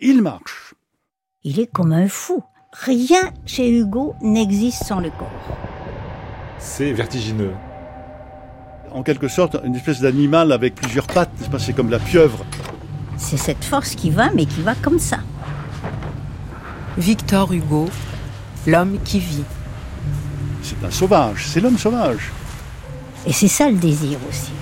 il 0.00 0.22
marche. 0.22 0.74
Il 1.42 1.60
est 1.60 1.66
comme 1.66 1.92
un 1.92 2.08
fou. 2.08 2.42
Rien 2.72 3.32
chez 3.46 3.70
Hugo 3.70 4.14
n'existe 4.20 4.84
sans 4.84 5.00
le 5.00 5.10
corps. 5.10 5.58
C'est 6.58 6.92
vertigineux. 6.92 7.54
En 8.92 9.02
quelque 9.02 9.28
sorte, 9.28 9.56
une 9.64 9.74
espèce 9.74 10.00
d'animal 10.00 10.52
avec 10.52 10.74
plusieurs 10.74 11.06
pattes, 11.06 11.30
c'est 11.58 11.72
comme 11.72 11.90
la 11.90 11.98
pieuvre. 11.98 12.44
C'est 13.16 13.36
cette 13.36 13.64
force 13.64 13.94
qui 13.94 14.10
va, 14.10 14.30
mais 14.30 14.46
qui 14.46 14.62
va 14.62 14.74
comme 14.74 14.98
ça. 14.98 15.18
Victor 16.96 17.52
Hugo, 17.52 17.88
l'homme 18.66 18.98
qui 19.04 19.18
vit. 19.18 19.44
C'est 20.62 20.84
un 20.84 20.90
sauvage, 20.90 21.46
c'est 21.48 21.60
l'homme 21.60 21.78
sauvage. 21.78 22.30
Et 23.26 23.32
c'est 23.32 23.48
ça 23.48 23.68
le 23.70 23.76
désir 23.76 24.18
aussi. 24.28 24.52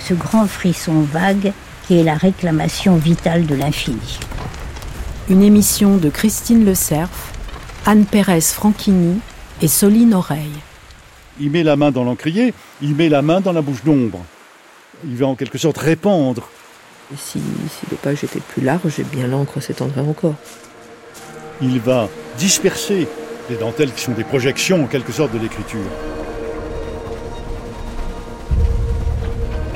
Ce 0.00 0.14
grand 0.14 0.46
frisson 0.46 1.00
vague 1.02 1.52
qui 1.86 1.98
est 1.98 2.02
la 2.02 2.14
réclamation 2.14 2.96
vitale 2.96 3.46
de 3.46 3.54
l'infini. 3.54 4.18
Une 5.28 5.42
émission 5.42 5.96
de 5.96 6.08
Christine 6.10 6.64
Le 6.64 6.74
Cerf, 6.74 7.32
Anne 7.84 8.04
Pérez 8.04 8.40
Franchini 8.40 9.20
et 9.62 9.68
Soline 9.68 10.14
Oreille. 10.14 10.60
Il 11.40 11.50
met 11.50 11.62
la 11.62 11.76
main 11.76 11.90
dans 11.90 12.04
l'encrier, 12.04 12.54
il 12.82 12.94
met 12.94 13.08
la 13.08 13.22
main 13.22 13.40
dans 13.40 13.52
la 13.52 13.62
bouche 13.62 13.84
d'ombre. 13.84 14.24
Il 15.04 15.16
va 15.16 15.26
en 15.26 15.34
quelque 15.34 15.58
sorte 15.58 15.78
répandre. 15.78 16.48
Et 17.12 17.16
si, 17.16 17.38
si 17.38 17.86
les 17.90 17.96
pages 17.96 18.24
étaient 18.24 18.40
plus 18.40 18.62
larges, 18.62 19.00
bien 19.12 19.28
l'encre 19.28 19.60
s'étendrait 19.60 20.00
encore. 20.00 20.34
Il 21.60 21.80
va 21.80 22.08
disperser 22.38 23.06
les 23.48 23.56
dentelles 23.56 23.92
qui 23.92 24.02
sont 24.02 24.12
des 24.12 24.24
projections 24.24 24.84
en 24.84 24.86
quelque 24.86 25.12
sorte 25.12 25.32
de 25.32 25.38
l'écriture. 25.38 25.80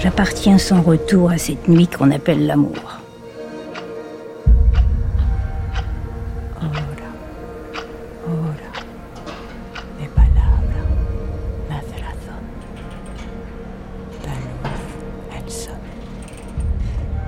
J'appartiens 0.02 0.56
sans 0.56 0.80
retour 0.80 1.30
à 1.30 1.36
cette 1.36 1.68
nuit 1.68 1.86
qu'on 1.86 2.10
appelle 2.10 2.46
l'amour. 2.46 3.00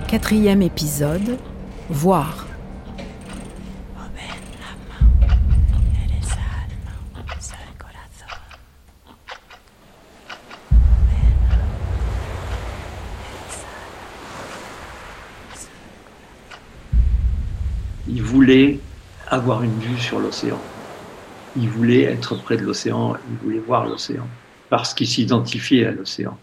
Quatrième 0.09 0.61
épisode, 0.61 1.39
voir. 1.89 2.47
Il 18.08 18.20
voulait 18.53 18.78
avoir 19.28 19.62
une 19.62 19.78
vue 19.78 19.98
sur 19.98 20.20
l'océan. 20.20 20.61
Il 21.56 21.69
voulait 21.69 22.03
être 22.03 22.36
près 22.36 22.56
de 22.56 22.62
l'océan, 22.62 23.17
il 23.31 23.36
voulait 23.45 23.62
voir 23.67 23.86
l'océan, 23.86 24.27
parce 24.69 24.95
qu'il 24.95 25.06
s'identifiait 25.06 25.86
à 25.86 25.92
l'océan. 25.92 26.36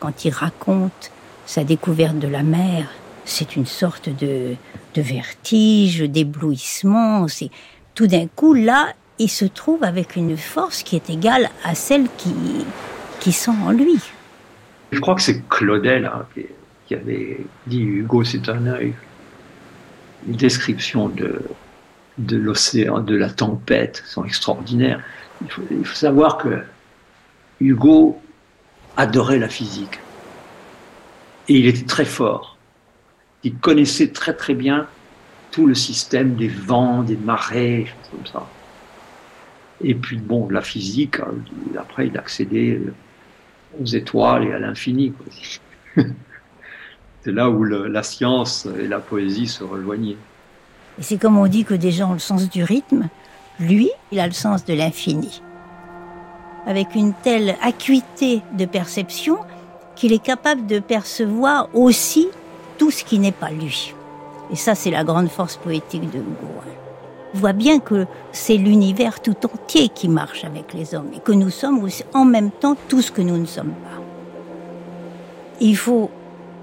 Quand 0.00 0.24
il 0.24 0.30
raconte 0.30 1.10
sa 1.46 1.64
découverte 1.64 2.18
de 2.18 2.28
la 2.28 2.42
mer, 2.42 2.88
c'est 3.24 3.56
une 3.56 3.66
sorte 3.66 4.08
de, 4.08 4.54
de 4.94 5.02
vertige, 5.02 6.00
d'éblouissement. 6.00 7.26
C'est 7.28 7.50
tout 7.94 8.06
d'un 8.06 8.26
coup 8.26 8.54
là, 8.54 8.92
il 9.18 9.30
se 9.30 9.44
trouve 9.44 9.82
avec 9.84 10.16
une 10.16 10.36
force 10.36 10.82
qui 10.82 10.96
est 10.96 11.08
égale 11.08 11.48
à 11.64 11.74
celle 11.74 12.06
qui, 12.18 12.34
qui 13.20 13.32
sent 13.32 13.52
en 13.64 13.70
lui. 13.70 13.98
Je 14.92 15.00
crois 15.00 15.14
que 15.14 15.22
c'est 15.22 15.48
Claudel 15.48 16.04
hein, 16.06 16.26
qui, 16.86 16.94
avait 16.94 17.38
dit 17.66 17.80
Hugo, 17.80 18.24
c'est 18.24 18.48
un 18.48 18.66
œil. 18.66 18.94
Une 20.26 20.36
description 20.36 21.08
de, 21.08 21.40
l'océan, 22.36 23.00
de 23.00 23.16
la 23.16 23.30
tempête 23.30 24.02
sont 24.06 24.24
extraordinaires. 24.24 25.02
Il 25.42 25.50
faut, 25.50 25.62
il 25.70 25.84
faut 25.84 25.94
savoir 25.94 26.38
que 26.38 26.62
Hugo 27.60 28.20
adorait 28.96 29.38
la 29.38 29.48
physique. 29.48 29.98
Et 31.48 31.58
il 31.58 31.66
était 31.66 31.84
très 31.84 32.04
fort. 32.04 32.56
Il 33.42 33.56
connaissait 33.56 34.08
très 34.08 34.34
très 34.34 34.54
bien 34.54 34.86
tout 35.50 35.66
le 35.66 35.74
système 35.74 36.34
des 36.34 36.48
vents, 36.48 37.02
des 37.02 37.16
marées, 37.16 37.86
comme 38.10 38.26
ça. 38.26 38.46
Et 39.82 39.94
puis 39.94 40.16
bon, 40.16 40.48
la 40.48 40.62
physique, 40.62 41.20
hein, 41.20 41.34
après 41.78 42.06
il 42.06 42.18
accédait 42.18 42.80
aux 43.80 43.84
étoiles 43.84 44.44
et 44.44 44.52
à 44.52 44.58
l'infini. 44.58 45.12
c'est 47.24 47.32
là 47.32 47.48
où 47.48 47.64
la 47.64 48.02
science 48.02 48.68
et 48.78 48.86
la 48.86 48.98
poésie 48.98 49.46
se 49.46 49.64
rejoignaient. 49.64 50.18
C'est 51.00 51.16
comme 51.16 51.38
on 51.38 51.46
dit 51.46 51.64
que 51.64 51.74
des 51.74 51.90
gens 51.90 52.10
ont 52.10 52.14
le 52.14 52.18
sens 52.18 52.50
du 52.50 52.62
rythme, 52.62 53.08
lui, 53.58 53.90
il 54.12 54.20
a 54.20 54.26
le 54.26 54.32
sens 54.32 54.64
de 54.64 54.74
l'infini. 54.74 55.40
Avec 56.66 56.94
une 56.94 57.14
telle 57.14 57.56
acuité 57.62 58.42
de 58.58 58.66
perception 58.66 59.38
qu'il 59.96 60.12
est 60.12 60.22
capable 60.22 60.66
de 60.66 60.80
percevoir 60.80 61.68
aussi 61.74 62.28
tout 62.78 62.90
ce 62.90 63.04
qui 63.04 63.18
n'est 63.18 63.32
pas 63.32 63.50
lui. 63.50 63.94
Et 64.52 64.56
ça, 64.56 64.74
c'est 64.74 64.90
la 64.90 65.04
grande 65.04 65.28
force 65.28 65.56
poétique 65.56 66.10
de 66.10 66.18
Hugo. 66.18 66.54
On 67.34 67.38
voit 67.38 67.52
bien 67.52 67.80
que 67.80 68.06
c'est 68.32 68.56
l'univers 68.56 69.20
tout 69.20 69.36
entier 69.46 69.88
qui 69.88 70.08
marche 70.08 70.44
avec 70.44 70.72
les 70.74 70.94
hommes 70.94 71.10
et 71.16 71.20
que 71.20 71.32
nous 71.32 71.50
sommes 71.50 71.82
aussi 71.82 72.04
en 72.12 72.24
même 72.24 72.50
temps 72.50 72.76
tout 72.88 73.02
ce 73.02 73.10
que 73.10 73.22
nous 73.22 73.38
ne 73.38 73.46
sommes 73.46 73.72
pas. 73.72 74.02
Il 75.60 75.76
faut 75.76 76.10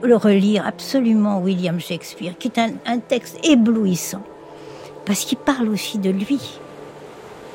le 0.04 0.16
relire 0.16 0.66
absolument 0.66 1.40
William 1.40 1.80
Shakespeare, 1.80 2.38
qui 2.38 2.48
est 2.48 2.60
un, 2.60 2.72
un 2.86 3.00
texte 3.00 3.38
éblouissant, 3.44 4.24
parce 5.06 5.26
qu'il 5.26 5.38
parle 5.38 5.70
aussi 5.70 5.98
de 5.98 6.10
lui. 6.10 6.60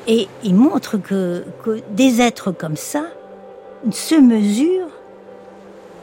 Et 0.07 0.27
il 0.43 0.55
montre 0.55 0.97
que, 0.97 1.45
que 1.63 1.81
des 1.91 2.21
êtres 2.21 2.51
comme 2.51 2.77
ça 2.77 3.03
se 3.91 4.15
mesurent 4.15 4.91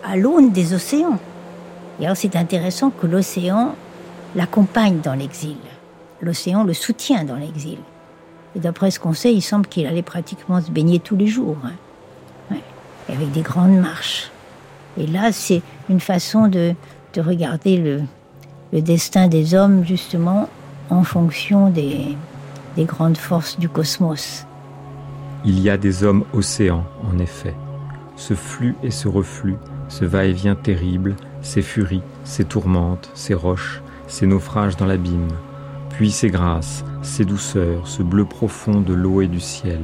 à 0.05 0.17
l'aune 0.17 0.51
des 0.51 0.75
océans. 0.75 1.19
Et 2.01 2.05
alors 2.05 2.17
c'est 2.17 2.37
intéressant 2.37 2.91
que 2.91 3.07
l'océan 3.07 3.75
l'accompagne 4.35 5.01
dans 5.01 5.15
l'exil. 5.15 5.57
L'océan 6.21 6.65
le 6.65 6.75
soutient 6.75 7.25
dans 7.25 7.37
l'exil. 7.37 7.79
Et 8.57 8.61
d'après 8.61 8.91
ce 8.91 9.01
qu'on 9.01 9.15
sait, 9.15 9.33
il 9.33 9.43
semble 9.43 9.67
qu'il 9.67 9.87
allait 9.87 10.03
pratiquement 10.03 10.61
se 10.61 10.71
baigner 10.71 11.01
tous 11.01 11.17
les 11.17 11.27
jours. 11.27 11.57
Hein. 11.65 11.73
Ouais. 12.51 13.15
Avec 13.15 13.33
des 13.33 13.41
grandes 13.41 13.79
marches. 13.79 14.31
Et 14.99 15.07
là, 15.07 15.33
c'est 15.33 15.63
une 15.89 16.01
façon 16.01 16.49
de, 16.49 16.75
de 17.15 17.21
regarder 17.21 17.77
le, 17.77 18.03
le, 18.73 18.83
destin 18.83 19.29
des 19.29 19.55
hommes, 19.55 19.85
justement, 19.85 20.49
en 20.91 21.05
fonction 21.05 21.71
des, 21.71 22.17
des 22.77 22.85
grandes 22.85 23.17
forces 23.19 23.59
du 23.59 23.69
cosmos. 23.69 24.47
Il 25.45 25.61
y 25.61 25.69
a 25.69 25.77
des 25.77 26.05
hommes 26.05 26.25
océans, 26.33 26.85
en 27.13 27.19
effet. 27.19 27.55
Ce 28.17 28.35
flux 28.35 28.77
et 28.83 28.91
ce 28.91 29.09
reflux 29.09 29.57
ce 29.89 30.05
va-et-vient 30.05 30.55
terrible, 30.55 31.17
ces 31.43 31.63
furies, 31.63 32.03
ces 32.25 32.45
tourmentes, 32.45 33.11
ces 33.15 33.35
roches, 33.35 33.83
ces 34.07 34.27
naufrages 34.27 34.77
dans 34.77 34.87
l'abîme, 34.87 35.29
puis 35.91 36.11
ces 36.11 36.31
grâces, 36.31 36.85
ces 37.03 37.25
douceurs, 37.25 37.87
ce 37.87 38.03
bleu 38.03 38.25
profond 38.25 38.81
de 38.81 38.95
l'eau 38.95 39.21
et 39.21 39.29
du 39.29 39.41
ciel, 39.41 39.81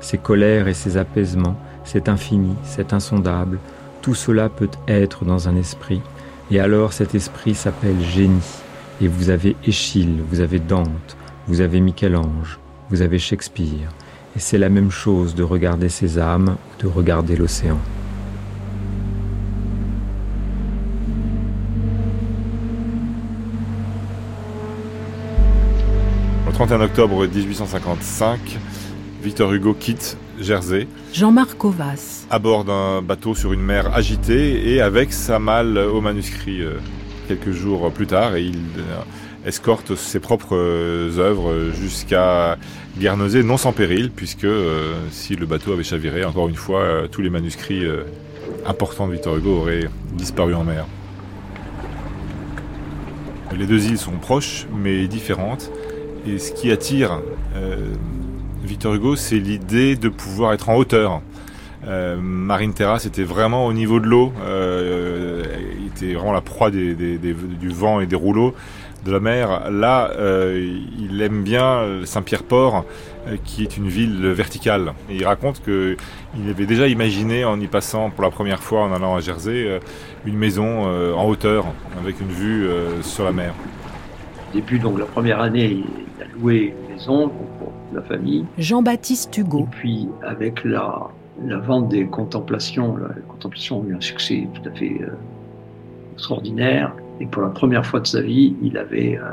ces 0.00 0.18
colères 0.18 0.68
et 0.68 0.74
ces 0.74 0.96
apaisements, 0.96 1.56
cet 1.84 2.08
infini, 2.08 2.54
cet 2.64 2.92
insondable, 2.92 3.58
tout 4.02 4.14
cela 4.14 4.48
peut 4.48 4.68
être 4.88 5.24
dans 5.24 5.48
un 5.48 5.56
esprit, 5.56 6.02
et 6.50 6.58
alors 6.58 6.92
cet 6.92 7.14
esprit 7.14 7.54
s'appelle 7.54 8.00
génie, 8.00 8.42
et 9.00 9.06
vous 9.06 9.30
avez 9.30 9.56
Échille, 9.64 10.18
vous 10.28 10.40
avez 10.40 10.58
Dante, 10.58 11.16
vous 11.46 11.60
avez 11.60 11.80
Michel-Ange, 11.80 12.58
vous 12.90 13.00
avez 13.00 13.20
Shakespeare, 13.20 13.88
et 14.36 14.40
c'est 14.40 14.58
la 14.58 14.68
même 14.68 14.90
chose 14.90 15.36
de 15.36 15.44
regarder 15.44 15.88
ces 15.88 16.18
âmes 16.18 16.56
ou 16.56 16.82
de 16.82 16.88
regarder 16.88 17.36
l'océan. 17.36 17.78
Le 26.46 26.52
31 26.52 26.80
octobre 26.80 27.26
1855, 27.26 28.58
Victor 29.22 29.52
Hugo 29.52 29.74
quitte 29.74 30.16
Jersey. 30.42 30.86
Jean-Marc 31.12 31.64
Ovas. 31.64 32.26
À 32.30 32.38
bord 32.38 32.64
d'un 32.64 33.00
bateau 33.00 33.34
sur 33.34 33.52
une 33.52 33.62
mer 33.62 33.94
agitée 33.94 34.72
et 34.72 34.80
avec 34.80 35.12
sa 35.12 35.38
malle 35.38 35.78
au 35.78 36.00
manuscrit 36.00 36.62
euh, 36.62 36.74
quelques 37.28 37.52
jours 37.52 37.90
plus 37.92 38.06
tard. 38.06 38.36
Et 38.36 38.44
il 38.44 38.56
euh, 38.56 39.46
escorte 39.46 39.94
ses 39.94 40.20
propres 40.20 40.56
euh, 40.56 41.18
œuvres 41.18 41.70
jusqu'à 41.74 42.58
Guernesey, 42.98 43.42
non 43.42 43.56
sans 43.56 43.72
péril, 43.72 44.10
puisque 44.10 44.46
si 45.10 45.36
le 45.36 45.46
bateau 45.46 45.72
avait 45.72 45.82
chaviré, 45.82 46.24
encore 46.24 46.48
une 46.48 46.56
fois, 46.56 47.08
tous 47.10 47.22
les 47.22 47.30
manuscrits 47.30 47.86
importants 48.66 49.06
de 49.06 49.12
Victor 49.12 49.36
Hugo 49.36 49.60
auraient 49.60 49.88
disparu 50.12 50.54
en 50.54 50.64
mer. 50.64 50.84
Les 53.56 53.66
deux 53.66 53.86
îles 53.86 53.98
sont 53.98 54.12
proches 54.12 54.66
mais 54.74 55.06
différentes. 55.08 55.70
Et 56.26 56.38
ce 56.38 56.52
qui 56.52 56.70
attire 56.70 57.20
Victor 58.64 58.94
Hugo, 58.94 59.16
c'est 59.16 59.38
l'idée 59.38 59.96
de 59.96 60.08
pouvoir 60.08 60.52
être 60.52 60.68
en 60.68 60.76
hauteur. 60.76 61.20
Euh, 61.86 62.16
Marine 62.20 62.72
Terrasse 62.72 63.06
était 63.06 63.24
vraiment 63.24 63.66
au 63.66 63.72
niveau 63.72 63.98
de 63.98 64.06
l'eau, 64.06 64.32
euh, 64.44 65.42
il 65.80 65.88
était 65.88 66.14
vraiment 66.14 66.32
la 66.32 66.40
proie 66.40 66.70
du 66.70 67.68
vent 67.68 68.00
et 68.00 68.06
des 68.06 68.16
rouleaux. 68.16 68.54
de 69.04 69.10
la 69.10 69.18
mer. 69.18 69.68
Là, 69.72 70.12
euh, 70.16 70.78
il 70.96 71.20
aime 71.22 71.42
bien 71.42 71.82
Saint-Pierre-Port, 72.04 72.84
qui 73.44 73.64
est 73.64 73.76
une 73.76 73.88
ville 73.88 74.28
verticale. 74.28 74.92
Il 75.10 75.26
raconte 75.26 75.60
qu'il 75.60 75.96
avait 76.48 76.66
déjà 76.66 76.86
imaginé, 76.86 77.44
en 77.44 77.58
y 77.58 77.66
passant 77.66 78.10
pour 78.10 78.22
la 78.22 78.30
première 78.30 78.62
fois 78.62 78.82
en 78.82 78.92
allant 78.92 79.16
à 79.16 79.20
Jersey, 79.20 79.80
une 80.24 80.36
maison 80.36 80.84
en 81.16 81.26
hauteur, 81.26 81.64
avec 82.00 82.20
une 82.20 82.28
vue 82.30 82.68
sur 83.02 83.24
la 83.24 83.32
mer. 83.32 83.54
Au 84.50 84.54
début, 84.54 84.78
donc 84.78 85.00
la 85.00 85.06
première 85.06 85.40
année, 85.40 85.82
il 85.82 86.22
a 86.22 86.26
loué 86.38 86.72
une 86.88 86.94
maison 86.94 87.32
la 87.94 88.02
famille. 88.02 88.44
Jean-Baptiste 88.58 89.36
Hugo. 89.36 89.60
Et 89.60 89.76
puis, 89.76 90.08
avec 90.22 90.64
la, 90.64 91.08
la 91.44 91.58
vente 91.58 91.88
des 91.88 92.06
contemplations, 92.06 92.96
la 92.96 93.08
contemplation 93.28 93.82
a 93.82 93.86
eu 93.86 93.94
un 93.96 94.00
succès 94.00 94.48
tout 94.54 94.68
à 94.68 94.72
fait 94.72 95.00
extraordinaire. 96.12 96.94
Et 97.20 97.26
pour 97.26 97.42
la 97.42 97.48
première 97.48 97.84
fois 97.84 98.00
de 98.00 98.06
sa 98.06 98.20
vie, 98.20 98.54
il 98.62 98.76
avait 98.76 99.18
euh, 99.18 99.30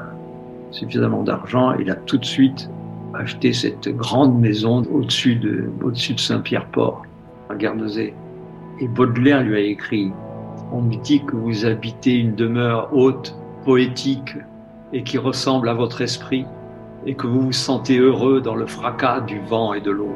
suffisamment 0.71 1.23
d'argent. 1.23 1.73
Il 1.73 1.89
a 1.89 1.95
tout 1.95 2.17
de 2.17 2.25
suite 2.25 2.69
acheté 3.13 3.53
cette 3.53 3.88
grande 3.89 4.39
maison 4.39 4.83
au-dessus 4.91 5.35
de, 5.35 5.69
au-dessus 5.83 6.13
de 6.13 6.19
Saint-Pierre-Port, 6.19 7.03
à 7.50 7.55
Guernesey. 7.55 8.13
Et 8.79 8.88
Baudelaire 8.88 9.44
lui 9.44 9.55
a 9.55 9.59
écrit 9.59 10.12
On 10.71 10.81
me 10.81 10.95
dit 10.95 11.23
que 11.25 11.35
vous 11.35 11.65
habitez 11.65 12.15
une 12.15 12.35
demeure 12.35 12.89
haute, 12.94 13.35
poétique, 13.65 14.35
et 14.94 15.03
qui 15.03 15.17
ressemble 15.17 15.69
à 15.69 15.73
votre 15.73 16.01
esprit, 16.01 16.45
et 17.06 17.16
que 17.16 17.28
vous 17.28 17.42
vous 17.42 17.54
sentez 17.54 17.98
heureux 17.98 18.42
dans 18.42 18.56
le 18.56 18.66
fracas 18.66 19.22
du 19.22 19.40
vent 19.40 19.74
et 19.74 19.81
de 19.81 19.92
l'eau. 19.92 20.16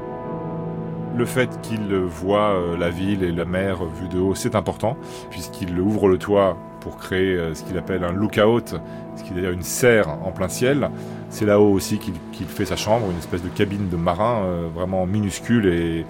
Le 1.15 1.25
fait 1.25 1.61
qu'il 1.61 1.93
voit 1.95 2.55
euh, 2.55 2.75
la 2.75 2.89
ville 2.89 3.23
et 3.23 3.31
la 3.31 3.45
mer 3.45 3.85
vue 3.85 4.07
de 4.07 4.19
haut, 4.19 4.33
c'est 4.33 4.55
important, 4.55 4.97
puisqu'il 5.29 5.79
ouvre 5.79 6.07
le 6.07 6.17
toit 6.17 6.57
pour 6.79 6.97
créer 6.97 7.35
euh, 7.35 7.53
ce 7.53 7.63
qu'il 7.63 7.77
appelle 7.77 8.03
un 8.03 8.11
lookout, 8.11 8.75
ce 9.15 9.23
qui 9.23 9.37
est 9.37 9.51
une 9.51 9.61
serre 9.61 10.09
en 10.09 10.31
plein 10.31 10.49
ciel. 10.49 10.89
C'est 11.29 11.45
là-haut 11.45 11.71
aussi 11.71 11.99
qu'il 11.99 12.47
fait 12.47 12.65
sa 12.65 12.75
chambre, 12.75 13.11
une 13.11 13.17
espèce 13.19 13.43
de 13.43 13.49
cabine 13.49 13.89
de 13.89 13.95
marin 13.95 14.43
euh, 14.43 14.67
vraiment 14.73 15.05
minuscule 15.05 15.67
et, 15.67 16.05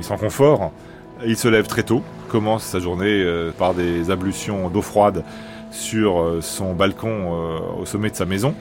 sans 0.00 0.16
confort. 0.16 0.72
Il 1.24 1.36
se 1.36 1.46
lève 1.46 1.68
très 1.68 1.84
tôt, 1.84 2.02
commence 2.28 2.64
sa 2.64 2.78
journée 2.78 3.24
par 3.58 3.74
des 3.74 4.12
ablutions 4.12 4.70
d'eau 4.70 4.82
froide 4.82 5.24
sur 5.72 6.36
son 6.40 6.74
balcon 6.74 7.32
au 7.76 7.84
sommet 7.84 8.08
de 8.10 8.14
sa 8.14 8.24
maison 8.24 8.54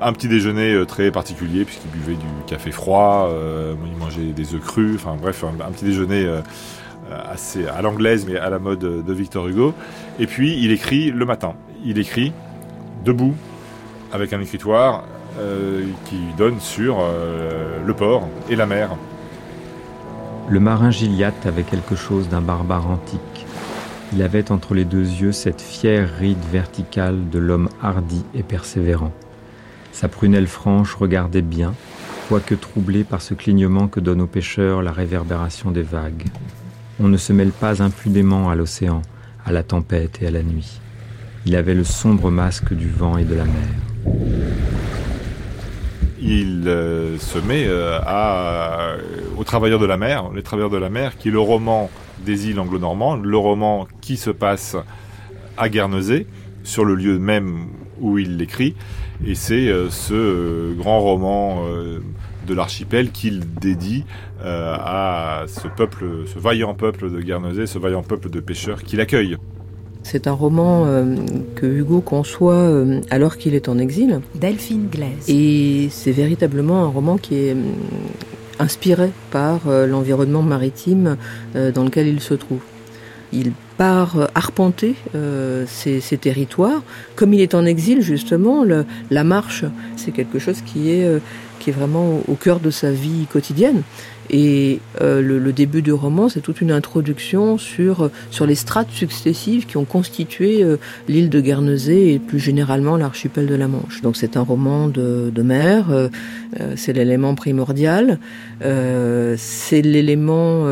un 0.00 0.12
petit 0.12 0.28
déjeuner 0.28 0.74
euh, 0.74 0.84
très 0.84 1.10
particulier 1.10 1.64
puisqu'il 1.64 1.90
buvait 1.90 2.14
du 2.14 2.26
café 2.46 2.70
froid, 2.70 3.28
euh, 3.30 3.74
il 3.86 3.96
mangeait 3.96 4.32
des 4.32 4.54
œufs 4.54 4.60
crus, 4.60 4.96
enfin 4.96 5.16
bref, 5.20 5.44
un, 5.44 5.70
petit 5.70 5.84
déjeuner 5.84 6.24
euh, 6.26 6.40
assez 7.10 7.66
à 7.66 7.82
l'anglaise 7.82 8.26
mais 8.28 8.38
à 8.38 8.50
la 8.50 8.58
mode 8.58 8.80
de 8.80 9.12
Victor 9.12 9.48
Hugo. 9.48 9.74
Et 10.18 10.26
puis 10.26 10.58
il 10.62 10.70
écrit 10.72 11.10
le 11.10 11.24
matin. 11.24 11.54
Il 11.84 11.98
écrit 11.98 12.32
debout 13.04 13.34
avec 14.12 14.32
un 14.32 14.40
écritoire 14.40 15.04
qui 16.04 16.20
donne 16.38 16.60
sur 16.60 16.98
le 17.84 17.92
port 17.92 18.28
et 18.48 18.54
la 18.54 18.66
mer. 18.66 18.96
Le 20.48 20.60
marin 20.60 20.92
Gilliatt 20.92 21.34
avait 21.44 21.64
quelque 21.64 21.96
chose 21.96 22.28
d'un 22.28 22.40
barbare 22.40 22.88
antique. 22.88 23.44
Il 24.12 24.22
avait 24.22 24.52
entre 24.52 24.74
les 24.74 24.84
deux 24.84 25.04
yeux 25.04 25.32
cette 25.32 25.60
fière 25.60 26.08
ride 26.18 26.44
verticale 26.52 27.28
de 27.28 27.38
l'homme 27.40 27.68
hardi 27.82 28.24
et 28.32 28.44
persévérant. 28.44 29.10
Sa 29.94 30.08
prunelle 30.08 30.48
franche 30.48 30.96
regardait 30.96 31.40
bien, 31.40 31.72
quoique 32.28 32.56
troublée 32.56 33.04
par 33.04 33.22
ce 33.22 33.32
clignement 33.32 33.86
que 33.86 34.00
donne 34.00 34.20
aux 34.20 34.26
pêcheurs 34.26 34.82
la 34.82 34.90
réverbération 34.90 35.70
des 35.70 35.82
vagues. 35.82 36.24
On 36.98 37.06
ne 37.06 37.16
se 37.16 37.32
mêle 37.32 37.52
pas 37.52 37.80
impudemment 37.80 38.50
à 38.50 38.56
l'océan, 38.56 39.02
à 39.46 39.52
la 39.52 39.62
tempête 39.62 40.20
et 40.20 40.26
à 40.26 40.32
la 40.32 40.42
nuit. 40.42 40.80
Il 41.46 41.54
avait 41.54 41.74
le 41.74 41.84
sombre 41.84 42.32
masque 42.32 42.74
du 42.74 42.88
vent 42.88 43.18
et 43.18 43.24
de 43.24 43.36
la 43.36 43.44
mer. 43.44 43.68
Il 46.20 46.64
euh, 46.66 47.16
se 47.18 47.38
met 47.38 47.64
euh, 47.68 48.00
à, 48.04 48.96
aux 49.38 49.44
Travailleurs 49.44 49.78
de 49.78 49.86
la 49.86 49.96
mer, 49.96 50.32
Les 50.34 50.42
Travailleurs 50.42 50.70
de 50.70 50.76
la 50.76 50.90
mer, 50.90 51.16
qui 51.18 51.28
est 51.28 51.32
le 51.32 51.38
roman 51.38 51.88
des 52.26 52.48
îles 52.48 52.58
anglo-normandes, 52.58 53.24
le 53.24 53.38
roman 53.38 53.86
qui 54.00 54.16
se 54.16 54.30
passe 54.30 54.76
à 55.56 55.68
Guernesey, 55.68 56.26
sur 56.64 56.84
le 56.84 56.96
lieu 56.96 57.20
même 57.20 57.68
où 58.00 58.18
il 58.18 58.36
l'écrit. 58.36 58.74
Et 59.26 59.34
c'est 59.34 59.68
euh, 59.68 59.90
ce 59.90 60.14
euh, 60.14 60.74
grand 60.74 61.00
roman 61.00 61.64
euh, 61.66 62.00
de 62.46 62.54
l'archipel 62.54 63.10
qu'il 63.10 63.42
dédie 63.60 64.04
à 64.42 65.44
ce 65.46 65.66
peuple, 65.66 66.04
ce 66.26 66.38
vaillant 66.38 66.74
peuple 66.74 67.10
de 67.10 67.22
Guernesey, 67.22 67.66
ce 67.66 67.78
vaillant 67.78 68.02
peuple 68.02 68.28
de 68.28 68.40
pêcheurs 68.40 68.82
qui 68.82 68.96
l'accueille. 68.96 69.38
C'est 70.02 70.26
un 70.26 70.32
roman 70.32 70.86
que 71.54 71.64
Hugo 71.64 72.02
conçoit 72.02 72.84
alors 73.08 73.38
qu'il 73.38 73.54
est 73.54 73.70
en 73.70 73.78
exil. 73.78 74.20
Delphine 74.34 74.88
Glaise. 74.90 75.24
Et 75.28 75.88
c'est 75.90 76.12
véritablement 76.12 76.84
un 76.84 76.88
roman 76.88 77.16
qui 77.16 77.36
est 77.36 77.56
inspiré 78.58 79.08
par 79.30 79.60
l'environnement 79.66 80.42
maritime 80.42 81.16
dans 81.54 81.84
lequel 81.84 82.08
il 82.08 82.20
se 82.20 82.34
trouve. 82.34 82.60
Il 83.32 83.52
part 83.76 84.18
euh, 84.18 84.26
arpenter 84.34 84.94
euh, 85.14 85.64
ces, 85.66 86.00
territoires. 86.16 86.82
Comme 87.16 87.34
il 87.34 87.40
est 87.40 87.54
en 87.54 87.64
exil, 87.64 88.00
justement, 88.00 88.64
la 89.10 89.24
marche, 89.24 89.64
c'est 89.96 90.12
quelque 90.12 90.38
chose 90.38 90.60
qui 90.64 90.90
est, 90.90 91.04
euh, 91.04 91.18
qui 91.58 91.70
est 91.70 91.72
vraiment 91.72 92.20
au 92.28 92.34
cœur 92.34 92.60
de 92.60 92.70
sa 92.70 92.90
vie 92.90 93.26
quotidienne. 93.30 93.82
Et 94.30 94.80
le, 95.00 95.50
début 95.50 95.82
du 95.82 95.92
roman, 95.92 96.30
c'est 96.30 96.40
toute 96.40 96.62
une 96.62 96.70
introduction 96.70 97.58
sur, 97.58 98.10
sur 98.30 98.46
les 98.46 98.54
strates 98.54 98.90
successives 98.90 99.66
qui 99.66 99.76
ont 99.76 99.84
constitué 99.84 100.64
l'île 101.08 101.28
de 101.28 101.40
Guernesey 101.42 102.14
et 102.14 102.18
plus 102.18 102.38
généralement 102.38 102.96
l'archipel 102.96 103.46
de 103.46 103.54
la 103.54 103.68
Manche. 103.68 104.00
Donc 104.00 104.16
c'est 104.16 104.38
un 104.38 104.40
roman 104.40 104.88
de, 104.88 105.30
de 105.30 105.42
mer, 105.42 106.08
c'est 106.74 106.94
l'élément 106.94 107.34
primordial, 107.34 108.18
c'est 108.62 109.82
l'élément 109.82 110.64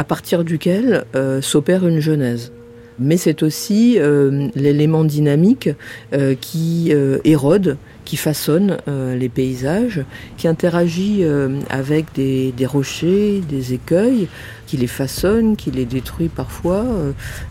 à 0.00 0.04
partir 0.04 0.44
duquel 0.44 1.04
euh, 1.14 1.42
s'opère 1.42 1.86
une 1.86 2.00
genèse. 2.00 2.52
Mais 2.98 3.18
c'est 3.18 3.42
aussi 3.42 3.98
euh, 3.98 4.48
l'élément 4.54 5.04
dynamique 5.04 5.68
euh, 6.14 6.34
qui 6.40 6.90
érode, 7.24 7.76
qui 8.06 8.16
façonne 8.16 8.78
les 8.88 9.28
paysages, 9.28 10.02
qui 10.38 10.48
interagit 10.48 11.22
avec 11.68 12.06
des, 12.14 12.52
rochers, 12.66 13.42
des 13.46 13.74
écueils, 13.74 14.26
qui 14.66 14.78
les 14.78 14.86
façonne, 14.86 15.54
qui 15.54 15.70
les 15.70 15.84
détruit 15.84 16.28
parfois, 16.28 16.84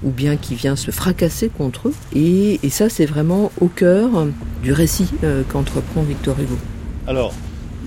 ou 0.03 0.09
bien 0.09 0.35
qui 0.35 0.55
vient 0.55 0.75
se 0.75 0.91
fracasser 0.91 1.49
contre 1.49 1.89
eux. 1.89 1.93
Et, 2.13 2.59
et 2.61 2.69
ça, 2.69 2.89
c'est 2.89 3.05
vraiment 3.05 3.51
au 3.61 3.67
cœur 3.67 4.27
du 4.61 4.73
récit 4.73 5.09
qu'entreprend 5.49 6.01
Victor 6.01 6.35
Hugo. 6.37 6.57
Alors, 7.07 7.33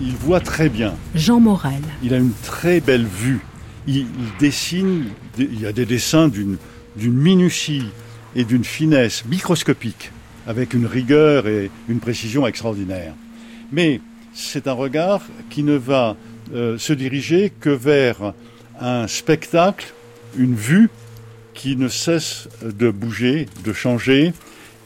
il 0.00 0.14
voit 0.14 0.40
très 0.40 0.70
bien. 0.70 0.94
Jean 1.14 1.40
Morel. 1.40 1.82
Il 2.02 2.14
a 2.14 2.16
une 2.16 2.32
très 2.42 2.80
belle 2.80 3.04
vue 3.04 3.40
il, 3.86 4.06
dessine, 4.38 5.06
il 5.38 5.60
y 5.60 5.66
a 5.66 5.72
des 5.72 5.86
dessins 5.86 6.28
d'une 6.28 6.58
minutie 6.96 7.86
et 8.34 8.44
d'une 8.44 8.64
finesse 8.64 9.24
microscopique, 9.26 10.10
avec 10.46 10.74
une 10.74 10.86
rigueur 10.86 11.46
et 11.46 11.70
une 11.88 12.00
précision 12.00 12.46
extraordinaire. 12.46 13.14
Mais 13.72 14.00
c'est 14.34 14.66
un 14.68 14.72
regard 14.72 15.22
qui 15.50 15.62
ne 15.62 15.74
va 15.74 16.16
euh, 16.54 16.78
se 16.78 16.92
diriger 16.92 17.52
que 17.60 17.70
vers 17.70 18.34
un 18.80 19.06
spectacle, 19.06 19.92
une 20.36 20.54
vue 20.54 20.90
qui 21.54 21.76
ne 21.76 21.88
cesse 21.88 22.48
de 22.62 22.90
bouger, 22.90 23.46
de 23.64 23.72
changer, 23.72 24.32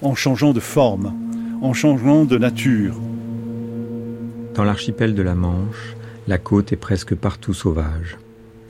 en 0.03 0.15
changeant 0.15 0.53
de 0.53 0.61
forme, 0.61 1.15
en 1.63 1.73
changeant 1.73 2.25
de 2.25 2.37
nature. 2.37 2.97
Dans 4.55 4.65
l'archipel 4.65 5.15
de 5.15 5.23
la 5.23 5.35
Manche, 5.35 5.95
la 6.27 6.39
côte 6.39 6.73
est 6.73 6.77
presque 6.77 7.15
partout 7.15 7.55
sauvage. 7.55 8.19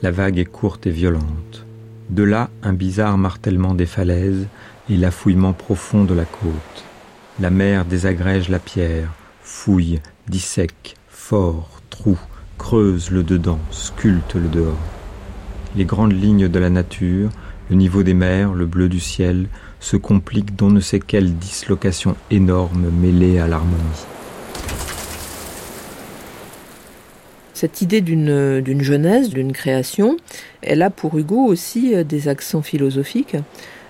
La 0.03 0.11
vague 0.11 0.37
est 0.37 0.45
courte 0.45 0.85
et 0.85 0.91
violente. 0.91 1.65
De 2.11 2.21
là, 2.21 2.51
un 2.61 2.73
bizarre 2.73 3.17
martèlement 3.17 3.73
des 3.73 3.87
falaises 3.87 4.47
et 4.91 4.95
l'affouillement 4.95 5.53
profond 5.53 6.03
de 6.03 6.13
la 6.13 6.25
côte. 6.25 6.85
La 7.39 7.49
mer 7.49 7.83
désagrège 7.83 8.49
la 8.49 8.59
pierre, 8.59 9.11
fouille, 9.41 9.99
dissèque, 10.27 10.95
fort, 11.09 11.81
trou, 11.89 12.17
creuse 12.59 13.09
le 13.09 13.23
dedans, 13.23 13.59
sculpte 13.71 14.35
le 14.35 14.47
dehors. 14.47 14.77
Les 15.75 15.85
grandes 15.85 16.13
lignes 16.13 16.47
de 16.47 16.59
la 16.59 16.69
nature, 16.69 17.29
le 17.71 17.75
niveau 17.75 18.03
des 18.03 18.13
mers, 18.13 18.53
le 18.53 18.67
bleu 18.67 18.89
du 18.89 18.99
ciel, 18.99 19.47
se 19.79 19.97
compliquent 19.97 20.55
d'on 20.55 20.69
ne 20.69 20.79
sait 20.79 20.99
quelle 20.99 21.35
dislocation 21.35 22.15
énorme 22.29 22.91
mêlée 22.91 23.39
à 23.39 23.47
l'harmonie. 23.47 24.05
Cette 27.57 27.81
idée 27.81 28.01
d'une 28.01 28.83
genèse, 28.83 29.31
d'une 29.31 29.51
création, 29.51 30.17
elle 30.61 30.83
a 30.83 30.91
pour 30.91 31.17
Hugo 31.17 31.43
aussi 31.43 31.95
euh, 31.95 32.03
des 32.03 32.27
accents 32.27 32.61
philosophiques. 32.61 33.35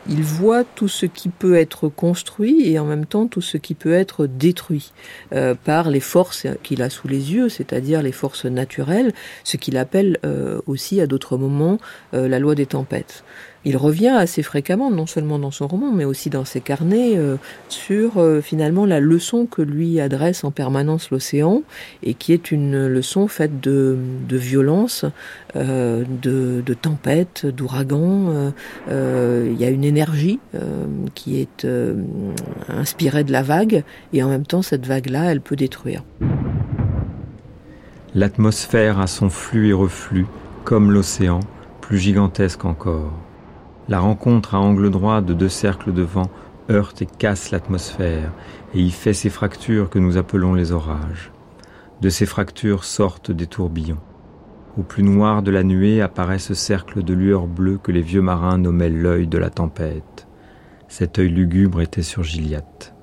Il 0.08 0.22
voit 0.22 0.64
tout 0.64 0.88
ce 0.88 1.06
qui 1.06 1.28
peut 1.28 1.58
être 1.58 1.90
construit 1.90 2.72
et 2.72 2.80
en 2.80 2.86
même 2.86 3.06
temps 3.06 3.28
tout 3.28 3.42
ce 3.42 3.58
qui 3.58 3.74
peut 3.74 3.92
être 3.92 4.26
détruit 4.26 4.94
euh, 5.34 5.54
par 5.54 5.90
les 5.90 6.00
forces 6.00 6.48
qu'il 6.64 6.82
a 6.82 6.90
sous 6.90 7.10
les 7.10 7.34
yeux, 7.34 7.50
c'est-à-dire 7.50 8.02
les 8.02 8.14
forces 8.14 8.46
naturelles, 8.46 9.12
ce 9.44 9.58
qu'il 9.58 9.76
appelle 9.76 10.18
euh, 10.24 10.62
aussi 10.66 11.02
à 11.02 11.08
d'autres 11.08 11.38
moments 11.38 11.78
la 12.14 12.40
loi 12.40 12.56
des 12.56 12.68
tempêtes. 12.68 13.26
Il 13.68 13.76
revient 13.76 14.16
assez 14.18 14.44
fréquemment, 14.44 14.90
non 14.90 15.06
seulement 15.06 15.40
dans 15.40 15.52
son 15.52 15.68
roman, 15.68 15.92
mais 15.92 16.06
aussi 16.06 16.30
dans 16.30 16.46
ses 16.46 16.62
carnets, 16.62 17.18
euh, 17.18 17.36
sur 17.68 18.18
euh, 18.18 18.40
finalement 18.40 18.86
la 18.86 19.02
leçon 19.02 19.46
que 19.46 19.62
lui 19.62 20.00
adresse 20.00 20.46
en 20.46 20.52
permanence 20.52 21.12
l'océan, 21.12 21.64
et 22.02 22.14
qui 22.14 22.32
est 22.32 22.52
une 22.52 22.88
leçon 22.88 23.28
faite 23.28 23.60
de, 23.60 23.98
violence, 24.32 25.04
euh, 25.58 26.06
de, 26.22 26.64
de 26.66 26.74
tempête, 26.74 27.46
d'ouragan. 27.46 28.54
Il 28.88 29.60
y 29.60 29.66
a 29.66 29.70
une 29.70 29.84
énergie 29.84 30.40
qui 31.14 31.42
est 31.42 31.68
inspirée 32.70 33.26
de 33.26 33.34
la 33.34 33.44
vague, 33.44 33.84
et 34.14 34.24
en 34.24 34.30
même 34.30 34.46
temps, 34.46 34.62
cette 34.62 34.86
vague-là, 34.86 35.26
elle 35.30 35.42
peut 35.42 35.58
détruire. 35.58 36.04
L'atmosphère 38.16 39.02
a 39.02 39.08
son 39.08 39.30
flux 39.30 39.68
et 39.68 39.74
reflux, 39.74 40.26
comme 40.64 40.90
l'océan, 40.90 41.42
plus 41.82 41.98
gigantesque 41.98 42.64
encore. 42.64 43.27
La 43.90 44.00
rencontre 44.00 44.56
à 44.56 44.60
angle 44.60 44.90
droit 44.90 45.22
de 45.22 45.34
deux 45.34 45.48
cercles 45.48 45.94
de 45.94 46.02
vent 46.02 46.30
heurte 46.70 47.02
et 47.02 47.06
casse 47.06 47.52
l'atmosphère 47.52 48.34
et 48.74 48.82
y 48.82 48.92
fait 48.92 49.14
ces 49.14 49.30
fractures 49.30 49.90
que 49.90 50.00
nous 50.00 50.18
appelons 50.18 50.54
les 50.54 50.74
orages. 50.74 51.32
De 52.02 52.10
ces 52.10 52.26
fractures 52.26 52.84
sortent 52.84 53.32
des 53.32 53.48
tourbillons. 53.48 54.02
Au 54.78 54.84
plus 54.84 55.04
noir 55.04 55.42
de 55.42 55.52
la 55.52 55.64
nuée 55.64 56.02
apparaît 56.02 56.38
ce 56.38 56.54
cercle 56.54 57.02
de 57.02 57.14
lueur 57.14 57.48
bleue 57.48 57.80
que 57.82 57.94
les 57.94 58.02
vieux 58.02 58.22
marins 58.22 58.58
nommaient 58.58 58.90
l'œil 58.90 59.26
de 59.26 59.38
la 59.38 59.50
tempête. 59.50 60.28
Cet 60.90 61.18
œil 61.18 61.30
lugubre 61.30 61.82
était 61.82 62.04
sur 62.04 62.24
Gilliatt. 62.24 62.97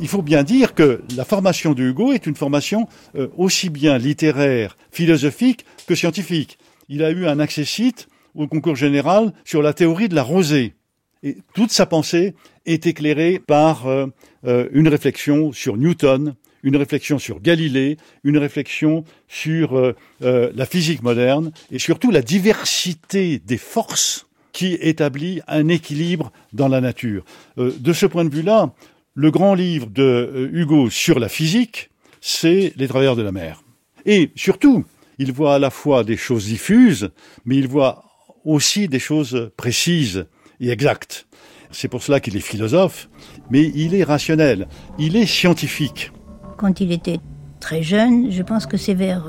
Il 0.00 0.08
faut 0.08 0.22
bien 0.22 0.42
dire 0.42 0.74
que 0.74 1.02
la 1.16 1.24
formation 1.24 1.74
de 1.74 1.82
Hugo 1.82 2.12
est 2.12 2.26
une 2.26 2.36
formation 2.36 2.88
euh, 3.16 3.28
aussi 3.36 3.70
bien 3.70 3.98
littéraire, 3.98 4.76
philosophique 4.90 5.64
que 5.86 5.94
scientifique. 5.94 6.58
Il 6.88 7.02
a 7.02 7.10
eu 7.10 7.26
un 7.26 7.40
accessite 7.40 8.08
au 8.34 8.46
concours 8.46 8.76
général 8.76 9.32
sur 9.44 9.62
la 9.62 9.72
théorie 9.72 10.08
de 10.08 10.14
la 10.14 10.22
rosée. 10.22 10.74
Et 11.22 11.38
toute 11.54 11.72
sa 11.72 11.86
pensée 11.86 12.34
est 12.64 12.86
éclairée 12.86 13.40
par 13.44 13.86
euh, 13.86 14.06
euh, 14.46 14.68
une 14.72 14.88
réflexion 14.88 15.52
sur 15.52 15.76
Newton, 15.76 16.34
une 16.62 16.76
réflexion 16.76 17.18
sur 17.18 17.40
Galilée, 17.40 17.96
une 18.24 18.38
réflexion 18.38 19.04
sur 19.26 19.76
euh, 19.76 19.94
la 20.20 20.66
physique 20.66 21.02
moderne 21.02 21.52
et 21.70 21.78
surtout 21.78 22.10
la 22.10 22.22
diversité 22.22 23.40
des 23.40 23.58
forces 23.58 24.26
qui 24.52 24.74
établit 24.74 25.40
un 25.46 25.68
équilibre 25.68 26.32
dans 26.52 26.68
la 26.68 26.80
nature. 26.80 27.24
de 27.56 27.92
ce 27.92 28.06
point 28.06 28.24
de 28.24 28.34
vue-là, 28.34 28.72
le 29.18 29.32
grand 29.32 29.54
livre 29.54 29.88
de 29.88 30.48
Hugo 30.52 30.90
sur 30.90 31.18
la 31.18 31.28
physique, 31.28 31.90
c'est 32.20 32.72
Les 32.76 32.86
Travailleurs 32.86 33.16
de 33.16 33.22
la 33.22 33.32
mer. 33.32 33.64
Et 34.06 34.30
surtout, 34.36 34.84
il 35.18 35.32
voit 35.32 35.56
à 35.56 35.58
la 35.58 35.70
fois 35.70 36.04
des 36.04 36.16
choses 36.16 36.44
diffuses, 36.46 37.10
mais 37.44 37.56
il 37.56 37.66
voit 37.66 38.04
aussi 38.44 38.86
des 38.86 39.00
choses 39.00 39.50
précises 39.56 40.26
et 40.60 40.70
exactes. 40.70 41.26
C'est 41.72 41.88
pour 41.88 42.04
cela 42.04 42.20
qu'il 42.20 42.36
est 42.36 42.40
philosophe, 42.40 43.08
mais 43.50 43.72
il 43.74 43.92
est 43.96 44.04
rationnel, 44.04 44.68
il 45.00 45.16
est 45.16 45.26
scientifique. 45.26 46.12
Quand 46.56 46.80
il 46.80 46.92
était 46.92 47.18
très 47.58 47.82
jeune, 47.82 48.30
je 48.30 48.44
pense 48.44 48.66
que 48.66 48.76
c'est 48.76 48.94
vers 48.94 49.26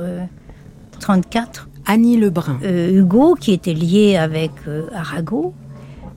34. 1.00 1.68
Euh, 1.68 1.80
Annie 1.92 2.18
Lebrun. 2.18 2.60
Euh, 2.62 2.92
Hugo, 2.92 3.34
qui 3.34 3.54
était 3.54 3.74
lié 3.74 4.18
avec 4.18 4.52
euh, 4.68 4.86
Arago, 4.94 5.56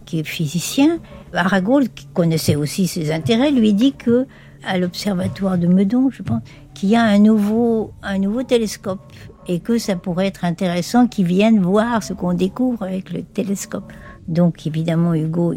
qui 0.05 0.19
est 0.19 0.25
physicien, 0.25 0.99
Arago, 1.35 1.81
qui 1.95 2.07
connaissait 2.07 2.57
aussi 2.57 2.87
ses 2.87 3.12
intérêts, 3.12 3.51
lui 3.51 3.73
dit 3.75 3.93
que 3.93 4.27
à 4.65 4.79
l'observatoire 4.79 5.59
de 5.59 5.67
Meudon, 5.67 6.11
je 6.11 6.23
pense, 6.23 6.43
qu'il 6.75 6.91
y 6.91 6.97
a 6.97 7.03
un 7.03 7.19
nouveau, 7.19 7.93
un 8.03 8.19
nouveau 8.19 8.43
télescope 8.43 9.01
et 9.49 9.61
que 9.61 9.79
ça 9.79 9.97
pourrait 9.97 10.29
être 10.29 10.45
intéressant 10.45 11.09
qu'ils 11.09 11.27
viennent 11.27 11.61
voir 11.61 12.03
ce 12.03 12.12
qu'on 12.12 12.35
découvre 12.35 12.85
avec 12.85 13.12
le 13.12 13.23
télescope. 13.23 13.93
Donc 14.29 14.67
évidemment 14.67 15.15
Hugo 15.15 15.55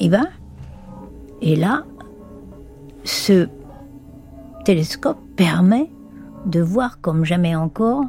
y 0.00 0.08
va. 0.08 0.22
Et 1.42 1.56
là, 1.56 1.84
ce 3.04 3.48
télescope 4.64 5.18
permet 5.36 5.90
de 6.46 6.60
voir 6.60 7.00
comme 7.00 7.24
jamais 7.24 7.54
encore 7.54 8.04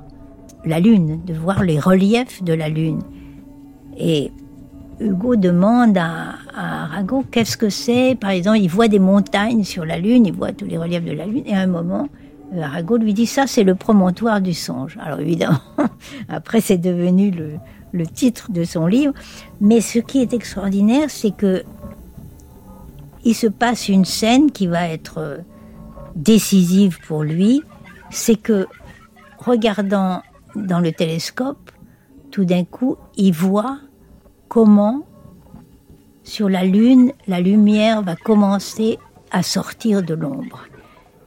la 0.63 0.79
Lune, 0.79 1.22
de 1.25 1.34
voir 1.34 1.63
les 1.63 1.79
reliefs 1.79 2.43
de 2.43 2.53
la 2.53 2.70
Lune. 2.70 3.01
Et 3.98 4.31
Hugo 5.01 5.36
demande 5.36 5.98
à, 5.98 6.36
à 6.55 6.84
Arago 6.84 7.25
qu'est-ce 7.31 7.58
que 7.58 7.70
c'est? 7.70 8.15
Par 8.20 8.29
exemple, 8.29 8.60
il 8.60 8.70
voit 8.70 8.88
des 8.88 9.00
montagnes 9.00 9.63
sur 9.63 9.86
la 9.86 9.98
Lune, 9.98 10.25
il 10.25 10.34
voit 10.34 10.51
tous 10.53 10.65
les 10.65 10.77
reliefs 10.77 11.03
de 11.03 11.12
la 11.12 11.25
Lune, 11.25 11.43
et 11.46 11.53
à 11.53 11.60
un 11.60 11.67
moment, 11.67 12.08
Arago 12.60 12.98
lui 12.98 13.13
dit 13.13 13.25
ça, 13.25 13.48
c'est 13.48 13.63
le 13.63 13.75
promontoire 13.75 14.41
du 14.41 14.53
songe. 14.53 14.98
Alors 15.01 15.20
évidemment, 15.20 15.60
après 16.29 16.62
c'est 16.62 16.77
devenu 16.77 17.31
le, 17.31 17.53
le, 17.91 18.05
titre 18.05 18.51
de 18.51 18.63
son 18.63 18.88
livre. 18.88 19.13
Mais 19.60 19.81
ce 19.81 20.00
qui 20.00 20.22
est 20.22 20.34
extraordinaire, 20.34 21.10
c'est 21.10 21.31
que 21.31 21.63
il 23.24 23.36
se 23.36 23.48
passe 23.48 23.88
une 23.88 24.05
scène 24.05 24.51
qui 24.51 24.67
va 24.67 24.88
être 24.88 25.20
euh, 25.20 25.38
décisive 26.15 27.00
pour 27.08 27.24
lui. 27.24 27.62
C'est 28.10 28.36
que 28.36 28.67
regardant 29.38 30.22
dans 30.55 30.79
le 30.79 30.91
télescope, 30.91 31.72
tout 32.31 32.46
d'un 32.46 32.65
coup, 32.65 32.98
il 33.15 33.31
voit 33.34 33.77
comment 34.51 35.03
sur 36.24 36.50
la 36.50 36.65
Lune, 36.65 37.13
la 37.25 37.39
lumière 37.39 38.01
va 38.01 38.17
commencer 38.17 39.00
à 39.31 39.43
sortir 39.43 40.03
de 40.03 40.13
l'ombre. 40.13 40.65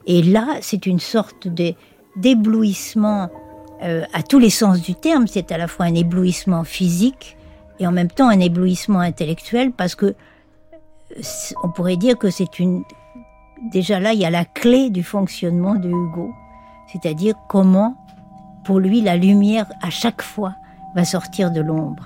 Et 0.06 0.22
là, 0.22 0.58
c'est 0.60 0.84
une 0.84 1.00
sorte 1.00 1.48
d'éblouissement 2.16 3.30
euh, 3.82 4.04
à 4.12 4.22
tous 4.22 4.38
les 4.38 4.50
sens 4.50 4.82
du 4.82 4.94
terme. 4.94 5.26
C'est 5.26 5.52
à 5.52 5.56
la 5.56 5.68
fois 5.68 5.86
un 5.86 5.94
éblouissement 5.94 6.64
physique 6.64 7.38
et 7.80 7.86
en 7.86 7.92
même 7.92 8.10
temps 8.10 8.28
un 8.28 8.40
éblouissement 8.40 9.00
intellectuel 9.00 9.72
parce 9.72 9.94
que 9.94 10.14
on 11.62 11.70
pourrait 11.70 11.96
dire 11.96 12.18
que 12.18 12.28
c'est 12.28 12.58
une 12.58 12.84
déjà 13.72 14.00
là 14.00 14.12
il 14.12 14.20
y 14.20 14.26
a 14.26 14.30
la 14.30 14.44
clé 14.44 14.90
du 14.90 15.02
fonctionnement 15.02 15.76
de 15.76 15.88
Hugo, 15.88 16.30
c'est-à-dire 16.92 17.36
comment 17.48 17.96
pour 18.64 18.80
lui 18.80 19.00
la 19.00 19.16
lumière 19.16 19.66
à 19.80 19.88
chaque 19.88 20.20
fois 20.20 20.52
va 20.94 21.06
sortir 21.06 21.50
de 21.50 21.62
l'ombre. 21.62 22.04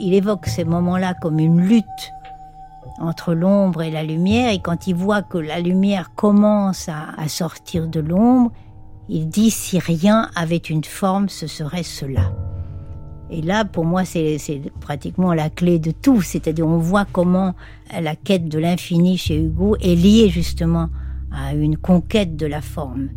Il 0.00 0.14
évoque 0.14 0.46
ces 0.46 0.64
moments-là 0.64 1.14
comme 1.14 1.38
une 1.38 1.60
lutte 1.60 2.12
entre 2.98 3.34
l'ombre 3.34 3.82
et 3.82 3.90
la 3.90 4.02
lumière, 4.02 4.52
et 4.52 4.58
quand 4.58 4.86
il 4.86 4.94
voit 4.94 5.22
que 5.22 5.38
la 5.38 5.60
lumière 5.60 6.12
commence 6.14 6.88
à, 6.88 7.28
sortir 7.28 7.88
de 7.88 8.00
l'ombre, 8.00 8.52
il 9.08 9.28
dit 9.28 9.50
si 9.50 9.78
rien 9.78 10.30
avait 10.34 10.56
une 10.56 10.84
forme, 10.84 11.28
ce 11.28 11.46
serait 11.46 11.82
cela. 11.82 12.32
Et 13.30 13.42
là, 13.42 13.64
pour 13.64 13.84
moi, 13.84 14.04
c'est 14.04 14.38
pratiquement 14.80 15.34
la 15.34 15.50
clé 15.50 15.78
de 15.78 15.90
tout. 15.90 16.22
C'est-à-dire, 16.22 16.66
on 16.66 16.78
voit 16.78 17.04
comment 17.04 17.54
la 17.92 18.16
quête 18.16 18.48
de 18.48 18.58
l'infini 18.58 19.18
chez 19.18 19.42
Hugo 19.42 19.76
est 19.76 19.94
liée 19.94 20.30
justement 20.30 20.88
à 21.30 21.54
une 21.54 21.76
conquête 21.76 22.36
de 22.36 22.46
la 22.46 22.62
forme. 22.62 23.10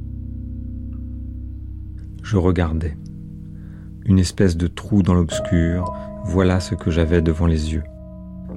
Je 2.24 2.38
regardais. 2.38 2.98
Une 4.06 4.20
espèce 4.20 4.58
de 4.58 4.68
trou 4.68 5.02
dans 5.02 5.14
l'obscur, 5.14 5.94
voilà 6.24 6.60
ce 6.60 6.76
que 6.76 6.92
j'avais 6.92 7.22
devant 7.22 7.48
les 7.48 7.74
yeux. 7.74 7.84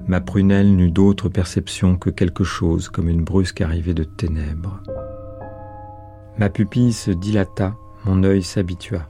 Ma 0.07 0.21
prunelle 0.21 0.77
n'eut 0.77 0.91
d'autre 0.91 1.29
perception 1.29 1.97
que 1.97 2.11
quelque 2.11 2.45
chose 2.45 2.89
comme 2.89 3.09
une 3.09 3.25
brusque 3.25 3.61
arrivée 3.61 3.95
de 3.95 4.05
ténèbres. 4.05 4.83
Ma 6.37 6.51
pupille 6.51 6.93
se 6.93 7.11
dilata, 7.11 7.75
mon 8.05 8.23
œil 8.23 8.43
s'habitua. 8.43 9.09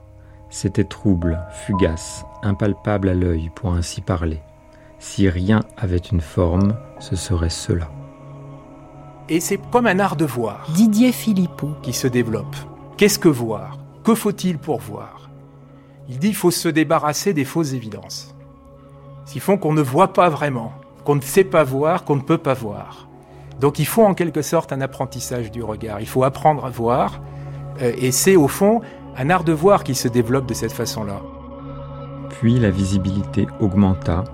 C'était 0.49 0.85
trouble, 0.85 1.39
fugace, 1.65 2.23
impalpable 2.43 3.09
à 3.09 3.13
l'œil, 3.13 3.51
pour 3.55 3.73
ainsi 3.73 3.99
parler. 3.99 4.39
Si 4.99 5.27
rien 5.27 5.61
avait 5.75 5.97
une 5.97 6.21
forme, 6.21 6.77
ce 6.99 7.15
serait 7.15 7.49
cela. 7.49 7.89
Et 9.27 9.39
c'est 9.39 9.59
comme 9.71 9.87
un 9.87 9.99
art 9.99 10.15
de 10.15 10.25
voir. 10.25 10.67
Didier 10.73 11.11
Philippot. 11.11 11.71
Qui 11.81 11.93
se 11.93 12.07
développe. 12.07 12.55
Qu'est-ce 12.95 13.19
que 13.19 13.27
voir? 13.27 13.79
Que 14.03 14.13
faut-il 14.13 14.59
pour 14.59 14.79
voir? 14.79 15.29
Il 16.07 16.19
dit 16.19 16.27
qu'il 16.27 16.35
faut 16.35 16.51
se 16.51 16.69
débarrasser 16.69 17.33
des 17.33 17.43
fausses 17.43 17.73
évidences. 17.73 18.34
Ce 19.25 19.39
font 19.39 19.57
qu'on 19.57 19.73
ne 19.73 19.81
voit 19.81 20.13
pas 20.13 20.29
vraiment 20.29 20.71
qu'on 21.05 21.15
ne 21.15 21.21
sait 21.21 21.45
pas 21.45 21.63
voir, 21.63 22.03
qu'on 22.03 22.17
ne 22.17 22.21
peut 22.21 22.39
pas 22.39 22.55
voir. 22.55 23.07
Donc 23.61 23.79
il 23.79 23.85
faut 23.85 24.03
en 24.03 24.13
quelque 24.13 24.41
sorte 24.41 24.73
un 24.73 24.81
apprentissage 24.81 25.51
du 25.51 25.63
regard. 25.63 26.01
Il 26.01 26.07
faut 26.07 26.23
apprendre 26.23 26.65
à 26.65 26.69
voir. 26.69 27.21
Euh, 27.81 27.93
et 27.97 28.11
c'est 28.11 28.35
au 28.35 28.49
fond 28.49 28.81
un 29.15 29.29
art 29.29 29.45
de 29.45 29.53
voir 29.53 29.85
qui 29.85 29.95
se 29.95 30.09
développe 30.09 30.47
de 30.47 30.53
cette 30.53 30.73
façon-là. 30.73 31.21
Puis 32.31 32.59
la 32.59 32.71
visibilité 32.71 33.47
augmenta. 33.61 34.25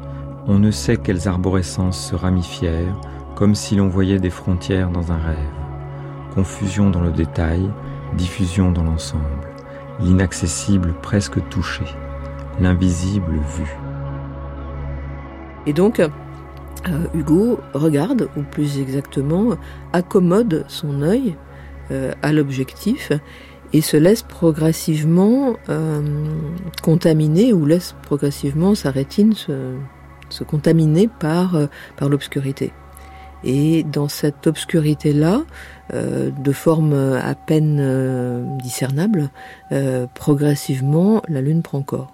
On 0.47 0.57
ne 0.57 0.71
sait 0.71 0.97
quelles 0.97 1.27
arborescences 1.27 2.09
se 2.09 2.15
ramifièrent, 2.15 2.99
comme 3.35 3.53
si 3.53 3.75
l'on 3.75 3.89
voyait 3.89 4.17
des 4.17 4.31
frontières 4.31 4.89
dans 4.89 5.11
un 5.11 5.17
rêve. 5.17 5.37
Confusion 6.33 6.89
dans 6.89 7.01
le 7.01 7.11
détail, 7.11 7.69
diffusion 8.15 8.71
dans 8.71 8.83
l'ensemble. 8.83 9.23
L'inaccessible 9.99 10.95
presque 11.03 11.47
touché, 11.49 11.85
l'invisible 12.59 13.33
vu. 13.33 13.80
Et 15.67 15.73
donc, 15.73 16.01
euh, 16.87 17.05
Hugo 17.13 17.59
regarde, 17.73 18.27
ou 18.35 18.41
plus 18.41 18.79
exactement, 18.79 19.55
accommode 19.93 20.65
son 20.67 21.01
œil 21.03 21.35
euh, 21.91 22.13
à 22.23 22.33
l'objectif, 22.33 23.11
et 23.73 23.81
se 23.81 23.97
laisse 23.97 24.23
progressivement 24.23 25.55
euh, 25.69 26.01
contaminer 26.81 27.53
ou 27.53 27.65
laisse 27.65 27.95
progressivement 28.01 28.75
sa 28.75 28.91
rétine 28.91 29.33
se, 29.33 29.75
se 30.29 30.43
contaminer 30.43 31.07
par, 31.07 31.55
par 31.97 32.09
l'obscurité. 32.09 32.73
Et 33.43 33.83
dans 33.83 34.07
cette 34.07 34.45
obscurité-là, 34.45 35.41
de 35.91 36.51
forme 36.51 36.93
à 36.93 37.33
peine 37.33 38.55
discernable, 38.61 39.31
progressivement, 40.13 41.23
la 41.27 41.41
lune 41.41 41.63
prend 41.63 41.81
corps. 41.81 42.13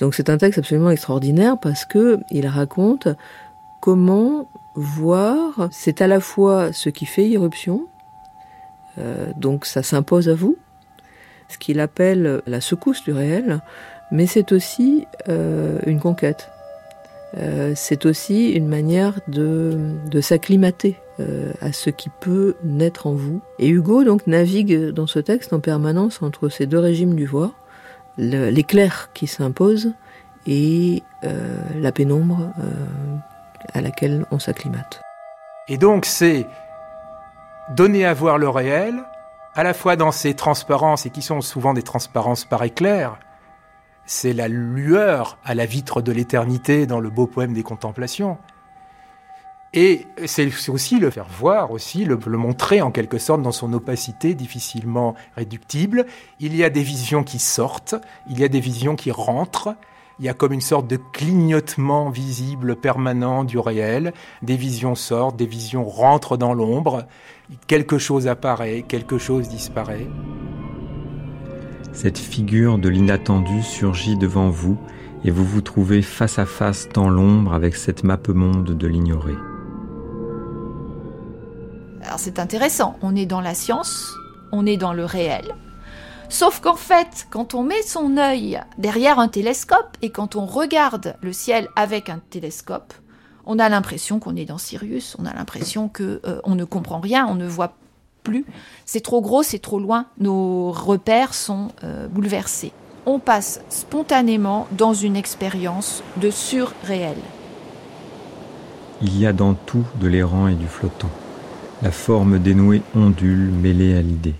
Donc 0.00 0.14
c'est 0.14 0.30
un 0.30 0.38
texte 0.38 0.58
absolument 0.58 0.90
extraordinaire 0.90 1.58
parce 1.58 1.84
que 1.84 2.20
il 2.30 2.46
raconte 2.46 3.08
comment 3.80 4.48
voir, 4.74 5.68
c'est 5.70 6.02
à 6.02 6.06
la 6.06 6.20
fois 6.20 6.72
ce 6.72 6.88
qui 6.88 7.06
fait 7.06 7.28
irruption, 7.28 7.86
euh, 8.98 9.26
donc 9.36 9.66
ça 9.66 9.82
s'impose 9.82 10.28
à 10.28 10.34
vous, 10.34 10.56
ce 11.48 11.58
qu'il 11.58 11.80
appelle 11.80 12.42
la 12.46 12.60
secousse 12.60 13.04
du 13.04 13.12
réel, 13.12 13.60
mais 14.10 14.26
c'est 14.26 14.52
aussi 14.52 15.06
euh, 15.28 15.78
une 15.86 16.00
conquête. 16.00 16.50
Euh, 17.36 17.72
c'est 17.74 18.06
aussi 18.06 18.50
une 18.50 18.68
manière 18.68 19.20
de, 19.28 19.76
s'acclimater 20.20 20.96
à 21.60 21.72
ce 21.72 21.90
qui 21.90 22.08
peut 22.08 22.56
naître 22.64 23.06
en 23.06 23.12
vous. 23.12 23.40
Et 23.60 23.68
Hugo 23.68 24.02
donc 24.02 24.26
navigue 24.26 24.88
dans 24.90 25.06
ce 25.06 25.20
texte 25.20 25.52
en 25.52 25.60
permanence 25.60 26.22
entre 26.22 26.48
ces 26.48 26.66
deux 26.66 26.78
régimes 26.78 27.14
du 27.14 27.24
voir, 27.24 27.52
l'éclair 28.16 29.10
qui 29.12 29.26
s'impose 29.26 29.92
et 30.46 31.02
euh, 31.24 31.58
la 31.76 31.92
pénombre 31.92 32.52
euh, 32.58 32.70
à 33.72 33.80
laquelle 33.80 34.26
on 34.30 34.38
s'acclimate. 34.38 35.00
Et 35.68 35.78
donc 35.78 36.04
c'est 36.04 36.46
donner 37.74 38.04
à 38.04 38.14
voir 38.14 38.38
le 38.38 38.48
réel, 38.48 38.94
à 39.54 39.62
la 39.62 39.72
fois 39.72 39.96
dans 39.96 40.12
ses 40.12 40.34
transparences, 40.34 41.06
et 41.06 41.10
qui 41.10 41.22
sont 41.22 41.40
souvent 41.40 41.74
des 41.74 41.82
transparences 41.82 42.44
par 42.44 42.62
éclair, 42.62 43.18
c'est 44.06 44.34
la 44.34 44.48
lueur 44.48 45.38
à 45.44 45.54
la 45.54 45.64
vitre 45.64 46.02
de 46.02 46.12
l'éternité 46.12 46.86
dans 46.86 47.00
le 47.00 47.08
beau 47.08 47.26
poème 47.26 47.54
des 47.54 47.62
contemplations. 47.62 48.38
Et 49.76 50.06
c'est 50.24 50.48
aussi 50.68 51.00
le 51.00 51.10
faire 51.10 51.26
voir, 51.28 51.72
aussi 51.72 52.04
le, 52.04 52.16
le 52.26 52.38
montrer 52.38 52.80
en 52.80 52.92
quelque 52.92 53.18
sorte 53.18 53.42
dans 53.42 53.50
son 53.50 53.72
opacité 53.72 54.34
difficilement 54.34 55.16
réductible. 55.34 56.06
Il 56.38 56.54
y 56.54 56.62
a 56.62 56.70
des 56.70 56.84
visions 56.84 57.24
qui 57.24 57.40
sortent, 57.40 57.96
il 58.30 58.38
y 58.38 58.44
a 58.44 58.48
des 58.48 58.60
visions 58.60 58.94
qui 58.94 59.10
rentrent, 59.10 59.74
il 60.20 60.26
y 60.26 60.28
a 60.28 60.34
comme 60.34 60.52
une 60.52 60.60
sorte 60.60 60.86
de 60.86 60.96
clignotement 61.12 62.08
visible 62.08 62.76
permanent 62.76 63.42
du 63.42 63.58
réel. 63.58 64.12
Des 64.42 64.56
visions 64.56 64.94
sortent, 64.94 65.36
des 65.36 65.46
visions 65.46 65.84
rentrent 65.84 66.36
dans 66.36 66.54
l'ombre. 66.54 67.06
Quelque 67.66 67.98
chose 67.98 68.28
apparaît, 68.28 68.84
quelque 68.86 69.18
chose 69.18 69.48
disparaît. 69.48 70.06
Cette 71.92 72.18
figure 72.18 72.78
de 72.78 72.88
l'inattendu 72.88 73.60
surgit 73.62 74.16
devant 74.16 74.50
vous 74.50 74.78
et 75.24 75.32
vous 75.32 75.44
vous 75.44 75.62
trouvez 75.62 76.00
face 76.00 76.38
à 76.38 76.46
face 76.46 76.88
dans 76.90 77.08
l'ombre 77.08 77.54
avec 77.54 77.74
cette 77.74 78.04
mappe-monde 78.04 78.76
de 78.76 78.86
l'ignoré. 78.86 79.34
C'est 82.16 82.38
intéressant, 82.38 82.96
on 83.02 83.16
est 83.16 83.26
dans 83.26 83.40
la 83.40 83.54
science, 83.54 84.14
on 84.52 84.66
est 84.66 84.76
dans 84.76 84.92
le 84.92 85.04
réel. 85.04 85.54
Sauf 86.28 86.60
qu'en 86.60 86.76
fait, 86.76 87.26
quand 87.30 87.54
on 87.54 87.62
met 87.62 87.82
son 87.82 88.16
œil 88.16 88.60
derrière 88.78 89.18
un 89.18 89.28
télescope 89.28 89.96
et 90.02 90.10
quand 90.10 90.36
on 90.36 90.46
regarde 90.46 91.16
le 91.20 91.32
ciel 91.32 91.68
avec 91.76 92.08
un 92.08 92.20
télescope, 92.30 92.94
on 93.46 93.58
a 93.58 93.68
l'impression 93.68 94.18
qu'on 94.18 94.36
est 94.36 94.46
dans 94.46 94.58
Sirius, 94.58 95.16
on 95.18 95.26
a 95.26 95.34
l'impression 95.34 95.88
que 95.88 96.20
euh, 96.24 96.40
on 96.44 96.54
ne 96.54 96.64
comprend 96.64 96.98
rien, 96.98 97.26
on 97.28 97.34
ne 97.34 97.46
voit 97.46 97.74
plus. 98.22 98.46
C'est 98.86 99.02
trop 99.02 99.20
gros, 99.20 99.42
c'est 99.42 99.58
trop 99.58 99.78
loin, 99.78 100.06
nos 100.18 100.72
repères 100.72 101.34
sont 101.34 101.68
euh, 101.84 102.08
bouleversés. 102.08 102.72
On 103.06 103.18
passe 103.18 103.60
spontanément 103.68 104.66
dans 104.72 104.94
une 104.94 105.14
expérience 105.14 106.02
de 106.16 106.30
surréel. 106.30 107.18
Il 109.02 109.18
y 109.18 109.26
a 109.26 109.34
dans 109.34 109.52
tout 109.52 109.84
de 110.00 110.08
l'errant 110.08 110.48
et 110.48 110.54
du 110.54 110.66
flottant. 110.66 111.10
La 111.84 111.90
forme 111.90 112.38
dénouée 112.38 112.80
ondule 112.96 113.50
mêlée 113.52 113.94
à 113.94 114.00
l'idée. 114.00 114.32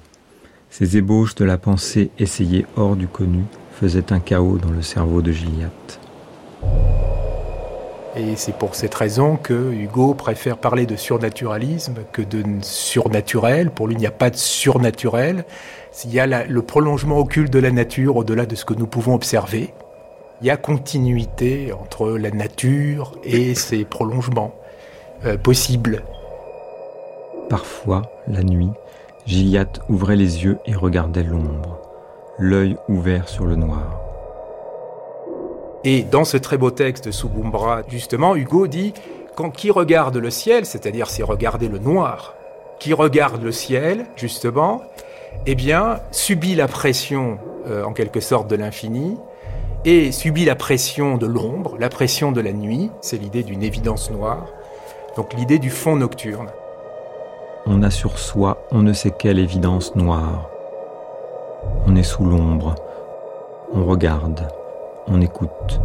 Ces 0.71 0.97
ébauches 0.97 1.35
de 1.35 1.45
la 1.45 1.59
pensée 1.59 2.11
essayée 2.19 2.65
hors 2.75 2.97
du 2.97 3.07
connu 3.07 3.45
faisaient 3.71 4.15
un 4.15 4.19
chaos 4.19 4.57
dans 4.57 4.71
le 4.71 4.81
cerveau 4.81 5.21
de 5.21 5.31
Gilliatt. 5.31 6.01
Et 8.17 8.35
c'est 8.37 8.57
pour 8.57 8.75
cette 8.75 8.95
raison 8.95 9.37
que 9.37 9.75
Hugo 9.75 10.15
préfère 10.15 10.57
parler 10.57 10.87
de 10.87 10.97
surnaturalisme 10.97 11.97
que 12.13 12.23
de 12.23 12.43
surnaturel. 12.63 13.71
Pour 13.71 13.89
lui, 13.89 13.97
il 13.97 13.99
n'y 13.99 14.07
a 14.07 14.11
pas 14.11 14.31
de 14.31 14.37
surnaturel. 14.37 15.45
Il 16.07 16.15
y 16.15 16.21
a 16.21 16.47
le 16.47 16.63
prolongement 16.63 17.19
occulte 17.19 17.53
de 17.53 17.59
la 17.59 17.73
nature 17.73 18.17
au-delà 18.17 18.47
de 18.47 18.55
ce 18.55 18.65
que 18.65 18.73
nous 18.73 18.87
pouvons 18.87 19.15
observer. 19.15 19.75
Il 20.41 20.47
y 20.47 20.51
a 20.51 20.57
continuité 20.57 21.75
entre 21.75 22.13
la 22.13 22.31
nature 22.31 23.13
et 23.23 23.55
ses 23.55 23.85
prolongements 23.85 24.55
euh, 25.27 25.37
possibles. 25.37 26.05
Parfois, 27.49 28.03
la 28.27 28.43
nuit, 28.43 28.71
Gilliatt 29.27 29.81
ouvrait 29.89 30.17
les 30.17 30.45
yeux 30.45 30.59
et 30.67 30.75
regardait 30.75 31.23
l'ombre, 31.23 31.79
l'œil 32.39 32.77
ouvert 32.89 33.29
sur 33.29 33.45
le 33.45 33.57
noir. 33.57 34.01
Et 35.85 36.03
dans 36.03 36.25
ce 36.25 36.39
très 36.39 36.57
beau 36.57 36.71
texte 36.71 37.07
de 37.07 37.11
Subumbra, 37.11 37.83
justement, 37.89 38.35
Hugo 38.35 38.67
dit 38.67 38.95
quand 39.37 39.51
qui 39.51 39.71
regarde 39.71 40.17
le 40.17 40.31
ciel, 40.31 40.65
c'est-à-dire 40.65 41.11
c'est 41.11 41.23
regarder 41.23 41.69
le 41.69 41.79
noir, 41.79 42.35
qui 42.79 42.95
regarde 42.95 43.43
le 43.43 43.53
ciel, 43.53 44.07
justement, 44.17 44.83
eh 45.47 45.55
bien, 45.55 46.01
subit 46.11 46.55
la 46.55 46.69
pression, 46.69 47.39
euh, 47.67 47.85
en 47.85 47.93
quelque 47.93 48.21
sorte, 48.21 48.49
de 48.49 48.57
l'infini, 48.57 49.19
et 49.85 50.13
subit 50.13 50.47
la 50.47 50.55
pression 50.55 51.19
de 51.19 51.27
l'ombre, 51.27 51.77
la 51.79 51.91
pression 51.91 52.33
de 52.33 52.41
la 52.41 52.53
nuit, 52.53 52.91
c'est 53.03 53.19
l'idée 53.19 53.43
d'une 53.43 53.63
évidence 53.63 54.11
noire, 54.11 54.47
donc 55.17 55.35
l'idée 55.35 55.59
du 55.59 55.71
fond 55.71 55.97
nocturne. 55.97 56.49
On 57.67 57.83
a 57.83 57.91
sur 57.91 58.19
soi 58.19 58.59
on 58.73 58.83
ne 58.83 58.93
sait 58.93 59.11
quelle 59.11 59.39
évidence 59.39 59.95
noire. 59.97 60.51
On 61.87 61.97
est 61.97 62.03
sous 62.03 62.25
l'ombre. 62.25 62.75
On 63.73 63.87
regarde. 63.87 64.47
On 65.09 65.23
écoute. 65.23 65.81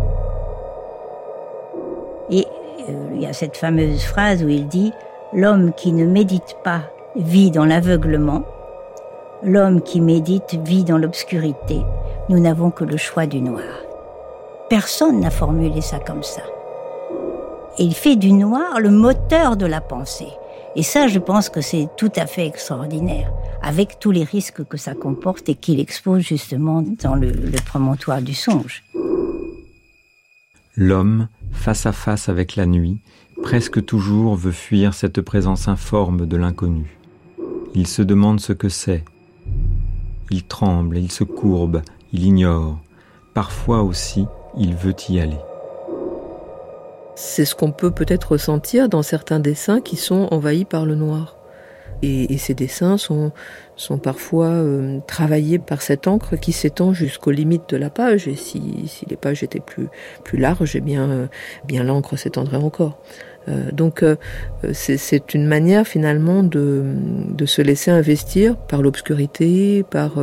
Et 2.29 2.45
euh, 2.89 3.11
il 3.13 3.21
y 3.21 3.25
a 3.25 3.33
cette 3.33 3.55
fameuse 3.55 4.03
phrase 4.03 4.43
où 4.43 4.49
il 4.49 4.67
dit 4.67 4.91
L'homme 5.31 5.71
qui 5.73 5.93
ne 5.93 6.05
médite 6.05 6.57
pas 6.63 6.81
vit 7.15 7.51
dans 7.51 7.65
l'aveuglement, 7.65 8.43
l'homme 9.41 9.81
qui 9.81 10.01
médite 10.01 10.55
vit 10.65 10.83
dans 10.83 10.97
l'obscurité. 10.97 11.81
Nous 12.27 12.39
n'avons 12.39 12.71
que 12.71 12.83
le 12.83 12.97
choix 12.97 13.25
du 13.25 13.39
noir. 13.39 13.63
Personne 14.69 15.19
n'a 15.19 15.29
formulé 15.29 15.79
ça 15.81 15.99
comme 15.99 16.23
ça. 16.23 16.41
Et 17.77 17.83
il 17.83 17.93
fait 17.93 18.17
du 18.17 18.33
noir 18.33 18.79
le 18.79 18.89
moteur 18.89 19.55
de 19.55 19.65
la 19.65 19.79
pensée. 19.79 20.33
Et 20.79 20.83
ça, 20.83 21.07
je 21.07 21.19
pense 21.19 21.49
que 21.49 21.59
c'est 21.59 21.89
tout 21.97 22.11
à 22.15 22.25
fait 22.25 22.47
extraordinaire, 22.47 23.33
avec 23.61 23.99
tous 23.99 24.11
les 24.11 24.23
risques 24.23 24.63
que 24.63 24.77
ça 24.77 24.95
comporte 24.95 25.49
et 25.49 25.55
qu'il 25.55 25.81
expose 25.81 26.21
justement 26.21 26.81
dans 26.81 27.15
le, 27.15 27.31
le 27.31 27.65
promontoire 27.65 28.21
du 28.21 28.33
songe. 28.33 28.85
L'homme, 30.77 31.27
face 31.51 31.85
à 31.85 31.91
face 31.91 32.29
avec 32.29 32.55
la 32.55 32.65
nuit, 32.65 33.01
presque 33.43 33.83
toujours 33.83 34.37
veut 34.37 34.53
fuir 34.53 34.93
cette 34.93 35.19
présence 35.19 35.67
informe 35.67 36.25
de 36.25 36.37
l'inconnu. 36.37 36.97
Il 37.75 37.85
se 37.85 38.01
demande 38.01 38.39
ce 38.39 38.53
que 38.53 38.69
c'est. 38.69 39.03
Il 40.31 40.43
tremble, 40.43 40.97
il 40.97 41.11
se 41.11 41.25
courbe, 41.25 41.81
il 42.13 42.23
ignore. 42.23 42.79
Parfois 43.33 43.83
aussi, 43.83 44.27
il 44.57 44.75
veut 44.75 44.95
y 45.09 45.19
aller. 45.19 45.39
C'est 47.21 47.43
ce 47.43 47.53
qu'on 47.53 47.73
peut 47.73 47.91
peut-être 47.91 48.31
ressentir 48.31 48.87
dans 48.87 49.03
certains 49.03 49.41
dessins 49.41 49.81
qui 49.81 49.97
sont 49.97 50.29
envahis 50.31 50.63
par 50.63 50.85
le 50.85 50.95
noir. 50.95 51.35
Et, 52.01 52.37
ces 52.37 52.53
dessins 52.53 52.97
sont, 52.97 53.33
sont 53.75 53.97
parfois 53.97 54.47
euh, 54.47 54.99
travaillés 55.05 55.59
par 55.59 55.81
cette 55.81 56.07
encre 56.07 56.37
qui 56.37 56.53
s'étend 56.53 56.93
jusqu'aux 56.93 57.31
limites 57.31 57.69
de 57.71 57.75
la 57.75 57.89
page. 57.89 58.29
Et 58.29 58.37
si, 58.37 58.85
si 58.87 59.05
les 59.05 59.17
pages 59.17 59.43
étaient 59.43 59.59
plus, 59.59 59.89
plus 60.23 60.37
larges, 60.37 60.77
eh 60.77 60.79
bien, 60.79 61.09
euh, 61.09 61.27
bien 61.65 61.83
l'encre 61.83 62.15
s'étendrait 62.15 62.55
encore. 62.55 62.97
Euh, 63.49 63.71
donc 63.71 64.03
euh, 64.03 64.15
c'est 64.73 65.33
une 65.33 65.45
manière 65.45 65.87
finalement 65.87 66.43
de, 66.43 66.83
de 67.31 67.45
se 67.45 67.61
laisser 67.61 67.89
investir 67.91 68.55
par 68.55 68.81
l'obscurité, 68.81 69.83
par 69.83 70.15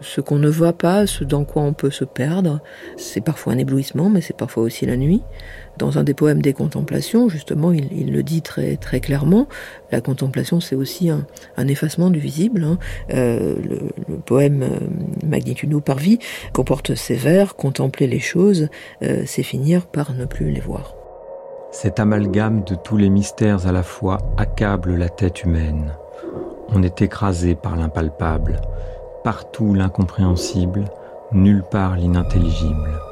ce 0.00 0.20
qu'on 0.22 0.38
ne 0.38 0.48
voit 0.48 0.72
pas, 0.72 1.06
ce 1.06 1.24
dans 1.24 1.44
quoi 1.44 1.62
on 1.62 1.74
peut 1.74 1.90
se 1.90 2.04
perdre. 2.04 2.60
C'est 2.96 3.22
parfois 3.22 3.52
un 3.52 3.58
éblouissement, 3.58 4.08
mais 4.08 4.22
c'est 4.22 4.36
parfois 4.36 4.62
aussi 4.62 4.86
la 4.86 4.96
nuit. 4.96 5.22
Dans 5.78 5.98
un 5.98 6.04
des 6.04 6.14
poèmes 6.14 6.40
des 6.40 6.52
contemplations, 6.52 7.28
justement, 7.28 7.72
il, 7.72 8.12
le 8.12 8.22
dit 8.22 8.42
très, 8.42 8.76
clairement, 9.00 9.46
la 9.92 10.00
contemplation 10.00 10.60
c'est 10.60 10.76
aussi 10.76 11.10
un, 11.10 11.26
effacement 11.68 12.10
du 12.10 12.18
visible. 12.18 12.64
hein. 12.64 12.78
Euh, 13.12 13.56
le, 13.62 13.80
le 14.08 14.16
poème 14.18 14.62
euh, 14.62 14.78
Magnitudo 15.26 15.80
Parvi 15.80 16.18
comporte 16.52 16.94
ces 16.94 17.14
vers, 17.14 17.56
contempler 17.56 18.06
les 18.06 18.20
choses, 18.20 18.68
euh, 19.02 19.22
c'est 19.26 19.42
finir 19.42 19.86
par 19.86 20.14
ne 20.14 20.24
plus 20.24 20.50
les 20.50 20.60
voir. 20.60 20.94
Cet 21.72 22.00
amalgame 22.00 22.64
de 22.64 22.74
tous 22.74 22.96
les 22.96 23.10
mystères 23.10 23.66
à 23.66 23.72
la 23.72 23.82
fois 23.82 24.18
accable 24.38 24.96
la 24.96 25.08
tête 25.08 25.42
humaine. 25.44 25.92
On 26.70 26.82
est 26.82 27.02
écrasé 27.02 27.54
par 27.54 27.76
l'impalpable, 27.76 28.60
partout 29.24 29.74
l'incompréhensible, 29.74 30.84
nulle 31.32 31.64
part 31.70 31.96
l'inintelligible. 31.96 33.05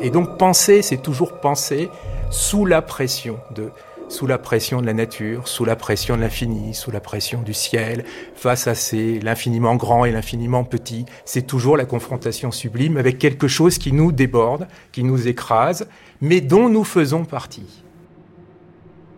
Et 0.00 0.10
donc 0.10 0.38
penser, 0.38 0.82
c'est 0.82 1.02
toujours 1.02 1.40
penser 1.40 1.90
sous 2.30 2.64
la 2.64 2.82
pression 2.82 3.38
de 3.54 3.70
sous 4.08 4.26
la 4.26 4.38
pression 4.38 4.80
de 4.80 4.86
la 4.86 4.94
nature, 4.94 5.46
sous 5.48 5.66
la 5.66 5.76
pression 5.76 6.16
de 6.16 6.22
l'infini, 6.22 6.72
sous 6.72 6.90
la 6.90 7.00
pression 7.00 7.42
du 7.42 7.52
ciel, 7.52 8.04
face 8.34 8.66
à 8.66 8.74
ces 8.74 9.20
l'infiniment 9.20 9.76
grand 9.76 10.06
et 10.06 10.12
l'infiniment 10.12 10.64
petit, 10.64 11.04
c'est 11.26 11.46
toujours 11.46 11.76
la 11.76 11.84
confrontation 11.84 12.50
sublime 12.50 12.96
avec 12.96 13.18
quelque 13.18 13.48
chose 13.48 13.76
qui 13.76 13.92
nous 13.92 14.10
déborde, 14.10 14.66
qui 14.92 15.04
nous 15.04 15.28
écrase, 15.28 15.88
mais 16.22 16.40
dont 16.40 16.70
nous 16.70 16.84
faisons 16.84 17.26
partie. 17.26 17.84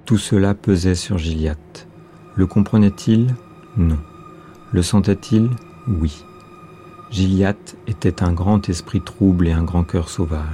Tout 0.07 0.19
cela 0.19 0.55
pesait 0.55 0.97
sur 0.97 1.19
Gilliatt. 1.19 1.87
Le 2.35 2.47
comprenait-il? 2.47 3.35
Non. 3.77 3.99
Le 4.73 4.83
sentait-il? 4.83 5.51
Oui. 5.87 6.25
Gilliatt 7.11 7.77
était 7.89 8.23
un 8.23 8.33
grand 8.33 8.69
esprit 8.69 9.01
trouble 9.01 9.49
et 9.49 9.53
un 9.53 9.65
grand 9.65 9.83
cœur 9.83 10.09
sauvage. 10.09 10.45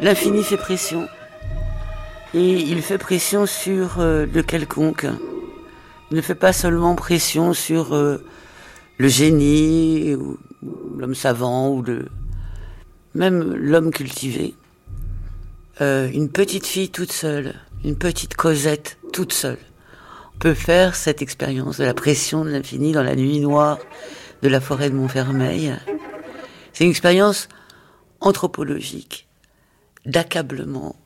L'infini 0.00 0.44
fait 0.44 0.58
pression. 0.58 1.08
Et 2.34 2.52
il 2.52 2.82
fait 2.82 2.98
pression 2.98 3.46
sur 3.46 4.00
euh, 4.00 4.26
le 4.32 4.42
quelconque. 4.42 5.06
Il 6.10 6.16
ne 6.16 6.20
fait 6.20 6.34
pas 6.34 6.52
seulement 6.52 6.94
pression 6.94 7.52
sur 7.52 7.94
euh, 7.94 8.18
le 8.98 9.08
génie, 9.08 10.14
l'homme 10.96 11.14
savant, 11.14 11.70
ou 11.70 11.82
le, 11.82 12.06
même 13.14 13.54
l'homme 13.54 13.90
cultivé. 13.90 14.54
Euh, 15.80 16.08
une 16.12 16.30
petite 16.30 16.66
fille 16.66 16.90
toute 16.90 17.12
seule, 17.12 17.54
une 17.84 17.96
petite 17.96 18.34
Cosette 18.34 18.98
toute 19.12 19.32
seule, 19.32 19.58
peut 20.38 20.54
faire 20.54 20.94
cette 20.94 21.22
expérience 21.22 21.78
de 21.78 21.84
la 21.84 21.94
pression 21.94 22.44
de 22.44 22.50
l'infini 22.50 22.92
dans 22.92 23.02
la 23.02 23.16
nuit 23.16 23.40
noire 23.40 23.78
de 24.42 24.48
la 24.48 24.60
forêt 24.60 24.90
de 24.90 24.94
Montfermeil. 24.94 25.74
C'est 26.72 26.84
une 26.84 26.90
expérience 26.90 27.48
anthropologique, 28.20 29.26
d'accablement, 30.06 30.96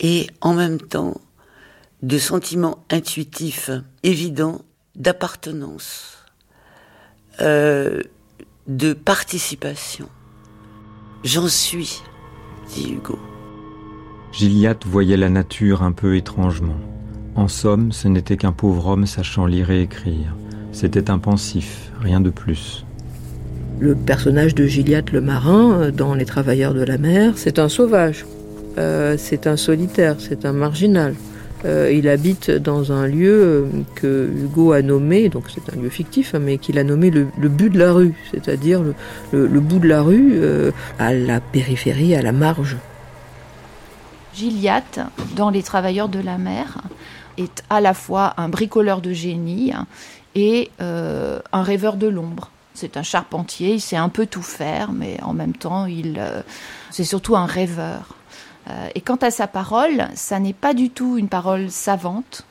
et 0.00 0.26
en 0.40 0.54
même 0.54 0.80
temps 0.80 1.20
de 2.02 2.18
sentiments 2.18 2.84
intuitifs 2.90 3.70
évidents 4.02 4.62
d'appartenance, 4.96 6.18
euh, 7.40 8.02
de 8.66 8.92
participation. 8.92 10.06
J'en 11.24 11.48
suis, 11.48 12.02
dit 12.72 12.92
Hugo. 12.92 13.18
Gilliatt 14.32 14.86
voyait 14.86 15.16
la 15.16 15.28
nature 15.28 15.82
un 15.82 15.92
peu 15.92 16.16
étrangement. 16.16 16.78
En 17.34 17.48
somme, 17.48 17.92
ce 17.92 18.08
n'était 18.08 18.36
qu'un 18.36 18.52
pauvre 18.52 18.86
homme 18.86 19.06
sachant 19.06 19.46
lire 19.46 19.70
et 19.70 19.82
écrire. 19.82 20.36
C'était 20.72 21.10
un 21.10 21.18
pensif, 21.18 21.90
rien 22.00 22.20
de 22.20 22.30
plus. 22.30 22.84
Le 23.80 23.94
personnage 23.94 24.54
de 24.54 24.66
Gilliatt 24.66 25.10
le 25.10 25.20
marin, 25.20 25.72
euh, 25.72 25.90
dans 25.90 26.14
Les 26.14 26.24
Travailleurs 26.24 26.74
de 26.74 26.82
la 26.82 26.98
mer, 26.98 27.32
c'est 27.36 27.58
un 27.58 27.68
sauvage. 27.68 28.24
Euh, 28.78 29.16
c'est 29.18 29.46
un 29.46 29.56
solitaire, 29.56 30.16
c'est 30.18 30.44
un 30.44 30.52
marginal. 30.52 31.14
Euh, 31.64 31.92
il 31.92 32.08
habite 32.08 32.50
dans 32.50 32.92
un 32.92 33.06
lieu 33.06 33.32
euh, 33.32 33.68
que 33.94 34.28
Hugo 34.34 34.72
a 34.72 34.82
nommé, 34.82 35.28
donc 35.28 35.44
c'est 35.52 35.72
un 35.72 35.80
lieu 35.80 35.90
fictif, 35.90 36.34
hein, 36.34 36.40
mais 36.40 36.58
qu'il 36.58 36.78
a 36.78 36.84
nommé 36.84 37.10
le, 37.10 37.24
but 37.48 37.70
de 37.70 37.78
la 37.78 37.92
rue, 37.92 38.14
c'est-à-dire 38.32 38.82
le, 39.32 39.60
bout 39.60 39.78
de 39.78 39.86
la 39.86 40.02
rue 40.02 40.40
à 40.98 41.12
la 41.12 41.40
périphérie, 41.40 42.14
à 42.14 42.22
la 42.22 42.32
marge. 42.32 42.76
Gilliatt, 44.34 45.00
dans 45.36 45.50
Les 45.50 45.62
Travailleurs 45.62 46.08
de 46.08 46.20
la 46.20 46.38
mer, 46.38 46.78
est 47.38 47.62
à 47.70 47.80
la 47.80 47.94
fois 47.94 48.34
un 48.38 48.48
bricoleur 48.48 49.00
de 49.00 49.12
génie 49.12 49.72
et 50.34 50.70
un 50.80 51.62
rêveur 51.62 51.96
de 51.96 52.08
l'ombre. 52.08 52.50
C'est 52.74 52.96
un 52.96 53.02
charpentier, 53.02 53.74
il 53.74 53.80
sait 53.80 53.96
un 53.96 54.08
peu 54.08 54.26
tout 54.26 54.42
faire, 54.42 54.92
mais 54.92 55.18
en 55.22 55.34
même 55.34 55.52
temps, 55.52 55.86
il, 55.86 56.20
c'est 56.90 57.04
surtout 57.04 57.36
un 57.36 57.46
rêveur. 57.46 58.16
Euh, 58.68 58.88
et 58.94 59.00
quant 59.00 59.16
à 59.16 59.30
sa 59.30 59.46
parole, 59.46 60.08
ça 60.14 60.38
n'est 60.38 60.52
pas 60.52 60.74
du 60.74 60.90
tout 60.90 61.18
une 61.18 61.28
parole 61.28 61.70
savante. 61.70 62.44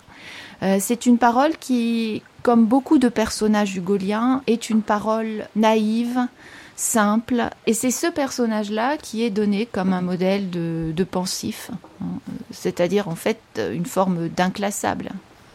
Euh, 0.64 0.78
c'est 0.80 1.06
une 1.06 1.18
parole 1.18 1.58
qui, 1.58 2.22
comme 2.44 2.66
beaucoup 2.66 2.98
de 2.98 3.10
personnages 3.10 3.76
hugoliens, 3.76 4.44
est 4.48 4.70
une 4.70 4.82
parole 4.82 5.48
naïve, 5.56 6.28
simple. 6.76 7.50
Et 7.66 7.74
c'est 7.74 7.92
ce 7.92 8.08
personnage-là 8.08 8.98
qui 8.98 9.24
est 9.24 9.30
donné 9.30 9.66
comme 9.66 9.94
un 9.94 10.02
modèle 10.02 10.50
de, 10.50 11.04
pensif, 11.04 11.72
hein. 12.02 12.06
c'est-à-dire 12.52 13.08
en 13.08 13.16
fait 13.16 13.40
une 13.58 13.86
forme 13.86 14.30
d'inclassable 14.30 15.10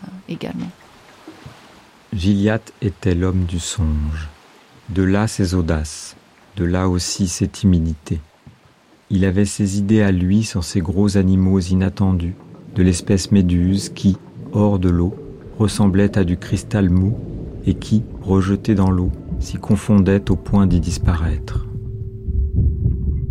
euh, 0.05 0.09
également. 0.29 0.71
Gilliatt 2.13 2.73
était 2.81 3.15
l'homme 3.15 3.45
du 3.45 3.61
songe. 3.61 4.29
De 4.89 5.03
là 5.03 5.27
ses 5.27 5.55
audaces, 5.55 6.15
de 6.57 6.65
là 6.65 6.89
aussi 6.89 7.29
ses 7.29 7.49
timidités. 7.49 8.21
Il 9.09 9.25
avait 9.25 9.45
ses 9.45 9.79
idées 9.79 10.03
à 10.03 10.11
lui 10.11 10.43
sur 10.43 10.65
ces 10.65 10.81
gros 10.81 11.17
animaux 11.17 11.61
inattendus, 11.61 12.35
de 12.75 12.83
l'espèce 12.83 13.31
méduse 13.31 13.89
qui, 13.89 14.17
hors 14.53 14.81
de 14.81 14.89
l'eau, 14.89 15.15
ressemblait 15.59 16.19
à 16.19 16.25
du 16.25 16.37
cristal 16.37 16.91
mou 16.91 17.17
et 17.67 17.75
qui, 17.75 18.03
rejeté 18.21 18.75
dans 18.75 18.91
l'eau, 18.91 19.13
s'y 19.39 19.59
confondait 19.59 20.29
au 20.31 20.35
point 20.35 20.67
d'y 20.67 20.81
disparaître. 20.81 21.67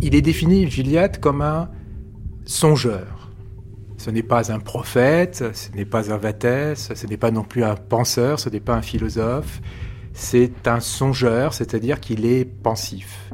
Il 0.00 0.14
est 0.14 0.22
défini, 0.22 0.66
Gilliatt, 0.70 1.20
comme 1.20 1.42
un 1.42 1.68
songeur. 2.46 3.30
Ce 3.98 4.08
n'est 4.10 4.22
pas 4.22 4.52
un 4.52 4.60
prophète, 4.60 5.44
ce 5.52 5.76
n'est 5.76 5.84
pas 5.84 6.10
un 6.10 6.16
vatès, 6.16 6.74
ce 6.74 7.06
n'est 7.06 7.16
pas 7.18 7.30
non 7.30 7.44
plus 7.44 7.64
un 7.64 7.74
penseur, 7.74 8.40
ce 8.40 8.48
n'est 8.48 8.60
pas 8.60 8.76
un 8.76 8.82
philosophe. 8.82 9.60
C'est 10.14 10.66
un 10.66 10.80
songeur, 10.80 11.52
c'est-à-dire 11.52 12.00
qu'il 12.00 12.24
est 12.24 12.46
pensif. 12.46 13.25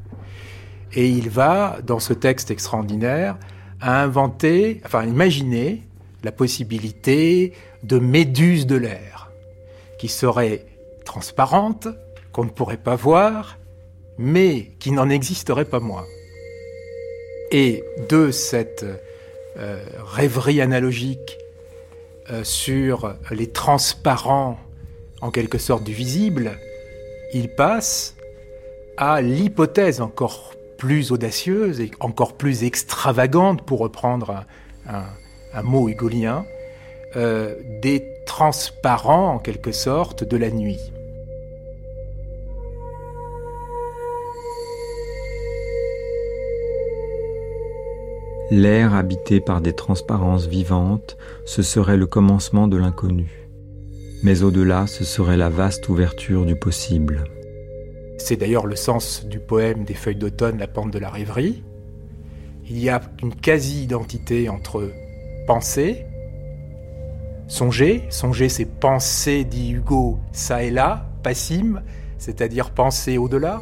Et 0.95 1.09
il 1.09 1.31
va, 1.31 1.79
dans 1.85 1.99
ce 1.99 2.13
texte 2.13 2.51
extraordinaire, 2.51 3.39
inventer, 3.81 4.81
enfin 4.85 5.05
imaginer 5.05 5.83
la 6.23 6.33
possibilité 6.33 7.53
de 7.83 7.99
méduses 7.99 8.67
de 8.67 8.77
l'air, 8.77 9.31
qui 9.99 10.09
seraient 10.09 10.65
transparentes, 11.05 11.89
qu'on 12.33 12.45
ne 12.45 12.51
pourrait 12.51 12.77
pas 12.77 12.95
voir, 12.95 13.59
mais 14.19 14.71
qui 14.79 14.93
n'en 14.93 15.09
existeraient 15.09 15.65
pas 15.65 15.81
moins. 15.81 16.05
Et 17.51 17.83
de 18.09 18.31
cette 18.31 18.85
euh, 19.59 19.85
rêverie 19.99 20.61
analogique 20.61 21.39
euh, 22.31 22.45
sur 22.45 23.15
les 23.31 23.49
transparents, 23.49 24.59
en 25.21 25.31
quelque 25.31 25.59
sorte 25.59 25.85
du 25.85 25.93
visible, 25.93 26.53
il 27.35 27.49
passe 27.49 28.17
à 28.97 29.21
l'hypothèse 29.21 30.01
encore 30.01 30.55
plus 30.83 31.13
audacieuse 31.13 31.81
et 31.81 31.93
encore 32.01 32.37
plus 32.37 32.65
extravagante, 32.65 33.63
pour 33.63 33.79
reprendre 33.79 34.45
un, 34.89 35.63
mot 35.63 35.89
hugolien, 35.89 36.45
euh, 37.15 37.55
des 37.81 38.05
transparents 38.27 39.35
en 39.35 39.39
quelque 39.39 39.71
sorte 39.71 40.25
de 40.25 40.37
la 40.37 40.51
nuit. 40.51 40.81
L'air 48.51 48.93
habité 48.93 49.39
par 49.39 49.61
des 49.61 49.75
transparences 49.75 50.49
vivantes, 50.49 51.17
ce 51.47 51.63
serait 51.63 51.97
le 51.97 52.07
commencement 52.07 52.67
de 52.67 52.77
l'inconnu. 52.77 53.49
Mais 54.25 54.43
au-delà, 54.43 54.89
ce 54.89 55.05
serait 55.05 55.37
la 55.37 55.49
vaste 55.49 55.89
ouverture 55.89 56.45
du 56.45 56.57
possible. 56.57 57.23
C'est 58.25 58.37
d'ailleurs 58.37 58.67
le 58.67 58.77
sens 58.77 59.27
du 59.27 59.41
poème 59.41 59.83
des 59.83 59.95
feuilles 59.95 60.15
d'automne, 60.15 60.57
La 60.59 60.69
pente 60.69 60.93
de 60.93 60.99
la 61.01 61.11
rêverie. 61.11 61.65
Il 62.71 62.79
y 62.79 62.89
a 62.89 63.01
une 63.21 63.35
quasi-identité 63.35 64.49
entre 64.49 64.93
penser, 65.49 66.07
songer. 67.49 68.05
Songer, 68.11 68.49
c'est 68.49 68.65
penser, 68.65 69.43
dit 69.43 69.73
Hugo, 69.73 70.21
ça 70.31 70.63
et 70.63 70.71
là, 70.71 71.09
passim, 71.25 71.83
c'est-à-dire 72.17 72.71
penser 72.71 73.19
au-delà. 73.19 73.61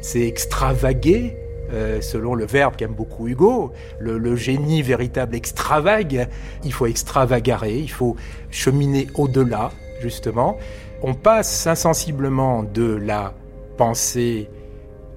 C'est 0.00 0.28
extravaguer, 0.28 1.36
euh, 1.72 2.00
selon 2.00 2.36
le 2.36 2.46
verbe 2.46 2.76
qu'aime 2.76 2.94
beaucoup 2.94 3.26
Hugo. 3.26 3.72
Le, 3.98 4.36
génie 4.36 4.80
véritable 4.80 5.34
extravague. 5.34 6.28
Il 6.62 6.72
faut 6.72 6.86
extravagarer, 6.86 7.76
il 7.76 7.90
faut 7.90 8.14
cheminer 8.48 9.08
au-delà, 9.16 9.72
justement. 10.00 10.56
On 11.02 11.14
passe 11.14 11.66
insensiblement 11.66 12.62
de 12.62 12.94
la 12.94 13.34
penser 13.78 14.50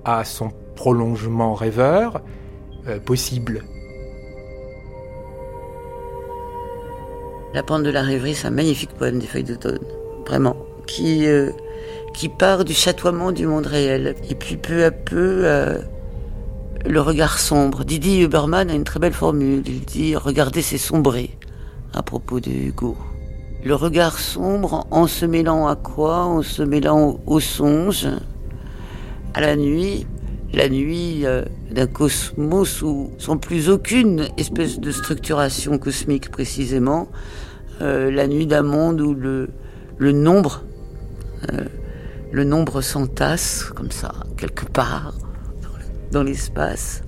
à 0.05 0.23
son 0.23 0.51
prolongement 0.75 1.53
rêveur 1.53 2.21
euh, 2.87 2.99
possible. 2.99 3.63
La 7.53 7.63
pente 7.63 7.83
de 7.83 7.89
la 7.89 8.01
rêverie, 8.01 8.33
c'est 8.33 8.47
un 8.47 8.51
magnifique 8.51 8.91
poème 8.91 9.19
des 9.19 9.27
feuilles 9.27 9.43
d'automne, 9.43 9.85
vraiment, 10.25 10.55
qui, 10.87 11.27
euh, 11.27 11.51
part 12.39 12.63
du 12.63 12.73
chatoiement 12.73 13.33
du 13.33 13.45
monde 13.45 13.67
réel. 13.67 14.15
Et 14.29 14.35
puis 14.35 14.55
peu 14.55 14.85
à 14.85 14.91
peu, 14.91 15.41
euh, 15.43 15.79
le 16.85 17.01
regard 17.01 17.39
sombre. 17.39 17.83
Didier 17.83 18.23
Huberman 18.23 18.69
a 18.69 18.73
une 18.73 18.85
très 18.85 18.99
belle 18.99 19.13
formule. 19.13 19.63
Il 19.65 19.81
dit 19.81 20.15
Regardez, 20.15 20.61
c'est 20.61 20.77
sombrer 20.77 21.37
à 21.93 22.03
propos 22.03 22.39
de 22.39 22.49
Hugo. 22.49 22.95
Le 23.63 23.75
regard 23.75 24.17
sombre 24.17 24.87
en 24.89 25.05
se 25.07 25.25
mêlant 25.25 25.67
à 25.67 25.75
quoi? 25.75 26.23
En 26.23 26.41
se 26.41 26.63
mêlant 26.63 27.19
au, 27.27 27.39
songe, 27.39 28.07
à 29.33 29.41
la 29.41 29.55
nuit, 29.55 30.05
la 30.53 30.69
nuit 30.69 31.25
euh, 31.25 31.43
d'un 31.71 31.87
cosmos 31.87 32.81
où 32.81 33.11
sans 33.17 33.37
plus 33.37 33.69
aucune 33.69 34.27
espèce 34.37 34.79
de 34.79 34.91
structuration 34.91 35.77
cosmique 35.77 36.29
précisément, 36.29 37.09
euh, 37.81 38.11
la 38.11 38.27
nuit 38.27 38.47
d'un 38.47 38.61
monde 38.61 39.01
où 39.01 39.13
le, 39.13 39.49
le 39.97 40.11
nombre, 40.11 40.63
euh, 41.51 41.65
le 42.31 42.43
nombre 42.43 42.81
s'entasse 42.81 43.71
comme 43.75 43.91
ça 43.91 44.13
quelque 44.37 44.65
part 44.65 45.13
dans 46.11 46.23
l'espace, 46.23 47.03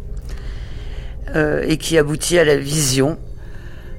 et 1.35 1.77
qui 1.77 1.97
aboutit 1.97 2.37
à 2.37 2.45
la 2.45 2.57
vision 2.57 3.17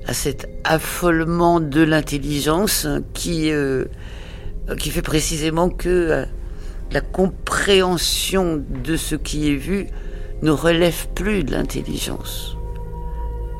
à 0.07 0.15
cet 0.15 0.49
affolement 0.63 1.59
de 1.59 1.83
l'intelligence 1.83 2.87
qui, 3.13 3.51
qui 4.79 4.91
fait 4.91 5.03
précisément 5.03 5.69
que 5.69 6.27
la 6.93 7.01
compréhension 7.01 8.63
de 8.85 8.97
ce 8.97 9.15
qui 9.15 9.51
est 9.51 9.57
vu 9.57 9.87
ne 10.43 10.51
relève 10.51 11.09
plus 11.15 11.45
de 11.45 11.53
l'intelligence. 11.53 12.57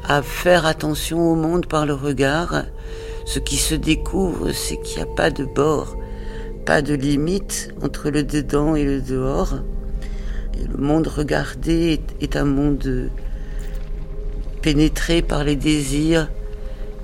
À 0.07 0.23
faire 0.23 0.67
attention 0.67 1.21
au 1.33 1.35
monde 1.35 1.67
par 1.67 1.87
le 1.87 1.95
regard, 1.95 2.65
ce 3.25 3.39
qui 3.39 3.57
se 3.57 3.75
découvre, 3.75 4.53
c'est 4.53 4.77
qu'il 4.83 4.97
n'y 4.97 5.03
a 5.03 5.15
pas 5.15 5.31
de 5.31 5.45
bord, 5.45 5.97
pas 6.67 6.83
de 6.83 6.95
limite 6.95 7.73
entre 7.83 8.11
le 8.11 8.23
dedans 8.23 8.75
et 8.75 8.85
le 8.85 9.01
dehors. 9.01 9.55
Et 10.61 10.67
le 10.67 10.77
monde 10.77 11.07
regardé 11.07 12.01
est 12.21 12.37
un 12.37 12.45
monde 12.45 13.11
pénétré 14.61 15.23
par 15.23 15.45
les 15.45 15.57
désirs 15.57 16.29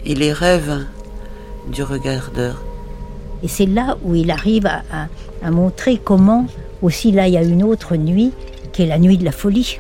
et 0.05 0.15
les 0.15 0.33
rêves 0.33 0.85
du 1.73 1.83
regardeur. 1.83 2.63
Et 3.43 3.49
c'est 3.49 3.67
là 3.67 3.97
où 4.03 4.15
il 4.15 4.31
arrive 4.31 4.67
à, 4.67 4.83
montrer 5.51 5.99
comment 6.03 6.47
aussi 6.83 7.13
là 7.13 7.29
il 7.29 7.35
y 7.35 7.37
a 7.37 7.43
une 7.43 7.63
autre 7.63 7.97
nuit 7.97 8.33
qui 8.73 8.83
est 8.83 8.87
la 8.87 8.99
nuit 8.99 9.19
de 9.19 9.25
la 9.25 9.33
folie. 9.33 9.79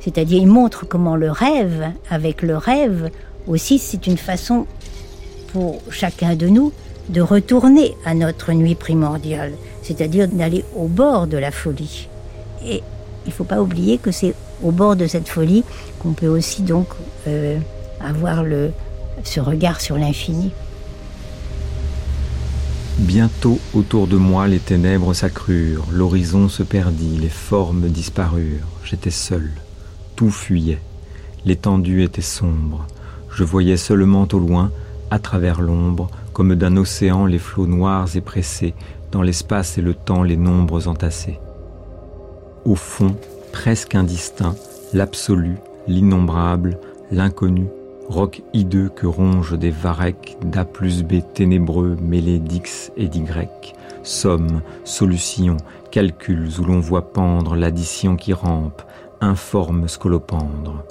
C'est-à-dire 0.00 0.40
il 0.40 0.46
montre 0.46 0.86
comment 0.86 1.16
le 1.16 1.30
rêve, 1.30 1.90
avec 2.10 2.42
le 2.42 2.56
rêve, 2.56 3.10
aussi 3.46 3.78
c'est 3.78 4.06
une 4.06 4.16
façon 4.16 4.66
pour 5.52 5.80
chacun 5.90 6.34
de 6.34 6.46
nous 6.46 6.72
de 7.08 7.20
retourner 7.20 7.94
à 8.04 8.14
notre 8.14 8.52
nuit 8.52 8.74
primordiale, 8.74 9.52
c'est-à-dire 9.82 10.28
d'aller 10.28 10.64
au 10.76 10.86
bord 10.86 11.26
de 11.26 11.38
la 11.38 11.50
folie. 11.50 12.08
Et 12.64 12.82
il 13.24 13.28
ne 13.28 13.32
faut 13.32 13.44
pas 13.44 13.60
oublier 13.60 13.98
que 13.98 14.10
c'est 14.10 14.34
au 14.62 14.70
bord 14.70 14.96
de 14.96 15.06
cette 15.06 15.28
folie 15.28 15.64
qu'on 16.00 16.12
peut 16.12 16.26
aussi 16.28 16.62
donc 16.62 16.88
euh, 17.26 17.58
avoir 18.00 18.42
le, 18.42 18.70
ce 19.24 19.40
regard 19.40 19.80
sur 19.80 19.96
l'infini. 19.96 20.50
Bientôt 22.98 23.58
autour 23.74 24.08
de 24.08 24.16
moi 24.16 24.48
les 24.48 24.58
ténèbres 24.58 25.14
s'accrurent, 25.14 25.86
l'horizon 25.92 26.48
se 26.48 26.64
perdit, 26.64 27.16
les 27.16 27.28
formes 27.28 27.88
disparurent, 27.88 28.66
j'étais 28.84 29.10
seul, 29.10 29.52
tout 30.16 30.30
fuyait, 30.30 30.80
l'étendue 31.44 32.02
était 32.02 32.20
sombre, 32.20 32.86
je 33.30 33.44
voyais 33.44 33.76
seulement 33.76 34.26
au 34.32 34.38
loin, 34.40 34.72
à 35.12 35.20
travers 35.20 35.60
l'ombre, 35.60 36.10
comme 36.32 36.56
d'un 36.56 36.76
océan 36.76 37.24
les 37.24 37.38
flots 37.38 37.68
noirs 37.68 38.08
et 38.16 38.20
pressés, 38.20 38.74
dans 39.12 39.22
l'espace 39.22 39.78
et 39.78 39.82
le 39.82 39.94
temps 39.94 40.24
les 40.24 40.36
nombres 40.36 40.88
entassés. 40.88 41.38
Au 42.64 42.74
fond, 42.74 43.14
presque 43.52 43.94
indistinct, 43.94 44.56
l'absolu, 44.92 45.54
l'innombrable, 45.86 46.78
l'inconnu, 47.12 47.68
roc 48.08 48.42
hideux 48.52 48.88
que 48.88 49.06
rongent 49.06 49.58
des 49.58 49.70
varechs 49.70 50.36
d'A 50.42 50.64
plus 50.64 51.02
B 51.02 51.16
ténébreux 51.34 51.96
mêlés 52.00 52.38
d'X 52.38 52.92
et 52.96 53.08
d'Y, 53.08 53.24
somme, 54.02 54.62
solution, 54.84 55.56
calculs 55.90 56.48
où 56.58 56.64
l'on 56.64 56.80
voit 56.80 57.12
pendre 57.12 57.56
l'addition 57.56 58.16
qui 58.16 58.32
rampe, 58.32 58.82
informe 59.20 59.88
scolopendre. 59.88 60.84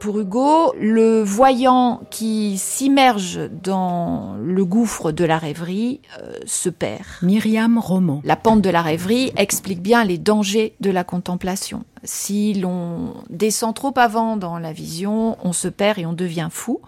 Pour 0.00 0.18
Hugo, 0.18 0.72
le 0.80 1.22
voyant 1.22 2.00
qui 2.08 2.56
s'immerge 2.56 3.38
dans 3.50 4.34
le 4.40 4.64
gouffre 4.64 5.12
de 5.12 5.26
la 5.26 5.36
rêverie 5.36 6.00
euh, 6.22 6.38
se 6.46 6.70
perd. 6.70 7.04
Myriam 7.20 7.76
Roman. 7.76 8.22
La 8.24 8.36
pente 8.36 8.62
de 8.62 8.70
la 8.70 8.80
rêverie 8.80 9.30
explique 9.36 9.82
bien 9.82 10.02
les 10.04 10.16
dangers 10.16 10.74
de 10.80 10.90
la 10.90 11.04
contemplation. 11.04 11.84
Si 12.02 12.54
l'on 12.54 13.12
descend 13.28 13.74
trop 13.74 13.92
avant 13.96 14.38
dans 14.38 14.58
la 14.58 14.72
vision, 14.72 15.36
on 15.44 15.52
se 15.52 15.68
perd 15.68 15.98
et 15.98 16.06
on 16.06 16.14
devient 16.14 16.48
fou. 16.50 16.80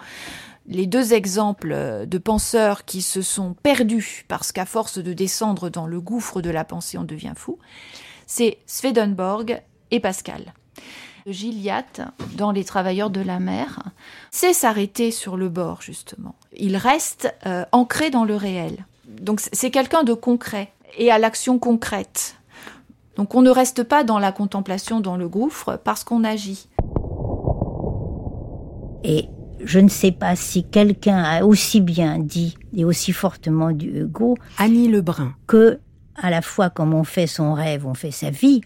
Les 0.66 0.86
deux 0.86 1.12
exemples 1.12 2.06
de 2.06 2.18
penseurs 2.18 2.86
qui 2.86 3.02
se 3.02 3.20
sont 3.20 3.52
perdus 3.62 4.24
parce 4.26 4.52
qu'à 4.52 4.64
force 4.64 4.96
de 4.96 5.12
descendre 5.12 5.68
dans 5.68 5.86
le 5.86 6.00
gouffre 6.00 6.40
de 6.40 6.48
la 6.48 6.64
pensée, 6.64 6.96
on 6.96 7.04
devient 7.04 7.34
fou, 7.36 7.58
c'est 8.26 8.56
Swedenborg 8.66 9.60
et 9.90 10.00
Pascal. 10.00 10.54
Gilliatt, 11.26 12.02
dans 12.36 12.50
Les 12.50 12.64
Travailleurs 12.64 13.10
de 13.10 13.20
la 13.20 13.38
mer, 13.38 13.82
c'est 14.30 14.52
s'arrêter 14.52 15.10
sur 15.10 15.36
le 15.36 15.48
bord, 15.48 15.82
justement. 15.82 16.34
Il 16.56 16.76
reste 16.76 17.34
euh, 17.46 17.64
ancré 17.72 18.10
dans 18.10 18.24
le 18.24 18.36
réel. 18.36 18.84
Donc 19.20 19.40
c'est 19.52 19.70
quelqu'un 19.70 20.04
de 20.04 20.14
concret 20.14 20.72
et 20.98 21.10
à 21.10 21.18
l'action 21.18 21.58
concrète. 21.58 22.36
Donc 23.16 23.34
on 23.34 23.42
ne 23.42 23.50
reste 23.50 23.84
pas 23.84 24.04
dans 24.04 24.18
la 24.18 24.32
contemplation 24.32 25.00
dans 25.00 25.16
le 25.16 25.28
gouffre 25.28 25.78
parce 25.82 26.04
qu'on 26.04 26.24
agit. 26.24 26.68
Et 29.04 29.28
je 29.64 29.78
ne 29.78 29.88
sais 29.88 30.12
pas 30.12 30.34
si 30.36 30.64
quelqu'un 30.64 31.22
a 31.22 31.44
aussi 31.44 31.80
bien 31.80 32.18
dit 32.18 32.56
et 32.74 32.84
aussi 32.84 33.12
fortement 33.12 33.70
du 33.70 34.00
Hugo 34.00 34.36
Annie 34.58 34.88
Lebrun 34.88 35.34
que 35.46 35.78
à 36.16 36.30
la 36.30 36.42
fois 36.42 36.70
comme 36.70 36.94
on 36.94 37.04
fait 37.04 37.26
son 37.26 37.54
rêve, 37.54 37.86
on 37.86 37.94
fait 37.94 38.10
sa 38.10 38.30
vie, 38.30 38.62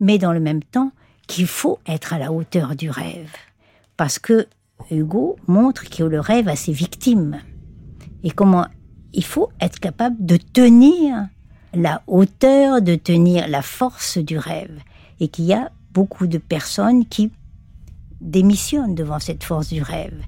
mais 0.00 0.18
dans 0.18 0.32
le 0.32 0.40
même 0.40 0.62
temps, 0.62 0.92
qu'il 1.26 1.46
faut 1.46 1.78
être 1.86 2.12
à 2.12 2.18
la 2.18 2.32
hauteur 2.32 2.76
du 2.76 2.90
rêve. 2.90 3.30
Parce 3.96 4.18
que 4.18 4.46
Hugo 4.90 5.36
montre 5.46 5.88
que 5.88 6.02
le 6.02 6.20
rêve 6.20 6.48
a 6.48 6.56
ses 6.56 6.72
victimes. 6.72 7.38
Et 8.22 8.30
comment 8.30 8.66
il 9.12 9.24
faut 9.24 9.50
être 9.60 9.78
capable 9.78 10.16
de 10.24 10.36
tenir 10.36 11.28
la 11.72 12.02
hauteur, 12.06 12.82
de 12.82 12.94
tenir 12.94 13.48
la 13.48 13.62
force 13.62 14.18
du 14.18 14.38
rêve. 14.38 14.78
Et 15.20 15.28
qu'il 15.28 15.44
y 15.44 15.52
a 15.52 15.70
beaucoup 15.92 16.26
de 16.26 16.38
personnes 16.38 17.06
qui 17.06 17.30
démissionnent 18.20 18.94
devant 18.94 19.20
cette 19.20 19.44
force 19.44 19.68
du 19.68 19.82
rêve. 19.82 20.22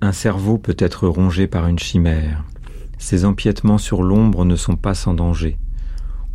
Un 0.00 0.12
cerveau 0.12 0.58
peut 0.58 0.76
être 0.78 1.08
rongé 1.08 1.46
par 1.46 1.66
une 1.66 1.78
chimère. 1.78 2.44
Ses 2.98 3.24
empiètements 3.24 3.78
sur 3.78 4.02
l'ombre 4.02 4.44
ne 4.44 4.56
sont 4.56 4.76
pas 4.76 4.94
sans 4.94 5.14
danger. 5.14 5.58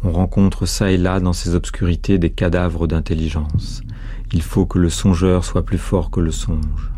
On 0.04 0.12
rencontre 0.12 0.66
ça 0.66 0.92
et 0.92 0.98
là 0.98 1.20
dans 1.20 1.34
ces 1.34 1.54
obscurités 1.54 2.18
des 2.18 2.32
cadavres 2.32 2.88
d'intelligence. 2.88 3.82
Il 4.34 4.42
faut 4.42 4.66
que 4.66 4.80
le 4.80 4.90
songeur 4.90 5.46
soit 5.46 5.66
plus 5.66 5.78
fort 5.78 6.10
que 6.10 6.20
le 6.20 6.32
songe. 6.32 6.92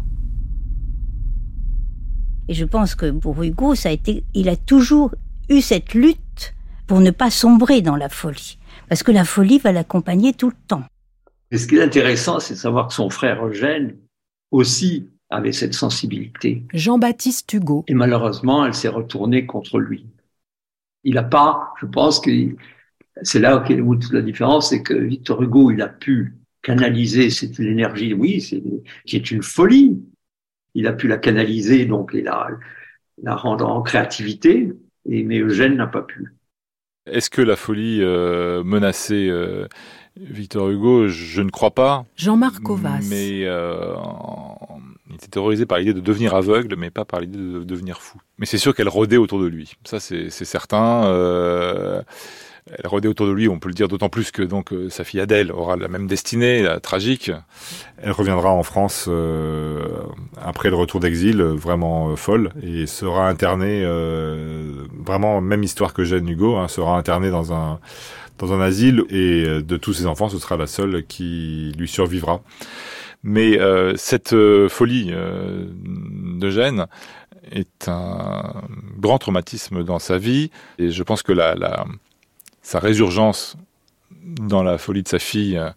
Et 2.48 2.54
je 2.54 2.66
pense 2.66 2.96
que 2.96 3.12
pour 3.12 3.42
Hugo, 3.42 3.76
ça 3.76 3.90
a 3.90 3.92
été, 3.92 4.24
il 4.34 4.50
a 4.50 4.56
toujours 4.56 5.14
eu 5.50 5.62
cette 5.62 5.94
lutte 5.94 6.56
pour 6.88 7.00
ne 7.00 7.12
pas 7.12 7.30
sombrer 7.30 7.82
dans 7.82 7.96
la 7.96 8.10
folie. 8.10 8.58
Parce 8.90 9.04
que 9.04 9.12
la 9.12 9.26
folie 9.26 9.60
va 9.60 9.72
l'accompagner 9.72 10.34
tout 10.34 10.50
le 10.50 10.56
temps. 10.68 10.84
Et 11.52 11.58
ce 11.58 11.68
qui 11.68 11.78
est 11.78 11.84
intéressant, 11.84 12.40
c'est 12.40 12.56
de 12.56 12.60
savoir 12.60 12.88
que 12.88 12.94
son 12.94 13.10
frère 13.10 13.46
Eugène 13.46 13.98
aussi 14.52 15.10
avait 15.30 15.52
cette 15.52 15.74
sensibilité. 15.74 16.64
Jean-Baptiste 16.74 17.52
Hugo. 17.54 17.84
Et 17.88 17.94
malheureusement, 17.94 18.66
elle 18.66 18.74
s'est 18.74 18.88
retournée 18.88 19.46
contre 19.46 19.80
lui. 19.80 20.06
Il 21.04 21.16
n'a 21.16 21.24
pas, 21.24 21.74
je 21.82 21.86
pense 21.86 22.20
qu'il 22.20 22.56
c'est 23.22 23.40
là 23.40 23.64
où 23.82 23.96
toute 23.96 24.14
la 24.14 24.22
différence, 24.22 24.70
c'est 24.70 24.82
que 24.82 24.94
Victor 24.94 25.42
Hugo, 25.42 25.72
il 25.72 25.82
a 25.82 25.88
pu 25.88 26.34
canaliser 26.62 27.30
cette 27.30 27.58
l'énergie, 27.60 28.14
oui, 28.14 28.42
c'est 28.42 28.64
qui 29.06 29.16
est 29.16 29.32
une 29.32 29.44
folie. 29.44 30.02
Il 30.74 30.88
a 30.88 30.94
pu 30.94 31.08
la 31.08 31.18
canaliser, 31.18 31.86
donc 31.86 32.16
et 32.16 32.22
la, 32.22 32.48
la 33.22 33.36
rendre 33.36 33.68
en 33.68 33.82
créativité, 33.84 34.74
et, 35.08 35.24
mais 35.24 35.40
Eugène 35.40 35.76
n'a 35.76 35.88
pas 35.88 36.02
pu. 36.02 36.34
Est-ce 37.06 37.30
que 37.30 37.42
la 37.42 37.56
folie 37.56 38.00
euh, 38.02 38.64
menaçait 38.64 39.28
euh, 39.30 39.68
Victor 40.16 40.70
Hugo? 40.70 41.10
Je 41.10 41.42
ne 41.42 41.50
crois 41.50 41.72
pas. 41.72 42.06
Jean-Marc 42.16 42.64
Covas. 42.64 43.02
Mais 43.10 43.44
euh, 43.44 43.94
il 45.10 45.16
était 45.16 45.28
terrorisé 45.28 45.66
par 45.66 45.80
l'idée 45.80 45.94
de 45.94 46.00
devenir 46.00 46.34
aveugle, 46.34 46.76
mais 46.78 46.90
pas 46.90 47.04
par 47.04 47.20
l'idée 47.20 47.38
de 47.38 47.64
devenir 47.64 48.02
fou. 48.02 48.20
Mais 48.38 48.46
c'est 48.46 48.58
sûr 48.58 48.74
qu'elle 48.74 48.90
rôdait 48.90 49.18
autour 49.18 49.42
de 49.42 49.48
lui. 49.48 49.74
Ça, 49.84 50.00
c'est 50.00 50.30
certain. 50.30 51.04
Elle 52.72 52.88
rôdait 52.88 53.10
autour 53.10 53.28
de 53.28 53.32
lui, 53.32 53.50
on 53.50 53.60
peut 53.60 53.68
le 53.68 53.74
dire 53.74 53.88
d'autant 53.88 54.10
plus 54.10 54.32
que 54.32 54.42
donc 54.42 54.72
euh, 54.72 54.90
sa 54.90 55.04
fille 55.04 55.20
Adèle 55.20 55.52
aura 55.52 55.76
la 55.76 55.88
même 55.88 56.08
destinée, 56.08 56.66
tragique. 56.82 57.32
Elle 58.02 58.12
reviendra 58.12 58.52
en 58.52 58.64
France 58.64 59.06
euh, 59.10 59.86
après 60.42 60.70
le 60.70 60.76
retour 60.76 61.00
d'exil, 61.00 61.42
vraiment 61.42 62.16
folle, 62.16 62.52
et 62.62 62.88
sera 62.88 63.28
internée, 63.28 63.86
vraiment 65.06 65.42
même 65.42 65.64
histoire 65.64 65.94
que 65.94 66.04
Jeanne 66.04 66.28
Hugo, 66.28 66.56
hein, 66.56 66.68
sera 66.68 66.98
internée 66.98 67.30
dans 67.30 67.54
un 67.54 67.80
dans 68.40 68.52
un 68.52 68.62
asile, 68.62 69.06
et 69.10 69.62
de 69.62 69.78
tous 69.78 69.94
ses 69.94 70.08
enfants, 70.08 70.28
ce 70.28 70.40
sera 70.40 70.58
la 70.58 70.68
seule 70.68 71.06
qui 71.06 71.72
lui 71.78 71.88
survivra. 71.88 72.42
Mais 73.22 73.58
cette 73.96 74.36
folie 74.70 75.12
de 75.12 76.50
Jeanne 76.50 76.88
est 77.52 77.88
un 77.88 78.64
grand 78.98 79.20
traumatisme 79.20 79.84
dans 79.84 80.00
sa 80.00 80.18
vie, 80.18 80.50
et 80.80 80.90
je 80.90 81.04
pense 81.04 81.22
que 81.24 81.32
la, 81.32 81.56
la 81.56 81.86
sa 82.64 82.80
résurgence 82.80 83.56
dans 84.24 84.64
la 84.64 84.80
folie 84.80 85.04
de 85.04 85.08
sa 85.08 85.20
fille 85.20 85.58
euh, 85.58 85.70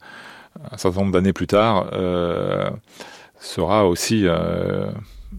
un 0.70 0.76
certain 0.78 1.00
nombre 1.00 1.12
d'années 1.12 1.34
plus 1.34 1.46
tard 1.46 1.90
euh, 1.92 2.70
sera 3.38 3.86
aussi 3.86 4.22
euh, 4.24 4.90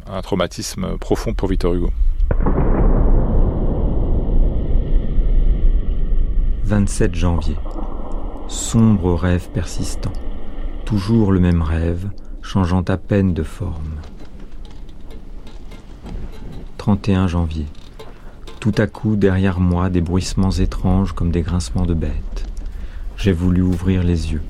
un 0.05 0.21
traumatisme 0.21 0.97
profond 0.99 1.33
pour 1.33 1.47
Victor 1.47 1.73
Hugo. 1.73 1.91
27 6.63 7.15
janvier. 7.15 7.55
Sombre 8.47 9.15
rêve 9.15 9.49
persistant. 9.53 10.11
Toujours 10.85 11.31
le 11.31 11.39
même 11.39 11.61
rêve, 11.61 12.09
changeant 12.41 12.83
à 12.83 12.97
peine 12.97 13.33
de 13.33 13.43
forme. 13.43 13.95
31 16.77 17.27
janvier. 17.27 17.65
Tout 18.59 18.73
à 18.77 18.87
coup, 18.87 19.15
derrière 19.15 19.59
moi, 19.59 19.89
des 19.89 20.01
bruissements 20.01 20.51
étranges 20.51 21.13
comme 21.13 21.31
des 21.31 21.41
grincements 21.41 21.85
de 21.85 21.93
bêtes. 21.93 22.45
J'ai 23.15 23.31
voulu 23.31 23.61
ouvrir 23.61 24.03
les 24.03 24.31
yeux. 24.31 24.41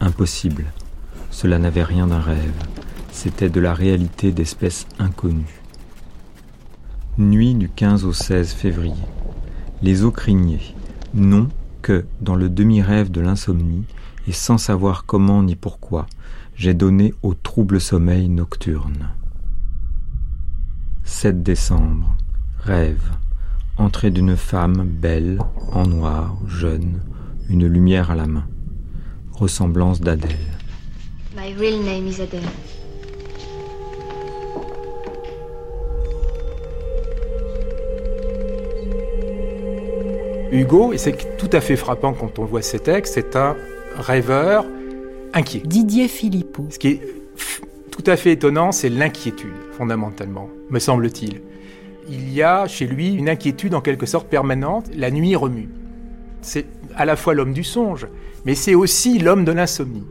Impossible. 0.00 0.64
Cela 1.30 1.58
n'avait 1.58 1.82
rien 1.82 2.06
d'un 2.06 2.20
rêve. 2.20 2.54
C'était 3.10 3.50
de 3.50 3.60
la 3.60 3.74
réalité 3.74 4.32
d'espèces 4.32 4.86
inconnues. 4.98 5.60
Nuit 7.18 7.54
du 7.54 7.68
15 7.68 8.04
au 8.04 8.12
16 8.12 8.52
février. 8.52 8.94
Les 9.82 10.04
eaux 10.04 10.10
crignaient. 10.10 10.74
Non 11.14 11.48
que, 11.82 12.04
dans 12.20 12.36
le 12.36 12.48
demi-rêve 12.48 13.10
de 13.10 13.20
l'insomnie, 13.20 13.84
et 14.28 14.32
sans 14.32 14.58
savoir 14.58 15.04
comment 15.06 15.42
ni 15.42 15.56
pourquoi, 15.56 16.06
j'ai 16.54 16.74
donné 16.74 17.14
au 17.22 17.34
trouble 17.34 17.80
sommeil 17.80 18.28
nocturne. 18.28 19.10
7 21.04 21.42
décembre. 21.42 22.16
Rêve. 22.58 23.02
Entrée 23.78 24.10
d'une 24.10 24.36
femme 24.36 24.84
belle, 24.86 25.38
en 25.72 25.86
noir, 25.86 26.38
jeune, 26.48 27.02
une 27.50 27.66
lumière 27.66 28.10
à 28.10 28.14
la 28.14 28.26
main. 28.26 28.46
Ressemblance 29.32 30.00
d'Adèle. 30.00 30.30
My 31.36 31.52
real 31.54 31.80
name 31.80 32.06
is 32.06 32.22
Adèle. 32.22 32.40
Hugo, 40.52 40.94
et 40.94 40.98
c'est 40.98 41.36
tout 41.36 41.50
à 41.52 41.60
fait 41.60 41.76
frappant 41.76 42.14
quand 42.14 42.38
on 42.38 42.46
voit 42.46 42.62
ces 42.62 42.78
textes, 42.78 43.14
c'est 43.14 43.36
un 43.36 43.56
rêveur 43.96 44.64
inquiet. 45.34 45.62
Didier 45.66 46.08
Philippot. 46.08 46.66
Ce 46.70 46.78
qui 46.78 46.88
est 46.88 47.00
tout 47.90 48.04
à 48.06 48.16
fait 48.16 48.32
étonnant, 48.32 48.72
c'est 48.72 48.88
l'inquiétude, 48.88 49.52
fondamentalement, 49.72 50.48
me 50.70 50.78
semble-t-il 50.78 51.42
il 52.08 52.32
y 52.32 52.42
a 52.42 52.66
chez 52.66 52.86
lui 52.86 53.14
une 53.14 53.28
inquiétude 53.28 53.74
en 53.74 53.80
quelque 53.80 54.06
sorte 54.06 54.28
permanente. 54.28 54.86
La 54.94 55.10
nuit 55.10 55.36
remue. 55.36 55.68
C'est 56.40 56.66
à 56.96 57.04
la 57.04 57.16
fois 57.16 57.34
l'homme 57.34 57.52
du 57.52 57.64
songe, 57.64 58.06
mais 58.44 58.54
c'est 58.54 58.74
aussi 58.74 59.18
l'homme 59.18 59.44
de 59.44 59.52
l'insomnie. 59.52 60.06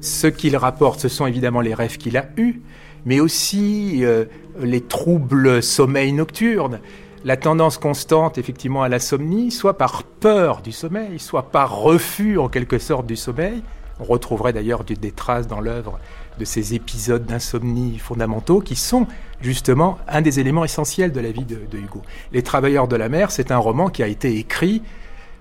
Ce 0.00 0.26
qu'il 0.26 0.56
rapporte, 0.56 1.00
ce 1.00 1.08
sont 1.08 1.26
évidemment 1.26 1.60
les 1.60 1.74
rêves 1.74 1.96
qu'il 1.96 2.16
a 2.16 2.26
eus, 2.36 2.60
mais 3.04 3.20
aussi 3.20 4.04
euh, 4.04 4.24
les 4.60 4.80
troubles 4.80 5.62
sommeil 5.62 6.12
nocturnes, 6.12 6.80
la 7.24 7.36
tendance 7.36 7.78
constante 7.78 8.38
effectivement 8.38 8.82
à 8.82 8.88
l'insomnie, 8.88 9.50
soit 9.50 9.78
par 9.78 10.02
peur 10.02 10.62
du 10.62 10.72
sommeil, 10.72 11.18
soit 11.18 11.50
par 11.50 11.78
refus 11.78 12.38
en 12.38 12.48
quelque 12.48 12.78
sorte 12.78 13.06
du 13.06 13.16
sommeil. 13.16 13.62
On 14.00 14.04
retrouverait 14.04 14.52
d'ailleurs 14.52 14.84
des 14.84 15.12
traces 15.12 15.46
dans 15.46 15.60
l'œuvre 15.60 15.98
de 16.38 16.44
ces 16.44 16.74
épisodes 16.74 17.24
d'insomnie 17.24 17.98
fondamentaux 17.98 18.60
qui 18.60 18.76
sont 18.76 19.06
justement 19.44 19.98
un 20.08 20.22
des 20.22 20.40
éléments 20.40 20.64
essentiels 20.64 21.12
de 21.12 21.20
la 21.20 21.30
vie 21.30 21.44
de, 21.44 21.58
Hugo. 21.76 22.02
Les 22.32 22.42
Travailleurs 22.42 22.88
de 22.88 22.96
la 22.96 23.08
mer, 23.08 23.30
c'est 23.30 23.52
un 23.52 23.58
roman 23.58 23.88
qui 23.88 24.02
a 24.02 24.08
été 24.08 24.38
écrit, 24.38 24.82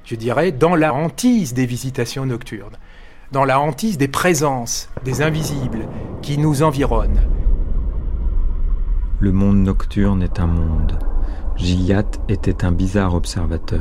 je 0.03 0.15
dirais, 0.15 0.51
dans 0.51 0.75
la 0.75 0.93
hantise 0.93 1.53
des 1.53 1.65
visitations 1.65 2.25
nocturnes, 2.25 2.77
dans 3.31 3.45
la 3.45 3.59
hantise 3.59 3.97
des 3.97 4.09
présences, 4.09 4.89
des 5.05 5.21
invisibles 5.21 5.87
qui 6.21 6.37
nous 6.37 6.63
environnent. 6.63 7.21
Le 9.19 9.31
monde 9.31 9.63
nocturne 9.63 10.21
est 10.21 10.39
un 10.39 10.47
monde. 10.47 10.99
Gilliatt 11.55 12.19
était 12.27 12.65
un 12.65 12.73
bizarre 12.73 13.15
observateur. 13.15 13.79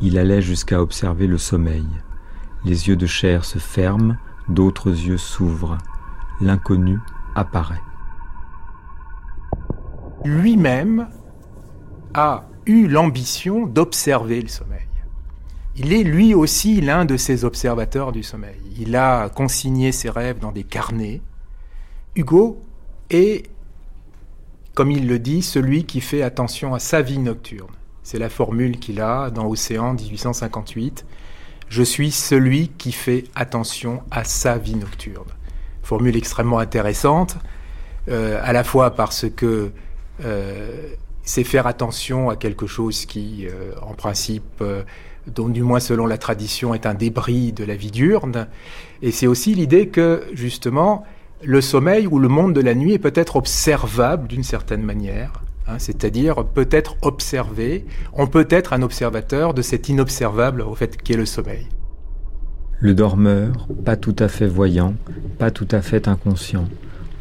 Il 0.00 0.16
allait 0.16 0.42
jusqu'à 0.42 0.80
observer 0.80 1.26
le 1.26 1.38
sommeil. 1.38 1.86
Les 2.64 2.88
yeux 2.88 2.96
de 2.96 3.06
chair 3.06 3.44
se 3.44 3.58
ferment, 3.58 4.16
d'autres 4.48 4.90
yeux 4.90 5.18
s'ouvrent 5.18 5.78
l'inconnu 6.40 6.98
apparaît. 7.34 7.82
Lui-même 10.24 11.08
a 12.14 12.44
eu 12.66 12.86
l'ambition 12.86 13.66
d'observer 13.66 14.40
le 14.40 14.48
sommeil. 14.48 14.80
Il 15.76 15.92
est 15.92 16.04
lui 16.04 16.34
aussi 16.34 16.80
l'un 16.80 17.04
de 17.04 17.16
ces 17.16 17.44
observateurs 17.44 18.12
du 18.12 18.22
sommeil. 18.22 18.60
Il 18.78 18.96
a 18.96 19.28
consigné 19.28 19.92
ses 19.92 20.08
rêves 20.08 20.38
dans 20.38 20.52
des 20.52 20.64
carnets. 20.64 21.20
Hugo 22.14 22.62
est, 23.10 23.50
comme 24.74 24.90
il 24.90 25.08
le 25.08 25.18
dit, 25.18 25.42
celui 25.42 25.84
qui 25.84 26.00
fait 26.00 26.22
attention 26.22 26.74
à 26.74 26.78
sa 26.78 27.02
vie 27.02 27.18
nocturne. 27.18 27.74
C'est 28.02 28.18
la 28.18 28.28
formule 28.28 28.78
qu'il 28.78 29.00
a 29.00 29.30
dans 29.30 29.46
Océan 29.46 29.94
1858. 29.94 31.04
Je 31.68 31.82
suis 31.82 32.12
celui 32.12 32.68
qui 32.68 32.92
fait 32.92 33.24
attention 33.34 34.02
à 34.10 34.24
sa 34.24 34.58
vie 34.58 34.76
nocturne 34.76 35.32
formule 35.84 36.16
extrêmement 36.16 36.58
intéressante, 36.58 37.36
euh, 38.08 38.40
à 38.42 38.52
la 38.52 38.64
fois 38.64 38.94
parce 38.94 39.26
que 39.34 39.70
c'est 41.24 41.44
faire 41.44 41.66
attention 41.66 42.30
à 42.30 42.36
quelque 42.36 42.66
chose 42.66 43.06
qui, 43.06 43.46
euh, 43.46 43.72
en 43.82 43.94
principe, 43.94 44.62
dont 45.26 45.48
du 45.48 45.62
moins 45.62 45.80
selon 45.80 46.06
la 46.06 46.18
tradition, 46.18 46.74
est 46.74 46.86
un 46.86 46.94
débris 46.94 47.52
de 47.52 47.64
la 47.64 47.76
vie 47.76 47.90
diurne, 47.90 48.46
et 49.02 49.10
c'est 49.10 49.26
aussi 49.26 49.54
l'idée 49.54 49.88
que, 49.88 50.22
justement, 50.34 51.04
le 51.42 51.60
sommeil 51.60 52.06
ou 52.06 52.18
le 52.18 52.28
monde 52.28 52.54
de 52.54 52.60
la 52.60 52.74
nuit 52.74 52.92
est 52.92 52.98
peut-être 52.98 53.36
observable 53.36 54.28
d'une 54.28 54.42
certaine 54.42 54.82
manière, 54.82 55.42
hein, 55.66 55.78
c'est-à-dire 55.78 56.44
peut-être 56.44 56.96
observé, 57.02 57.86
on 58.12 58.26
peut 58.26 58.46
être 58.50 58.72
un 58.74 58.82
observateur 58.82 59.54
de 59.54 59.62
cet 59.62 59.88
inobservable 59.88 60.60
au 60.60 60.74
fait 60.74 61.00
qu'est 61.02 61.16
le 61.16 61.26
sommeil. 61.26 61.68
Le 62.80 62.94
dormeur, 62.94 63.66
pas 63.84 63.96
tout 63.96 64.16
à 64.18 64.28
fait 64.28 64.46
voyant, 64.46 64.94
pas 65.38 65.50
tout 65.50 65.68
à 65.70 65.80
fait 65.80 66.06
inconscient, 66.06 66.68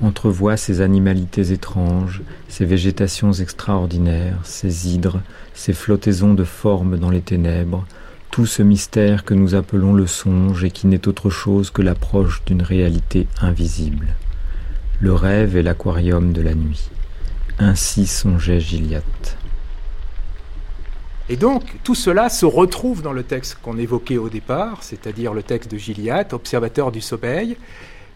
entrevoit 0.04 0.58
ces 0.58 0.82
animalités 0.82 1.52
étranges, 1.52 2.22
ces 2.48 2.66
végétations 2.66 3.34
extraordinaires, 3.34 4.40
ces 4.44 4.90
hydres, 4.90 5.22
ces 5.54 5.74
flottaisons 5.74 6.34
de 6.34 6.44
formes 6.44 6.98
dans 6.98 7.10
les 7.10 7.22
ténèbres, 7.22 7.86
tout 8.32 8.46
ce 8.46 8.64
mystère 8.64 9.26
que 9.26 9.34
nous 9.34 9.56
appelons 9.56 9.94
le 9.94 10.08
songe 10.08 10.64
et 10.64 10.72
qui 10.72 10.88
n'est 10.88 11.08
autre 11.08 11.30
chose 11.30 11.70
que 11.70 11.82
l'approche 11.82 12.44
d'une 12.46 12.64
réalité 12.64 13.28
invisible. 13.42 14.16
Le 15.00 15.14
rêve 15.14 15.56
est 15.56 15.64
l'aquarium 15.64 16.34
de 16.34 16.42
la 16.42 16.56
nuit. 16.56 16.90
Ainsi 17.60 18.08
songeait 18.08 18.60
Gilliatt. 18.60 19.38
Et 21.30 21.38
donc, 21.38 21.64
tout 21.84 21.96
cela 21.96 22.30
se 22.30 22.46
retrouve 22.46 23.02
dans 23.02 23.14
le 23.14 23.24
texte 23.24 23.58
qu'on 23.62 23.78
évoquait 23.78 24.18
au 24.18 24.30
départ, 24.30 24.84
c'est-à-dire 24.84 25.34
le 25.34 25.44
texte 25.44 25.72
de 25.72 25.78
Gilliatt, 25.78 26.34
Observateur 26.34 26.92
du 26.92 27.00
sommeil, 27.00 27.56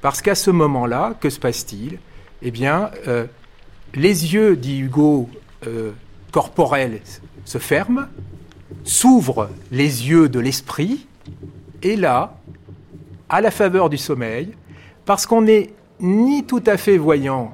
parce 0.01 0.21
qu'à 0.21 0.35
ce 0.35 0.51
moment-là, 0.51 1.15
que 1.19 1.29
se 1.29 1.39
passe-t-il? 1.39 1.99
Eh 2.41 2.51
bien, 2.51 2.91
euh, 3.07 3.25
les 3.95 4.33
yeux, 4.33 4.55
dit 4.55 4.79
Hugo, 4.79 5.29
euh, 5.65 5.91
corporels 6.31 6.99
se 7.45 7.57
ferment, 7.57 8.05
s'ouvrent 8.83 9.49
les 9.71 10.09
yeux 10.09 10.29
de 10.29 10.39
l'esprit, 10.39 11.07
et 11.81 11.95
là, 11.95 12.37
à 13.29 13.41
la 13.41 13.51
faveur 13.51 13.89
du 13.89 13.97
sommeil, 13.97 14.53
parce 15.05 15.25
qu'on 15.25 15.41
n'est 15.41 15.73
ni 15.99 16.45
tout 16.45 16.63
à 16.65 16.77
fait 16.77 16.97
voyant, 16.97 17.51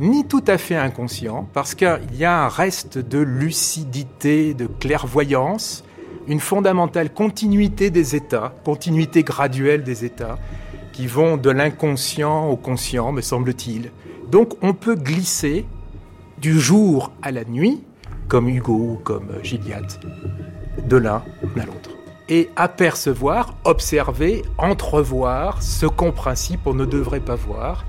ni 0.00 0.26
tout 0.26 0.44
à 0.46 0.58
fait 0.58 0.76
inconscient, 0.76 1.48
parce 1.52 1.74
qu'il 1.74 2.00
y 2.14 2.24
a 2.24 2.44
un 2.44 2.48
reste 2.48 2.98
de 2.98 3.18
lucidité, 3.18 4.54
de 4.54 4.66
clairvoyance, 4.66 5.84
une 6.26 6.40
fondamentale 6.40 7.12
continuité 7.12 7.90
des 7.90 8.16
états, 8.16 8.54
continuité 8.64 9.22
graduelle 9.22 9.82
des 9.82 10.04
états, 10.04 10.38
qui 10.92 11.06
vont 11.06 11.36
de 11.36 11.50
l'inconscient 11.50 12.48
au 12.48 12.56
conscient, 12.56 13.12
me 13.12 13.20
semble-t-il. 13.20 13.90
Donc 14.30 14.54
on 14.62 14.74
peut 14.74 14.96
glisser 14.96 15.66
du 16.38 16.58
jour 16.58 17.12
à 17.22 17.30
la 17.30 17.44
nuit, 17.44 17.82
comme 18.28 18.48
Hugo 18.48 18.72
ou 18.72 19.00
comme 19.02 19.28
Gilliatt, 19.42 20.00
de 20.86 20.96
l'un 20.96 21.22
à 21.56 21.66
l'autre. 21.66 21.90
Et 22.28 22.48
apercevoir, 22.54 23.54
observer, 23.64 24.42
entrevoir 24.56 25.62
ce 25.62 25.86
qu'en 25.86 26.12
principe 26.12 26.66
on 26.66 26.74
ne 26.74 26.84
devrait 26.84 27.20
pas 27.20 27.34
voir, 27.34 27.84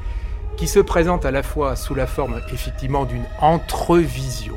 qui 0.58 0.68
se 0.68 0.80
présente 0.80 1.26
à 1.26 1.32
la 1.32 1.43
fois 1.43 1.76
sous 1.76 1.95
la 1.95 2.08
forme 2.08 2.41
effectivement 2.52 3.06
d'une 3.06 3.26
entrevision, 3.39 4.56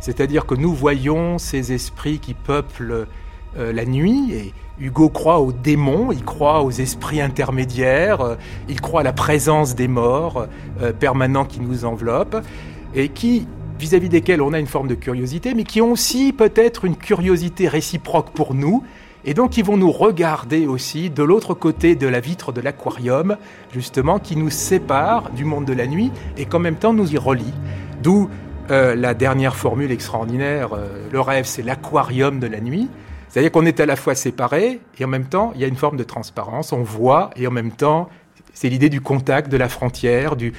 c'est-à-dire 0.00 0.46
que 0.46 0.54
nous 0.54 0.74
voyons 0.74 1.38
ces 1.38 1.72
esprits 1.72 2.18
qui 2.18 2.34
peuplent 2.34 3.06
euh, 3.56 3.72
la 3.72 3.84
nuit 3.84 4.32
et 4.32 4.54
Hugo 4.80 5.10
croit 5.10 5.40
aux 5.40 5.52
démons, 5.52 6.10
il 6.10 6.24
croit 6.24 6.62
aux 6.62 6.70
esprits 6.70 7.20
intermédiaires, 7.20 8.20
euh, 8.22 8.34
il 8.68 8.80
croit 8.80 9.00
à 9.00 9.04
la 9.04 9.12
présence 9.12 9.74
des 9.74 9.88
morts 9.88 10.46
euh, 10.80 10.92
permanents 10.92 11.44
qui 11.44 11.60
nous 11.60 11.84
enveloppent 11.84 12.42
et 12.94 13.08
qui 13.10 13.46
vis-à-vis 13.78 14.08
desquels 14.08 14.42
on 14.42 14.52
a 14.52 14.58
une 14.58 14.66
forme 14.66 14.88
de 14.88 14.94
curiosité, 14.94 15.54
mais 15.54 15.64
qui 15.64 15.80
ont 15.80 15.92
aussi 15.92 16.32
peut-être 16.32 16.84
une 16.84 16.96
curiosité 16.96 17.68
réciproque 17.68 18.30
pour 18.30 18.54
nous, 18.54 18.82
et 19.24 19.32
donc 19.32 19.56
ils 19.56 19.64
vont 19.64 19.76
nous 19.76 19.92
regarder 19.92 20.66
aussi 20.66 21.10
de 21.10 21.22
l'autre 21.22 21.54
côté 21.54 21.94
de 21.94 22.06
la 22.06 22.20
vitre 22.20 22.52
de 22.52 22.60
l'aquarium, 22.60 23.36
justement, 23.72 24.18
qui 24.18 24.36
nous 24.36 24.50
sépare 24.50 25.30
du 25.30 25.44
monde 25.44 25.64
de 25.64 25.72
la 25.72 25.86
nuit 25.86 26.10
et 26.36 26.44
qu'en 26.46 26.58
même 26.58 26.76
temps 26.76 26.92
nous 26.92 27.14
y 27.14 27.18
relie. 27.18 27.54
D'où 28.02 28.28
la 28.68 29.14
dernière 29.14 29.56
formule 29.56 29.90
extraordinaire, 29.90 30.70
le 31.10 31.20
rêve 31.20 31.44
c'est 31.44 31.62
l'aquarium 31.62 32.38
de 32.38 32.46
la 32.46 32.60
nuit. 32.60 32.88
C'est-à-dire 33.30 33.52
qu'on 33.52 33.64
est 33.64 33.78
à 33.78 33.86
la 33.86 33.94
fois 33.94 34.16
séparés 34.16 34.80
et 34.98 35.04
en 35.04 35.08
même 35.08 35.26
temps, 35.26 35.52
il 35.54 35.60
y 35.60 35.64
a 35.64 35.68
une 35.68 35.76
forme 35.76 35.96
de 35.96 36.02
transparence. 36.02 36.72
On 36.72 36.82
voit 36.82 37.30
et 37.36 37.46
en 37.46 37.52
même 37.52 37.70
temps, 37.70 38.08
c'est 38.52 38.68
l'idée 38.68 38.88
du 38.88 39.00
contact, 39.00 39.50
de 39.50 39.56
la 39.56 39.68
frontière, 39.68 40.34
du, 40.34 40.52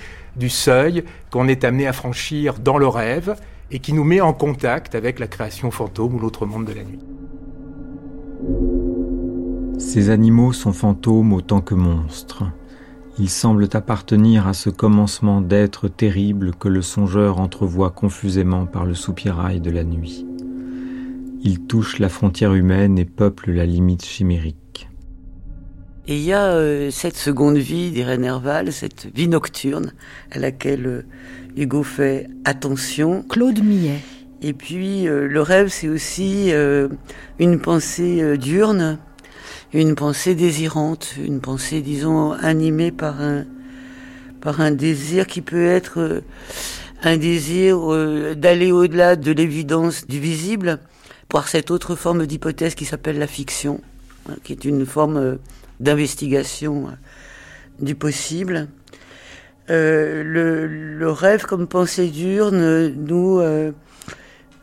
seuil 0.47 1.03
qu'on 1.29 1.49
est 1.49 1.65
amené 1.65 1.85
à 1.85 1.93
franchir 1.93 2.59
dans 2.59 2.77
le 2.77 2.87
rêve 2.87 3.35
et 3.71 3.79
qui 3.79 3.91
nous 3.91 4.05
met 4.05 4.21
en 4.21 4.31
contact 4.31 4.95
avec 4.95 5.19
la 5.19 5.27
création 5.27 5.69
fantôme 5.69 6.15
ou 6.15 6.19
l'autre 6.19 6.45
monde 6.45 6.65
de 6.65 6.73
la 6.73 6.83
nuit. 6.83 6.99
Ces 9.77 10.09
animaux 10.09 10.53
sont 10.53 10.73
fantômes 10.73 11.33
autant 11.33 11.59
que 11.59 11.75
monstres. 11.75 12.45
Ils 13.19 13.29
semblent 13.29 13.67
appartenir 13.73 14.47
à 14.47 14.53
ce 14.53 14.69
commencement 14.69 15.41
d'être 15.41 15.89
terrible 15.89 16.55
que 16.55 16.69
le 16.69 16.81
songeur 16.81 17.41
entrevoit 17.41 17.89
confusément 17.89 18.65
par 18.65 18.85
le 18.85 18.93
soupirail 18.93 19.59
de 19.59 19.71
la 19.71 19.83
nuit. 19.83 20.25
Ils 21.43 21.61
touchent 21.61 21.97
la 21.97 22.09
frontière 22.09 22.53
humaine 22.53 22.99
et 22.99 23.05
peuplent 23.05 23.51
la 23.51 23.65
limite 23.65 24.05
chimérique. 24.05 24.89
Et 26.07 26.17
il 26.17 26.23
y 26.23 26.33
a 26.33 26.51
euh, 26.53 26.91
cette 26.91 27.15
seconde 27.15 27.57
vie 27.57 27.89
d'Irène 27.89 28.23
Herval, 28.23 28.71
cette 28.71 29.07
vie 29.15 29.27
nocturne 29.27 29.93
à 30.31 30.39
laquelle 30.39 30.85
euh, 30.85 31.05
Hugo 31.55 31.83
fait 31.83 32.27
attention. 32.45 33.23
Claude 33.23 33.63
Millet. 33.63 33.99
Et 34.41 34.53
puis 34.53 35.07
euh, 35.07 35.27
le 35.27 35.41
rêve, 35.41 35.69
c'est 35.69 35.87
aussi 35.87 36.51
une 37.39 37.59
pensée 37.59 38.37
diurne, 38.37 38.99
une 39.73 39.95
pensée 39.95 40.35
désirante, 40.35 41.15
une 41.23 41.39
pensée, 41.39 41.81
disons, 41.81 42.33
animée 42.33 42.91
par 42.91 43.21
un, 43.21 43.45
par 44.41 44.61
un 44.61 44.71
désir 44.71 45.25
qui 45.25 45.41
peut 45.41 45.65
être 45.65 46.23
un 47.03 47.17
désir 47.17 47.79
d'aller 48.35 48.71
au-delà 48.71 49.15
de 49.15 49.31
l'évidence 49.31 50.05
du 50.07 50.19
visible 50.19 50.79
par 51.31 51.47
cette 51.47 51.71
autre 51.71 51.95
forme 51.95 52.27
d'hypothèse 52.27 52.75
qui 52.75 52.83
s'appelle 52.83 53.17
la 53.17 53.27
fiction, 53.27 53.81
hein, 54.29 54.35
qui 54.43 54.51
est 54.51 54.65
une 54.65 54.85
forme 54.85 55.17
euh, 55.17 55.35
d'investigation 55.79 56.89
euh, 56.89 56.91
du 57.79 57.95
possible. 57.95 58.67
Euh, 59.69 60.23
le, 60.23 61.09
rêve 61.09 61.45
comme 61.45 61.67
pensée 61.67 62.07
diurne 62.07 62.87
nous 62.89 63.41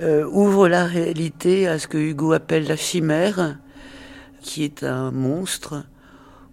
ouvre 0.01 0.69
la 0.69 0.85
réalité 0.85 1.67
à 1.67 1.79
ce 1.79 1.89
que 1.89 1.99
Hugo 1.99 2.33
appelle 2.33 2.69
la 2.69 2.77
chimère, 2.77 3.57
qui 4.43 4.63
est 4.63 4.85
un 4.85 5.11
monstre 5.11 5.85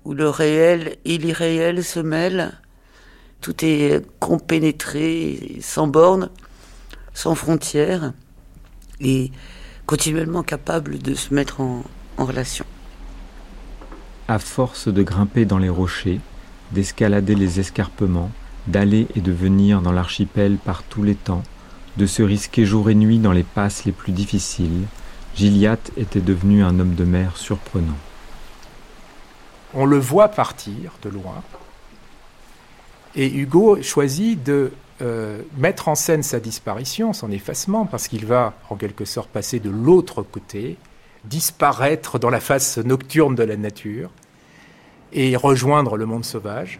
où 0.06 0.14
le 0.14 0.30
réel 0.30 0.96
et 1.06 1.18
l'irréel 1.18 1.84
se 1.84 2.00
mêlent. 2.00 2.54
Tout 3.42 3.66
est 3.66 4.02
compénétré, 4.20 5.58
sans 5.62 5.88
bornes, 5.88 6.30
sans 7.14 7.36
frontières. 7.36 8.14
Et 9.02 9.32
continuellement 9.86 10.44
capable 10.44 11.00
de 11.00 11.14
se 11.14 11.34
mettre 11.34 11.62
en, 11.62 11.84
relation. 12.18 12.66
À 14.28 14.40
force 14.40 14.88
de 14.88 15.04
grimper 15.04 15.46
dans 15.46 15.58
les 15.58 15.70
rochers, 15.70 16.22
d'escalader 16.72 17.36
les 17.36 17.60
escarpements, 17.60 18.32
d'aller 18.68 19.08
et 19.16 19.22
de 19.22 19.32
venir 19.32 19.82
dans 19.82 19.92
l'archipel 19.92 20.58
par 20.58 20.84
tous 20.84 21.04
les 21.04 21.16
temps, 21.16 21.44
de 21.98 22.06
se 22.06 22.24
risquer 22.24 22.66
jour 22.66 22.90
et 22.90 22.96
nuit 22.96 23.20
dans 23.20 23.32
les 23.32 23.44
passes 23.44 23.86
les 23.86 23.92
plus 23.92 24.12
difficiles, 24.12 24.86
Gilliatt 25.36 25.92
était 25.98 26.22
devenu 26.22 26.64
un 26.64 26.80
homme 26.80 26.96
de 26.96 27.04
mer 27.04 27.38
surprenant. 27.38 27.98
On 29.74 29.86
le 29.86 30.00
voit 30.00 30.30
partir 30.30 30.94
de 31.04 31.10
loin, 31.10 31.44
et 33.16 33.34
Hugo 33.34 33.82
choisit 33.82 34.42
de 34.42 34.72
euh, 35.02 35.42
mettre 35.58 35.90
en 35.90 35.96
scène 35.96 36.24
sa 36.24 36.40
disparition, 36.40 37.12
son 37.12 37.32
effacement, 37.32 37.86
parce 37.86 38.08
qu'il 38.08 38.26
va 38.26 38.54
en 38.70 38.76
quelque 38.76 39.04
sorte 39.06 39.30
passer 39.30 39.60
de 39.60 39.70
l'autre 39.70 40.24
côté, 40.24 40.78
disparaître 41.26 42.20
dans 42.20 42.30
la 42.30 42.40
face 42.40 42.78
nocturne 42.78 43.36
de 43.36 43.44
la 43.44 43.58
nature 43.58 44.10
et 45.12 45.36
rejoindre 45.36 45.98
le 45.98 46.06
monde 46.06 46.24
sauvage. 46.24 46.80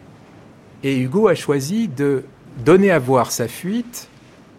Et 0.82 0.98
Hugo 0.98 1.28
a 1.28 1.34
choisi 1.34 1.88
de 1.88 2.24
donner 2.64 2.90
à 2.90 2.98
voir 2.98 3.32
sa 3.32 3.48
fuite 3.48 4.08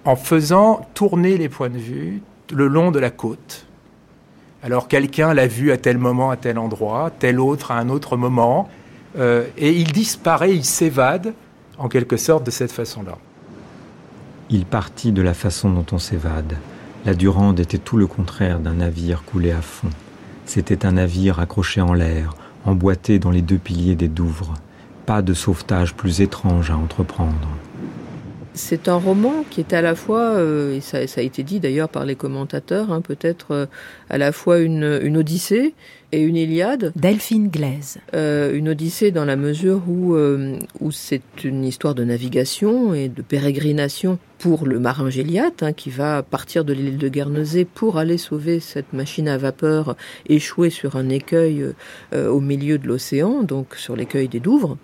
en 0.05 0.15
faisant 0.15 0.87
tourner 0.93 1.37
les 1.37 1.49
points 1.49 1.69
de 1.69 1.77
vue 1.77 2.21
le 2.51 2.67
long 2.67 2.91
de 2.91 2.99
la 2.99 3.09
côte. 3.09 3.65
Alors 4.63 4.87
quelqu'un 4.87 5.33
l'a 5.33 5.47
vu 5.47 5.71
à 5.71 5.77
tel 5.77 5.97
moment, 5.97 6.29
à 6.29 6.37
tel 6.37 6.57
endroit, 6.57 7.11
tel 7.17 7.39
autre 7.39 7.71
à 7.71 7.77
un 7.77 7.89
autre 7.89 8.17
moment, 8.17 8.69
euh, 9.17 9.45
et 9.57 9.71
il 9.71 9.91
disparaît, 9.91 10.53
il 10.53 10.65
s'évade 10.65 11.33
en 11.77 11.89
quelque 11.89 12.17
sorte 12.17 12.43
de 12.43 12.51
cette 12.51 12.71
façon-là. 12.71 13.17
Il 14.49 14.65
partit 14.65 15.11
de 15.11 15.21
la 15.21 15.33
façon 15.33 15.69
dont 15.69 15.85
on 15.91 15.99
s'évade. 15.99 16.55
La 17.05 17.13
Durande 17.13 17.59
était 17.59 17.77
tout 17.77 17.97
le 17.97 18.07
contraire 18.07 18.59
d'un 18.59 18.75
navire 18.75 19.23
coulé 19.25 19.51
à 19.51 19.61
fond. 19.61 19.89
C'était 20.45 20.85
un 20.85 20.93
navire 20.93 21.39
accroché 21.39 21.81
en 21.81 21.93
l'air, 21.93 22.33
emboîté 22.63 23.19
dans 23.19 23.31
les 23.31 23.41
deux 23.41 23.57
piliers 23.57 23.95
des 23.95 24.07
Douvres. 24.07 24.53
Pas 25.05 25.21
de 25.21 25.33
sauvetage 25.33 25.95
plus 25.95 26.21
étrange 26.21 26.71
à 26.71 26.77
entreprendre. 26.77 27.49
C'est 28.57 28.87
un 28.87 28.95
roman 28.95 29.45
qui 29.51 29.59
est 29.59 29.71
à 29.73 29.83
la 29.83 29.93
fois, 29.93 30.31
euh, 30.33 30.75
et 30.75 30.81
ça, 30.81 30.97
a 30.97 31.21
été 31.21 31.43
dit 31.43 31.59
d'ailleurs 31.59 31.89
par 31.89 32.05
les 32.05 32.15
commentateurs, 32.15 32.91
hein, 32.91 33.01
peut-être 33.01 33.51
euh, 33.51 33.65
à 34.09 34.17
la 34.17 34.31
fois 34.31 34.57
une, 34.57 34.99
une 35.03 35.17
odyssée 35.17 35.75
et 36.11 36.21
une 36.21 36.35
Iliade. 36.35 36.91
Delphine 36.95 37.49
Glaise. 37.49 37.99
Euh, 38.15 38.55
une 38.55 38.69
Odyssée 38.69 39.11
dans 39.11 39.25
la 39.25 39.35
mesure 39.35 39.83
où, 39.87 40.15
où 40.15 40.91
c'est 40.91 41.43
une 41.43 41.65
histoire 41.65 41.95
de 41.95 42.03
navigation 42.03 42.93
et 42.93 43.09
de 43.09 43.21
pérégrination 43.21 44.17
pour 44.39 44.65
le 44.65 44.79
marin 44.79 45.09
Géliat, 45.09 45.51
hein, 45.61 45.73
qui 45.73 45.89
va 45.89 46.23
partir 46.23 46.63
de 46.63 46.71
l'île 46.71 46.97
de 46.97 47.09
Guernesey 47.09 47.65
pour 47.65 47.97
aller 47.97 48.17
sauver 48.17 48.61
cette 48.61 48.93
machine 48.93 49.27
à 49.27 49.37
vapeur 49.37 49.97
échouée 50.29 50.69
sur 50.69 50.95
un 50.95 51.09
écueil 51.09 51.65
au 52.13 52.39
milieu 52.39 52.77
de 52.77 52.87
l'océan, 52.87 53.43
donc 53.43 53.75
sur 53.75 53.97
l'écueil 53.97 54.29
des 54.29 54.39
Douvres. 54.39 54.77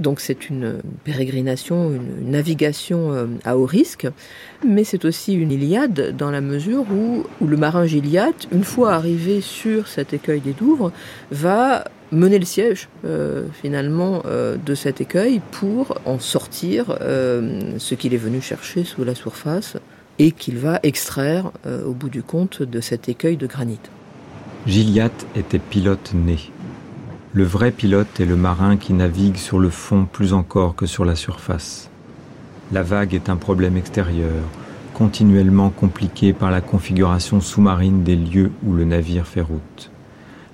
Donc 0.00 0.20
c'est 0.20 0.48
une 0.48 0.80
pérégrination, 1.04 1.90
une 1.92 2.30
navigation 2.30 3.12
euh, 3.12 3.26
à 3.44 3.58
haut 3.58 3.66
risque, 3.66 4.08
mais 4.66 4.82
c'est 4.82 5.04
aussi 5.04 5.34
une 5.34 5.52
Iliade 5.52 6.16
dans 6.16 6.30
la 6.30 6.40
mesure 6.40 6.86
où, 6.90 7.24
le 7.46 7.56
marin 7.58 7.84
Gilliatt, 7.84 8.48
une 8.50 8.64
fois 8.64 8.94
arrivé 8.94 9.42
sur 9.42 9.88
cet 9.88 10.14
écueil 10.14 10.40
des 10.40 10.54
Douvres, 10.54 10.90
va 11.30 11.84
mener 12.12 12.38
le 12.38 12.46
siège 12.46 12.88
euh, 13.04 13.44
finalement 13.52 14.22
euh, 14.24 14.56
de 14.56 14.74
cet 14.74 15.02
écueil 15.02 15.42
pour 15.50 15.98
en 16.06 16.18
sortir 16.18 16.96
ce 16.98 17.94
qu'il 17.94 18.14
est 18.14 18.18
venu 18.18 18.40
chercher 18.40 18.84
sous 18.84 19.04
la 19.04 19.14
surface 19.14 19.76
et 20.18 20.32
qu'il 20.32 20.56
va 20.56 20.80
extraire 20.82 21.52
au 21.86 21.92
bout 21.92 22.08
du 22.08 22.22
compte 22.22 22.62
de 22.62 22.80
cet 22.80 23.08
écueil 23.08 23.36
de 23.36 23.46
granit. 23.46 23.80
Gilliatt 24.66 25.26
était 25.34 25.58
pilote 25.58 26.12
né. 26.14 26.38
Le 27.32 27.44
vrai 27.44 27.70
pilote 27.70 28.18
est 28.18 28.24
le 28.24 28.34
marin 28.34 28.76
qui 28.76 28.92
navigue 28.92 29.36
sur 29.36 29.60
le 29.60 29.70
fond 29.70 30.04
plus 30.04 30.32
encore 30.32 30.74
que 30.74 30.86
sur 30.86 31.04
la 31.04 31.14
surface. 31.14 31.88
La 32.72 32.82
vague 32.82 33.14
est 33.14 33.28
un 33.28 33.36
problème 33.36 33.76
extérieur, 33.76 34.42
continuellement 34.94 35.70
compliqué 35.70 36.32
par 36.32 36.50
la 36.50 36.60
configuration 36.60 37.40
sous-marine 37.40 38.02
des 38.02 38.16
lieux 38.16 38.50
où 38.64 38.72
le 38.72 38.84
navire 38.84 39.28
fait 39.28 39.42
route. 39.42 39.92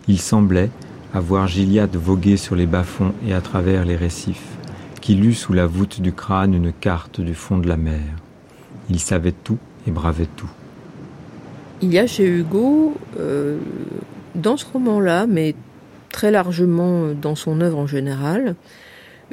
Il 0.06 0.20
semblait, 0.20 0.68
à 1.14 1.20
voir 1.20 1.48
Gilliatt 1.48 1.96
voguer 1.96 2.36
sur 2.36 2.54
les 2.54 2.66
bas-fonds 2.66 3.14
et 3.26 3.32
à 3.32 3.40
travers 3.40 3.86
les 3.86 3.96
récifs, 3.96 4.58
qu'il 5.00 5.24
eut 5.24 5.32
sous 5.32 5.54
la 5.54 5.66
voûte 5.66 6.02
du 6.02 6.12
crâne 6.12 6.52
une 6.52 6.74
carte 6.74 7.22
du 7.22 7.32
fond 7.32 7.56
de 7.56 7.68
la 7.68 7.78
mer. 7.78 8.02
Il 8.90 9.00
savait 9.00 9.32
tout 9.32 9.58
et 9.86 9.90
bravait 9.90 10.28
tout. 10.36 10.50
Il 11.80 11.90
y 11.90 11.98
a 11.98 12.06
chez 12.06 12.28
Hugo, 12.28 12.94
euh, 13.18 13.56
dans 14.34 14.58
ce 14.58 14.66
roman-là, 14.70 15.26
mais 15.26 15.54
très 16.16 16.30
largement 16.30 17.12
dans 17.12 17.34
son 17.34 17.60
œuvre 17.60 17.76
en 17.76 17.86
général, 17.86 18.54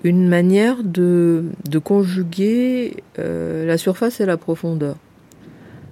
une 0.04 0.28
manière 0.28 0.84
de, 0.84 1.46
conjuguer 1.82 2.98
euh, 3.20 3.66
la 3.66 3.78
surface 3.78 4.20
et 4.20 4.26
la 4.26 4.36
profondeur. 4.36 4.98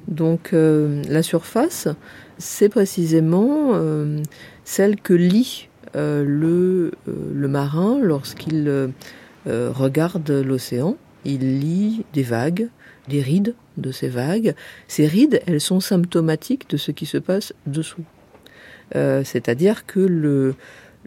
Donc 0.09 0.49
la 0.51 1.23
surface, 1.23 1.87
c'est 2.37 2.67
précisément 2.67 3.71
celle 4.65 4.97
que 4.99 5.13
lit 5.13 5.69
le, 5.93 6.91
marin 7.47 7.97
lorsqu'il 8.01 8.91
regarde 9.45 10.29
l'océan. 10.29 10.97
Il 11.23 11.61
lit 11.61 12.03
des 12.11 12.23
vagues, 12.23 12.67
des 13.07 13.21
rides 13.21 13.55
de 13.77 13.91
ces 13.93 14.09
vagues. 14.09 14.53
Ces 14.89 15.07
rides, 15.07 15.41
elles 15.47 15.61
sont 15.61 15.79
symptomatiques 15.79 16.69
de 16.69 16.75
ce 16.75 16.91
qui 16.91 17.05
se 17.05 17.17
passe 17.17 17.53
dessous. 17.65 18.03
Euh, 18.95 19.23
c'est-à-dire 19.23 19.85
que 19.85 19.99
le, 19.99 20.55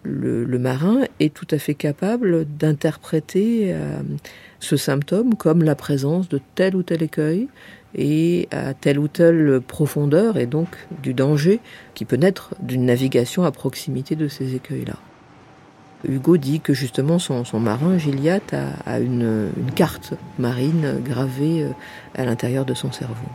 le, 0.05 0.59
marin 0.59 1.01
est 1.19 1.35
tout 1.35 1.47
à 1.51 1.59
fait 1.59 1.75
capable 1.75 2.45
d'interpréter 2.45 3.73
euh, 3.73 4.01
ce 4.61 4.77
symptôme 4.77 5.35
comme 5.35 5.63
la 5.63 5.75
présence 5.75 6.29
de 6.29 6.41
tel 6.55 6.77
ou 6.77 6.83
tel 6.83 7.03
écueil 7.03 7.49
et 7.95 8.49
à 8.51 8.75
telle 8.75 8.99
ou 8.99 9.09
telle 9.09 9.61
profondeur 9.61 10.37
et 10.37 10.47
donc 10.47 10.69
du 11.03 11.15
danger 11.15 11.61
qui 11.95 12.05
peut 12.05 12.17
naître 12.17 12.55
d'une 12.61 12.85
navigation 12.85 13.45
à 13.45 13.51
proximité 13.51 14.17
de 14.17 14.29
ces 14.29 14.55
écueils-là. 14.55 14.97
Hugo 16.07 16.37
dit 16.37 16.61
que 16.61 16.75
justement 16.75 17.19
son, 17.19 17.45
marin, 17.61 17.97
Gilliatt, 17.97 18.55
a, 18.87 19.01
une, 19.01 19.51
carte 19.75 20.15
marine 20.39 21.01
gravée 21.03 21.63
euh, 21.63 21.71
à 22.15 22.25
l'intérieur 22.25 22.65
de 22.65 22.75
son 22.75 22.93
cerveau. 22.93 23.27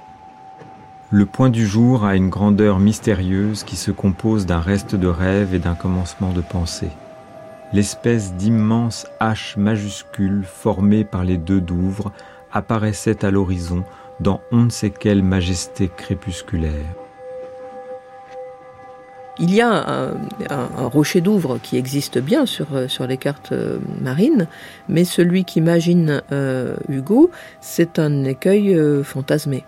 Le 1.12 1.26
point 1.26 1.50
du 1.50 1.66
jour 1.66 2.06
a 2.06 2.16
une 2.16 2.30
grandeur 2.30 2.78
mystérieuse 2.78 3.64
qui 3.64 3.78
se 3.78 3.90
compose 3.90 4.46
d'un 4.46 4.60
reste 4.60 4.94
de 4.94 5.08
rêve 5.08 5.56
et 5.56 5.60
d'un 5.60 5.74
commencement 5.74 6.32
de 6.34 6.42
pensée. 6.42 6.92
L'espèce 7.74 8.34
d'immense 8.36 9.08
H 9.20 9.60
majuscule 9.60 10.44
formée 10.46 11.04
par 11.04 11.24
les 11.24 11.38
deux 11.38 11.62
Douvres 11.62 12.12
apparaissait 12.52 13.26
à 13.26 13.32
l'horizon 13.32 13.84
dans 14.20 14.42
on 14.52 14.66
ne 14.66 14.70
sait 14.70 14.92
quelle 14.92 15.24
majesté 15.24 15.90
crépusculaire. 15.98 16.86
Il 19.40 19.56
y 19.56 19.62
a 19.62 20.12
un, 20.50 20.88
rocher 20.90 21.22
d'ouvre 21.22 21.60
qui 21.64 21.78
existe 21.78 22.20
bien 22.20 22.46
sur, 22.46 22.76
euh, 22.76 22.88
les 23.08 23.18
cartes 23.18 23.54
euh, 23.54 23.80
marines, 24.02 24.48
mais 24.90 25.06
celui 25.06 25.46
qu'imagine 25.46 26.22
euh, 26.32 26.76
Hugo, 26.90 27.32
c'est 27.62 28.00
un 28.00 28.26
écueil 28.26 28.78
fantasmé. 29.04 29.64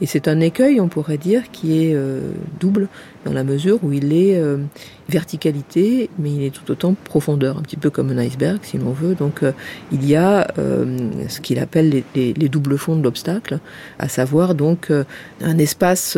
Et 0.00 0.06
c'est 0.06 0.28
un 0.28 0.40
écueil, 0.40 0.80
on 0.80 0.88
pourrait 0.88 1.18
dire, 1.18 1.50
qui 1.50 1.84
est 1.84 1.96
double 2.58 2.88
dans 3.24 3.32
la 3.32 3.44
mesure 3.44 3.78
où 3.82 3.92
il 3.92 4.12
est 4.14 4.42
verticalité, 5.08 6.08
mais 6.18 6.32
il 6.32 6.42
est 6.42 6.50
tout 6.50 6.70
autant 6.70 6.94
profondeur, 7.04 7.58
un 7.58 7.62
petit 7.62 7.76
peu 7.76 7.90
comme 7.90 8.10
un 8.10 8.18
iceberg, 8.18 8.60
si 8.62 8.78
l'on 8.78 8.92
veut. 8.92 9.14
Donc 9.14 9.42
il 9.92 10.06
y 10.06 10.16
a 10.16 10.48
ce 10.56 11.40
qu'il 11.40 11.58
appelle 11.58 12.02
les, 12.14 12.32
les, 12.32 12.48
doubles 12.48 12.78
fonds 12.78 12.96
de 12.96 13.02
l'obstacle, 13.02 13.58
à 13.98 14.08
savoir 14.08 14.54
donc 14.54 14.90
un 15.42 15.58
espace 15.58 16.16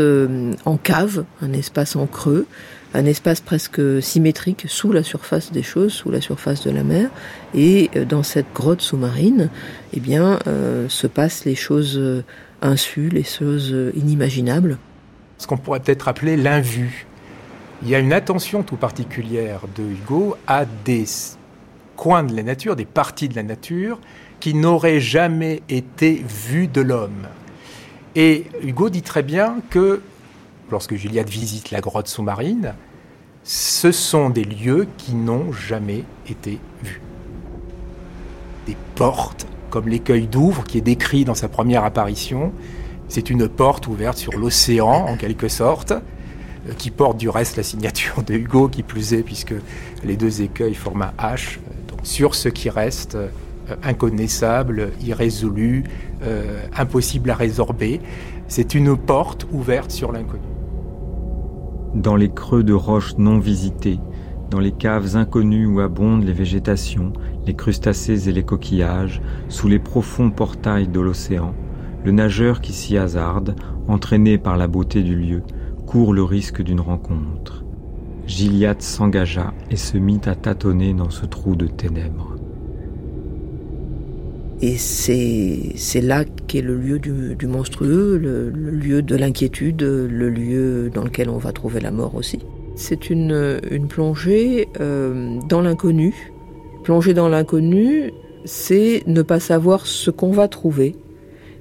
en 0.65 0.77
cave, 0.77 1.25
un 1.41 1.53
espace 1.53 1.97
en 1.97 2.07
creux, 2.07 2.47
un 2.95 3.07
espace 3.07 3.41
presque 3.41 3.81
symétrique 4.03 4.67
sous 4.69 4.93
la 4.93 5.03
surface 5.03 5.53
des 5.53 5.63
choses, 5.63 5.93
sous 5.93 6.11
la 6.11 6.21
surface 6.21 6.65
de 6.65 6.71
la 6.71 6.85
mer. 6.85 7.11
Et 7.55 7.91
euh, 7.97 8.05
dans 8.05 8.23
cette 8.23 8.53
grotte 8.55 8.83
sous-marine, 8.83 9.49
eh 9.95 10.01
bien, 10.01 10.39
euh, 10.47 10.89
se 10.89 11.07
passent 11.07 11.45
les 11.45 11.55
choses 11.55 12.01
euh, 12.63 12.67
insues, 12.73 13.09
les 13.09 13.25
choses 13.25 13.75
inimaginables. 13.95 14.79
Ce 15.39 15.47
qu'on 15.47 15.57
pourrait 15.57 15.81
peut-être 15.81 16.09
appeler 16.09 16.37
l'invu. 16.37 17.07
Il 17.83 17.89
y 17.89 17.95
a 17.97 17.99
une 17.99 18.13
attention 18.13 18.63
tout 18.63 18.77
particulière 18.77 19.63
de 19.75 19.83
Hugo 19.83 20.37
à 20.47 20.65
des 20.65 21.05
coins 21.97 22.23
de 22.23 22.35
la 22.35 22.43
nature, 22.43 22.77
des 22.77 22.85
parties 22.85 23.29
de 23.29 23.35
la 23.35 23.43
nature 23.43 23.99
qui 24.39 24.55
n'auraient 24.55 25.01
jamais 25.01 25.63
été 25.69 26.25
vues 26.29 26.69
de 26.69 26.81
l'homme. 26.81 27.27
Et 28.15 28.47
Hugo 28.63 28.91
dit 28.91 29.03
très 29.03 29.23
bien 29.23 29.57
que 29.71 30.03
lorsque 30.71 30.95
Gilliatt 30.95 31.29
visite 31.29 31.71
la 31.71 31.81
grotte 31.81 32.09
sous-marine, 32.09 32.75
ce 33.45 33.91
sont 33.91 34.31
des 34.31 34.45
lieux 34.45 34.87
qui 34.99 35.15
n'ont 35.15 35.53
jamais 35.53 36.05
été 36.29 36.59
vus. 36.83 37.01
Des 38.67 38.77
portes, 38.95 39.47
comme 39.73 39.89
l'écueil 39.89 40.27
d'Ouvre 40.27 40.65
qui 40.65 40.77
est 40.77 40.83
décrit 40.83 41.25
dans 41.25 41.35
sa 41.35 41.49
première 41.49 41.83
apparition, 41.83 42.53
c'est 43.09 43.31
une 43.31 43.49
porte 43.49 43.87
ouverte 43.87 44.19
sur 44.19 44.39
l'océan 44.39 45.07
en 45.09 45.17
quelque 45.17 45.49
sorte, 45.49 45.93
euh, 45.93 46.75
qui 46.77 46.91
porte 46.91 47.17
du 47.17 47.31
reste 47.31 47.57
la 47.57 47.63
signature 47.63 48.23
de 48.23 48.35
Hugo, 48.35 48.69
qui 48.69 48.83
plus 48.83 49.15
est, 49.15 49.23
puisque 49.23 49.55
les 50.05 50.17
deux 50.17 50.43
écueils 50.43 50.75
forment 50.75 51.11
un 51.19 51.35
H, 51.35 51.59
donc 51.89 52.01
sur 52.03 52.35
ce 52.35 52.51
qui 52.51 52.69
reste 52.69 53.15
euh, 53.15 53.29
inconnaissable, 53.83 54.93
irrésolu, 55.03 55.85
euh, 56.23 56.63
impossible 56.77 57.31
à 57.31 57.35
résorber. 57.35 58.03
C'est 58.49 58.75
une 58.75 58.95
porte 58.95 59.47
ouverte 59.53 59.91
sur 59.91 60.13
l'inconnu 60.13 60.43
dans 61.95 62.17
les 62.17 62.31
creux 62.31 62.63
de 62.63 62.73
roches 62.73 63.15
non 63.19 63.39
visitées, 63.39 63.99
dans 64.53 64.61
les 64.61 64.71
caves 64.71 65.17
inconnues 65.17 65.65
où 65.65 65.81
abondent 65.81 66.25
les 66.25 66.35
végétations, 66.35 67.15
les 67.47 67.55
crustacés 67.55 68.29
et 68.29 68.33
les 68.33 68.43
coquillages, 68.43 69.23
sous 69.49 69.67
les 69.67 69.79
profonds 69.79 70.31
portails 70.31 70.89
de 70.89 71.01
l'océan, 71.01 71.55
le 72.05 72.13
nageur 72.13 72.61
qui 72.61 72.75
s'y 72.75 72.99
hasarde, 72.99 73.57
entraîné 73.89 74.37
par 74.37 74.59
la 74.59 74.67
beauté 74.67 75.03
du 75.03 75.17
lieu, 75.17 75.43
court 75.87 76.13
le 76.13 76.23
risque 76.23 76.61
d'une 76.61 76.81
rencontre. 76.81 77.65
Gilliatt 78.27 78.83
s'engagea 78.83 79.55
et 79.71 79.77
se 79.77 79.97
mit 79.97 80.21
à 80.27 80.35
tâtonner 80.35 80.93
dans 80.93 81.11
ce 81.11 81.25
trou 81.25 81.57
de 81.57 81.67
ténèbres. 81.67 82.37
Et 84.61 84.77
c'est 84.77 86.03
là 86.03 86.27
qu'est 86.47 86.61
le 86.61 86.77
lieu 86.77 86.99
du, 86.99 87.47
monstrueux, 87.47 88.19
le, 88.19 88.51
lieu 88.51 89.01
de 89.01 89.17
l'inquiétude, 89.17 89.81
le 89.81 90.29
lieu 90.29 90.91
dans 90.91 91.05
lequel 91.05 91.31
on 91.31 91.39
va 91.39 91.53
trouver 91.53 91.81
la 91.81 91.91
mort 91.91 92.15
aussi. 92.15 92.41
C'est 92.75 93.11
une, 93.11 93.61
une, 93.71 93.87
plongée 93.87 94.69
euh, 94.81 95.39
dans 95.49 95.61
l'inconnu. 95.61 96.33
Plonger 96.83 97.15
dans 97.15 97.29
l'inconnu, 97.29 98.13
c'est 98.45 99.03
ne 99.07 99.23
pas 99.23 99.41
savoir 99.41 99.87
ce 99.87 100.11
qu'on 100.11 100.33
va 100.33 100.49
trouver. 100.49 100.97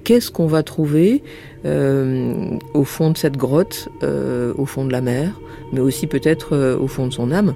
Qu'est-ce 0.04 0.32
qu'on 0.32 0.48
va 0.48 0.64
trouver 0.64 1.22
euh, 1.66 2.58
au 2.74 2.84
fond 2.84 3.12
de 3.12 3.18
cette 3.18 3.38
grotte, 3.38 3.90
euh, 4.02 4.54
au 4.58 4.66
fond 4.66 4.84
de 4.84 4.92
la 4.92 5.02
mer, 5.02 5.40
mais 5.74 5.80
aussi 5.80 6.08
peut-être 6.08 6.76
au 6.82 6.88
fond 6.88 7.08
de 7.08 7.14
son 7.14 7.32
âme 7.32 7.54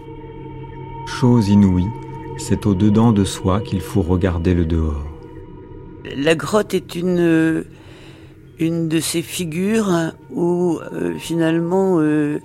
Chose 1.07 1.49
inouïe, 1.49 1.87
c'est 2.37 2.67
au-dedans 2.67 3.11
de 3.11 3.23
soi 3.23 3.61
qu'il 3.61 3.81
faut 3.81 4.03
regarder 4.03 4.53
le 4.53 4.65
dehors 4.65 5.05
la 6.15 6.35
grotte 6.35 6.73
est 6.73 6.95
une, 6.95 7.63
une 8.59 8.87
de 8.87 8.99
ces 8.99 9.21
figures 9.21 10.13
où 10.29 10.79
euh, 10.79 11.17
finalement 11.17 11.99
euh, 11.99 12.39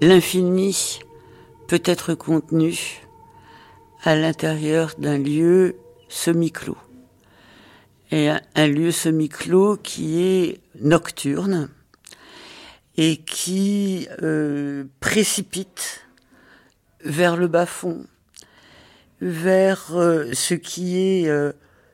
l'infini 0.00 1.00
peut 1.68 1.82
être 1.84 2.14
contenu 2.14 3.02
à 4.02 4.14
l'intérieur 4.14 4.94
d'un 4.98 5.18
lieu 5.18 5.76
semi-clos. 6.08 6.76
Et 8.12 8.28
un, 8.28 8.66
lieu 8.68 8.92
semi-clos 8.92 9.78
qui 9.78 10.22
est 10.22 10.60
nocturne 10.80 11.68
et 12.96 13.16
qui 13.16 14.06
euh, 14.22 14.84
précipite 15.00 16.06
vers 17.04 17.36
le 17.36 17.48
bas-fond, 17.48 18.06
vers 19.20 19.86
ce 19.88 20.54
qui 20.54 20.98
est 20.98 21.28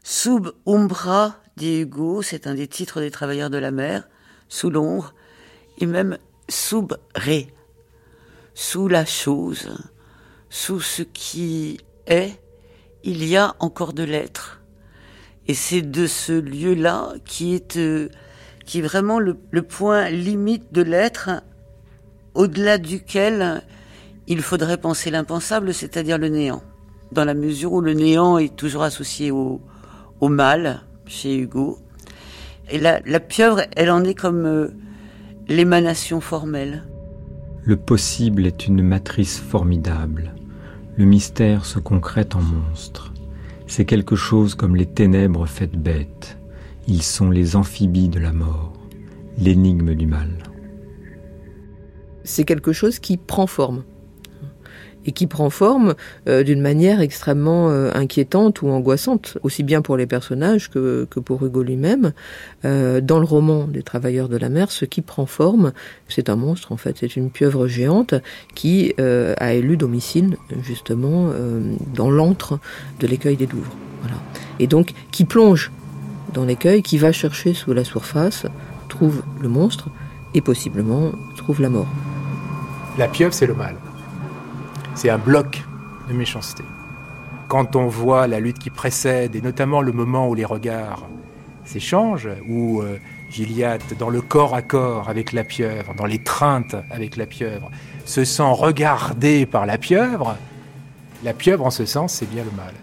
Sub 0.03 0.49
umbra, 0.66 1.37
dit 1.57 1.80
Hugo, 1.80 2.22
c'est 2.22 2.46
un 2.46 2.55
des 2.55 2.68
titres 2.68 3.00
des 3.00 3.11
travailleurs 3.11 3.50
de 3.50 3.59
la 3.59 3.70
mer, 3.70 4.09
sous 4.48 4.70
l'ombre, 4.70 5.14
et 5.78 5.86
même 5.86 6.18
sub 6.48 6.94
ré, 7.14 7.48
sous 8.55 8.88
la 8.88 9.05
chose, 9.05 9.70
sous 10.50 10.80
ce 10.80 11.03
qui 11.03 11.78
est, 12.07 12.32
il 13.05 13.24
y 13.24 13.36
a 13.36 13.55
encore 13.59 13.92
de 13.92 14.03
l'être. 14.03 14.61
Et 15.48 15.55
c'est 15.55 15.82
de 15.82 16.07
ce 16.07 16.32
lieu-là 16.32 17.14
qui 17.24 17.55
est, 17.55 17.76
euh, 17.76 18.09
qui 18.64 18.78
est 18.78 18.82
vraiment 18.82 19.18
le, 19.18 19.34
point 19.62 20.09
limite 20.09 20.72
de 20.72 20.82
l'être, 20.82 21.30
au-delà 22.34 22.78
duquel 22.78 23.62
il 24.26 24.40
faudrait 24.40 24.78
penser 24.78 25.11
l'impensable, 25.11 25.74
c'est-à-dire 25.74 26.18
le 26.18 26.28
néant. 26.28 26.62
Dans 27.11 27.24
la 27.24 27.34
mesure 27.34 27.72
où 27.72 27.80
le 27.80 27.92
néant 27.92 28.38
est 28.38 28.57
toujours 28.57 28.84
associé 28.84 29.30
au 29.30 29.61
mal 30.20 30.82
chez 31.12 31.36
Hugo. 31.36 31.78
Et 32.70 32.78
la, 32.78 33.00
la 33.04 33.20
pieuvre, 33.20 33.62
elle 33.76 33.90
en 33.90 34.02
est 34.04 34.14
comme 34.14 34.46
euh, 34.46 34.68
l'émanation 35.46 36.20
formelle. 36.20 36.84
Le 37.64 37.76
possible 37.76 38.46
est 38.46 38.66
une 38.66 38.82
matrice 38.82 39.38
formidable. 39.38 40.34
Le 40.96 41.04
mystère 41.04 41.64
se 41.64 41.78
concrète 41.78 42.34
en 42.34 42.40
monstre. 42.40 43.12
C'est 43.66 43.84
quelque 43.84 44.16
chose 44.16 44.54
comme 44.54 44.74
les 44.74 44.86
ténèbres 44.86 45.46
faites 45.46 45.76
bêtes. 45.76 46.38
Ils 46.88 47.02
sont 47.02 47.30
les 47.30 47.56
amphibies 47.56 48.08
de 48.08 48.18
la 48.18 48.32
mort, 48.32 48.72
l'énigme 49.38 49.94
du 49.94 50.06
mal. 50.06 50.30
C'est 52.24 52.44
quelque 52.44 52.72
chose 52.72 52.98
qui 52.98 53.16
prend 53.16 53.46
forme. 53.46 53.84
Et 55.07 55.12
qui 55.12 55.26
prend 55.26 55.50
forme 55.50 55.94
euh, 56.28 56.42
d'une 56.42 56.61
manière 56.61 57.00
extrêmement 57.00 57.70
euh, 57.70 57.90
inquiétante 57.94 58.62
ou 58.62 58.68
angoissante, 58.68 59.38
aussi 59.42 59.62
bien 59.62 59.82
pour 59.82 59.96
les 59.96 60.07
personnages 60.07 60.70
que, 60.70 61.07
que 61.11 61.20
pour 61.20 61.44
Hugo 61.44 61.62
lui-même. 61.62 62.12
Euh, 62.64 63.00
dans 63.00 63.18
le 63.18 63.24
roman 63.24 63.64
des 63.64 63.82
Travailleurs 63.82 64.28
de 64.28 64.36
la 64.36 64.48
mer, 64.48 64.70
ce 64.70 64.84
qui 64.84 65.03
prend 65.03 65.26
forme, 65.26 65.72
c'est 66.09 66.28
un 66.28 66.36
monstre 66.36 66.72
en 66.72 66.76
fait, 66.76 66.96
c'est 66.98 67.16
une 67.16 67.30
pieuvre 67.30 67.66
géante 67.66 68.14
qui 68.55 68.94
a 68.98 69.53
élu 69.53 69.76
domicile 69.76 70.36
justement 70.62 71.30
dans 71.94 72.11
l'antre 72.11 72.59
de 73.00 73.07
l'écueil 73.07 73.36
des 73.36 73.46
Douvres. 73.46 73.74
Voilà. 74.03 74.16
Et 74.59 74.66
donc 74.66 74.92
qui 75.11 75.24
plonge 75.24 75.70
dans 76.32 76.44
l'écueil, 76.44 76.82
qui 76.82 76.98
va 76.98 77.12
chercher 77.12 77.55
sous 77.55 77.72
la 77.72 77.84
surface, 77.84 78.46
trouve 78.88 79.22
le 79.40 79.48
monstre 79.48 79.88
et 80.34 80.40
possiblement 80.40 81.12
trouve 81.36 81.61
la 81.61 81.68
mort. 81.68 81.88
La 82.98 83.09
pieuvre, 83.09 83.34
c'est 83.34 83.46
le 83.46 83.55
mal 83.55 83.74
c'est 84.95 85.11
un 85.11 85.18
bloc 85.18 85.62
de 86.09 86.14
méchanceté. 86.14 86.64
Quand 87.49 87.76
on 87.76 87.86
voit 87.86 88.26
la 88.26 88.40
lutte 88.40 88.59
qui 88.59 88.70
précède, 88.70 89.36
et 89.36 89.40
notamment 89.40 89.82
le 89.82 89.93
moment 89.93 90.28
où 90.28 90.34
les 90.34 90.45
regards 90.45 91.07
s'échangent, 91.64 92.28
où 92.49 92.80
euh, 92.80 92.99
Gilliatt, 93.30 93.82
dans 93.99 94.11
le 94.11 94.20
corps 94.20 94.55
à 94.55 94.62
corps 94.62 95.09
avec 95.09 95.32
la 95.32 95.45
pieuvre, 95.45 95.95
dans 95.95 96.07
l'étreinte 96.07 96.76
avec 96.90 97.16
la 97.16 97.26
pieuvre, 97.26 97.70
se 98.05 98.24
sent 98.24 98.43
regardé 98.51 99.47
par 99.47 99.66
la 99.66 99.78
pieuvre, 99.78 100.36
la 101.24 101.32
pieuvre 101.32 101.66
en 101.66 101.70
ce 101.70 101.86
sens, 101.86 102.14
c'est 102.14 102.28
bien 102.28 102.45
le 102.45 102.51
mal. 102.57 102.74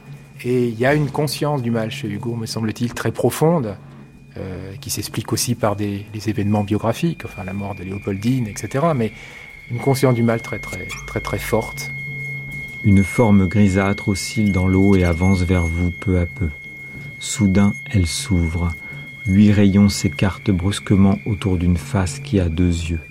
Et 0.44 0.68
il 0.68 0.80
y 0.80 0.86
a 0.86 0.94
une 0.94 1.12
conscience 1.12 1.62
du 1.62 1.72
mal 1.72 1.92
chez 1.92 2.08
Hugo, 2.08 2.36
me 2.36 2.46
semble-t-il, 2.46 2.94
très 2.94 3.12
profonde, 3.12 3.76
euh, 4.38 4.74
qui 4.80 4.90
s'explique 4.90 5.34
aussi 5.34 5.56
par 5.56 5.76
des, 5.76 6.06
événements 6.28 6.64
biographiques, 6.64 7.26
enfin 7.26 7.44
la 7.44 7.54
mort 7.54 7.76
de 7.76 7.84
Léopoldine, 7.84 8.48
etc. 8.48 8.88
Mais 8.96 9.12
une 9.70 9.80
conscience 9.80 10.16
du 10.16 10.24
mal 10.24 10.42
très 10.42 10.60
très 10.60 10.88
très 11.08 11.20
très 11.20 11.40
forte. 11.40 11.90
Une 12.86 13.04
forme 13.04 13.48
grisâtre 13.48 14.08
oscille 14.08 14.54
dans 14.54 14.66
l'eau 14.66 14.96
et 14.96 15.04
avance 15.04 15.42
vers 15.42 15.66
vous 15.66 15.92
peu 15.92 16.18
à 16.18 16.26
peu. 16.26 16.48
Soudain, 17.20 17.74
elle 17.92 18.08
s'ouvre. 18.08 18.74
Huit 19.26 19.52
rayons 19.52 19.90
s'écartent 19.90 20.50
brusquement 20.50 21.20
autour 21.26 21.58
d'une 21.58 21.76
face 21.76 22.20
qui 22.20 22.40
a 22.40 22.48
deux 22.48 22.70
yeux. 22.70 23.02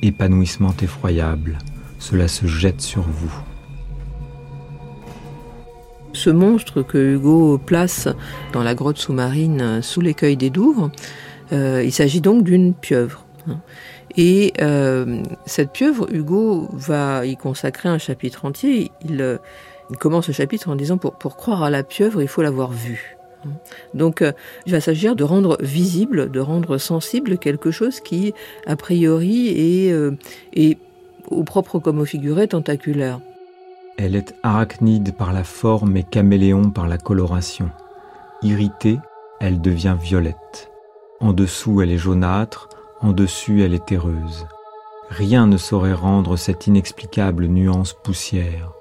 Épanouissement 0.00 0.74
effroyable. 0.82 1.58
Cela 1.98 2.26
se 2.26 2.46
jette 2.46 2.80
sur 2.80 3.02
vous. 3.02 3.32
Ce 6.14 6.30
monstre 6.30 6.82
que 6.82 7.14
Hugo 7.14 7.58
place 7.58 8.08
dans 8.54 8.62
la 8.62 8.74
grotte 8.74 8.98
sous-marine 8.98 9.82
sous 9.82 10.00
l'écueil 10.00 10.38
des 10.38 10.50
Douvres, 10.50 10.90
euh, 11.52 11.82
il 11.84 11.92
s'agit 11.92 12.22
donc 12.22 12.44
d'une 12.44 12.72
pieuvre. 12.72 13.26
Et 14.16 14.52
euh, 14.60 15.22
cette 15.46 15.72
pieuvre, 15.72 16.06
Hugo 16.12 16.68
va 16.72 17.24
y 17.24 17.36
consacrer 17.36 17.88
un 17.88 17.98
chapitre 17.98 18.44
entier. 18.44 18.90
Il, 19.04 19.38
commence 19.98 20.26
ce 20.26 20.32
chapitre 20.32 20.70
en 20.70 20.76
disant 20.76 20.96
pour, 20.98 21.36
croire 21.36 21.62
à 21.62 21.70
la 21.70 21.82
pieuvre, 21.82 22.22
il 22.22 22.28
faut 22.28 22.42
l'avoir 22.42 22.70
vue. 22.70 23.16
Donc, 23.94 24.22
euh, 24.22 24.32
il 24.66 24.72
va 24.72 24.80
s'agir 24.80 25.16
de 25.16 25.24
rendre 25.24 25.58
visible, 25.60 26.30
de 26.30 26.40
rendre 26.40 26.78
sensible 26.78 27.38
quelque 27.38 27.70
chose 27.70 28.00
qui, 28.00 28.34
a 28.66 28.76
priori, 28.76 29.48
est, 29.48 29.92
euh, 29.92 30.12
est 30.54 30.78
au 31.28 31.42
propre 31.42 31.78
comme 31.78 31.98
au 31.98 32.04
figuré 32.04 32.48
tentaculaire. 32.48 33.20
Elle 33.98 34.14
est 34.14 34.34
arachnide 34.42 35.14
par 35.14 35.32
la 35.32 35.44
forme 35.44 35.96
et 35.96 36.04
caméléon 36.04 36.70
par 36.70 36.86
la 36.86 36.98
coloration. 36.98 37.70
Irritée, 38.42 38.98
elle 39.40 39.60
devient 39.60 39.96
violette. 40.00 40.70
En 41.20 41.32
dessous, 41.32 41.82
elle 41.82 41.90
est 41.90 41.98
jaunâtre, 41.98 42.68
en 43.02 43.12
dessus 43.12 43.62
elle 43.62 43.74
est 43.74 43.86
terreuse. 43.86 44.46
Rien 45.10 45.46
ne 45.46 45.56
saurait 45.58 45.92
rendre 45.92 46.36
cette 46.36 46.66
inexplicable 46.66 47.46
nuance 47.46 47.92
poussière. 47.92 48.72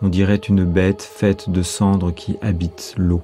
On 0.00 0.08
dirait 0.08 0.36
une 0.36 0.64
bête 0.64 1.02
faite 1.02 1.50
de 1.50 1.62
cendres 1.62 2.12
qui 2.12 2.36
habite 2.40 2.94
l'eau. 2.96 3.22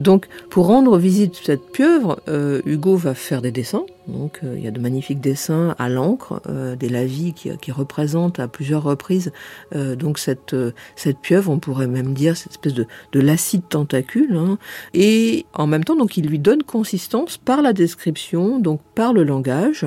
Donc, 0.00 0.26
pour 0.50 0.66
rendre 0.66 0.98
visite 0.98 1.36
cette 1.42 1.70
pieuvre, 1.70 2.20
euh, 2.28 2.60
Hugo 2.66 2.96
va 2.96 3.14
faire 3.14 3.40
des 3.40 3.52
dessins. 3.52 3.84
Donc, 4.08 4.40
euh, 4.42 4.54
il 4.56 4.64
y 4.64 4.66
a 4.66 4.72
de 4.72 4.80
magnifiques 4.80 5.20
dessins 5.20 5.74
à 5.78 5.88
l'encre, 5.88 6.42
euh, 6.48 6.74
des 6.74 6.88
lavis 6.88 7.32
qui, 7.32 7.56
qui, 7.58 7.70
représentent 7.70 8.40
à 8.40 8.48
plusieurs 8.48 8.82
reprises 8.82 9.32
donc 9.72 10.18
cette 10.18 10.54
cette 10.96 11.18
pieuvre. 11.18 11.50
On 11.50 11.58
pourrait 11.58 11.86
même 11.86 12.12
dire 12.12 12.36
cette 12.36 12.52
espèce 12.52 12.74
de, 12.74 12.86
de 13.12 13.20
l'acide 13.20 13.62
tentacule. 13.68 14.36
Hein. 14.36 14.58
Et 14.94 15.46
en 15.54 15.66
même 15.66 15.84
temps, 15.84 15.96
donc, 15.96 16.16
il 16.16 16.26
lui 16.26 16.38
donne 16.38 16.62
consistance 16.64 17.38
par 17.38 17.62
la 17.62 17.72
description, 17.72 18.58
donc 18.58 18.80
par 18.94 19.12
le 19.12 19.22
langage. 19.22 19.86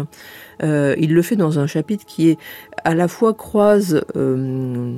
il 0.61 1.13
le 1.13 1.21
fait 1.21 1.35
dans 1.35 1.59
un 1.59 1.67
chapitre 1.67 2.05
qui 2.05 2.29
est 2.29 2.37
à 2.83 2.95
la 2.95 3.07
fois 3.07 3.33
croise 3.33 4.01
le 4.15 4.97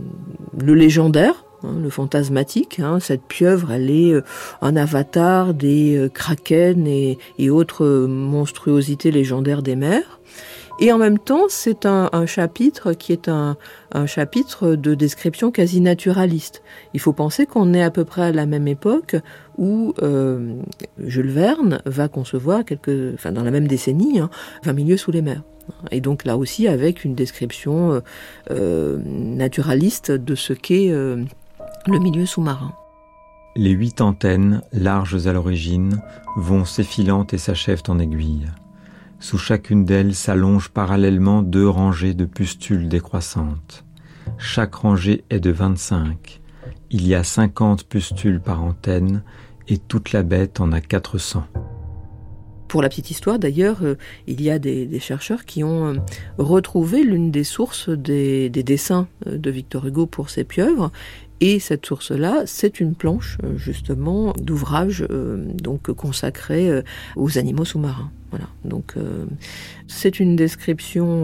légendaire, 0.73 1.45
le 1.63 1.89
fantasmatique. 1.89 2.79
Hein, 2.79 2.99
cette 2.99 3.23
pieuvre, 3.23 3.71
elle 3.71 3.89
est 3.89 4.13
euh, 4.13 4.21
un 4.61 4.75
avatar 4.75 5.53
des 5.53 5.97
euh, 5.97 6.09
kraken 6.09 6.87
et, 6.87 7.17
autres 7.49 8.05
monstruosités 8.07 9.11
légendaires 9.11 9.63
des 9.63 9.75
mers. 9.75 10.19
Et 10.81 10.93
en 10.93 10.97
même 10.97 11.19
temps, 11.19 11.45
c'est 11.49 11.85
un, 11.85 12.09
chapitre 12.25 12.93
qui 12.93 13.11
est 13.11 13.27
un, 13.27 13.57
chapitre 14.05 14.75
de 14.75 14.93
description 14.93 15.51
quasi 15.51 15.81
naturaliste. 15.81 16.61
Il 16.93 17.01
faut 17.01 17.11
penser 17.11 17.45
qu'on 17.45 17.73
est 17.73 17.81
à 17.81 17.91
peu 17.91 18.05
près 18.05 18.21
à 18.21 18.31
la 18.31 18.45
même 18.45 18.67
époque 18.67 19.17
où 19.57 19.93
euh, 20.01 20.53
Jules 20.99 21.31
Verne 21.31 21.81
va 21.85 22.07
concevoir, 22.07 22.63
enfin 23.13 23.31
dans 23.33 23.43
la 23.43 23.51
même 23.51 23.67
décennie, 23.67 24.19
hein, 24.19 24.29
20 24.63 24.73
milieux 24.73 24.97
sous 24.97 25.11
les 25.11 25.21
mers. 25.21 25.41
Et 25.91 25.99
donc 25.99 26.23
là 26.23 26.37
aussi 26.37 26.67
avec 26.67 27.03
une 27.03 27.13
description 27.13 28.01
naturaliste 28.49 30.11
de 30.11 30.35
ce 30.35 30.53
qu'est 30.53 30.93
le 31.87 31.99
milieu 31.99 32.25
sous-marin. 32.25 32.73
Les 33.55 33.71
huit 33.71 34.01
antennes, 34.01 34.61
larges 34.71 35.27
à 35.27 35.33
l'origine, 35.33 36.01
vont 36.37 36.65
s'effilant 36.65 37.25
et 37.31 37.37
s'achèvent 37.37 37.83
en 37.87 37.99
aiguille. 37.99 38.47
Sous 39.19 39.37
chacune 39.37 39.85
d'elles 39.85 40.15
s'allongent 40.15 40.69
parallèlement 40.69 41.41
deux 41.41 41.67
rangées 41.67 42.13
de 42.13 42.25
pustules 42.25 42.87
décroissantes. 42.87 43.83
Chaque 44.37 44.75
rangée 44.75 45.25
est 45.29 45.39
de 45.39 45.51
25. 45.51 46.41
Il 46.91 47.07
y 47.07 47.15
a 47.15 47.23
50 47.23 47.85
pustules 47.85 48.39
par 48.39 48.63
antenne 48.63 49.23
et 49.67 49.77
toute 49.77 50.13
la 50.13 50.23
bête 50.23 50.61
en 50.61 50.71
a 50.71 50.81
400. 50.81 51.43
Pour 52.69 52.83
la 52.83 52.89
petite 52.89 53.09
histoire, 53.09 53.39
d'ailleurs, 53.39 53.79
euh, 53.81 53.95
il 54.27 54.41
y 54.43 54.51
a 54.51 54.59
des, 54.59 54.99
chercheurs 54.99 55.45
qui 55.45 55.63
ont 55.63 55.87
euh, 55.87 55.95
retrouvé 56.37 57.03
l'une 57.03 57.31
des 57.31 57.43
sources 57.43 57.89
des, 57.89 58.49
des, 58.51 58.61
dessins 58.61 59.07
euh, 59.25 59.39
de 59.39 59.49
Victor 59.49 59.87
Hugo 59.87 60.05
pour 60.05 60.29
ses 60.29 60.43
pieuvres 60.43 60.91
et 61.41 61.59
cette 61.59 61.85
source-là, 61.85 62.43
c'est 62.45 62.79
une 62.79 62.95
planche 62.95 63.37
euh, 63.43 63.57
justement 63.57 64.33
d'ouvrage 64.33 65.05
euh, 65.09 65.45
donc 65.53 65.91
consacré 65.91 66.69
euh, 66.69 66.81
aux 67.15 67.37
animaux 67.37 67.65
sous-marins. 67.65 68.11
Voilà. 68.31 68.45
Donc 68.63 68.93
c'est 69.87 70.19
une 70.19 70.35
description 70.35 71.23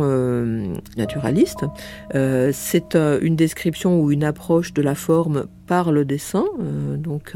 naturaliste. 0.98 1.66
c'est 2.12 2.96
une 2.96 3.36
description 3.36 4.02
ou 4.02 4.12
une 4.12 4.24
approche 4.24 4.74
de 4.74 4.82
la 4.82 4.96
forme 4.96 5.46
par 5.68 5.92
le 5.92 6.04
dessin. 6.04 6.46
donc 6.98 7.36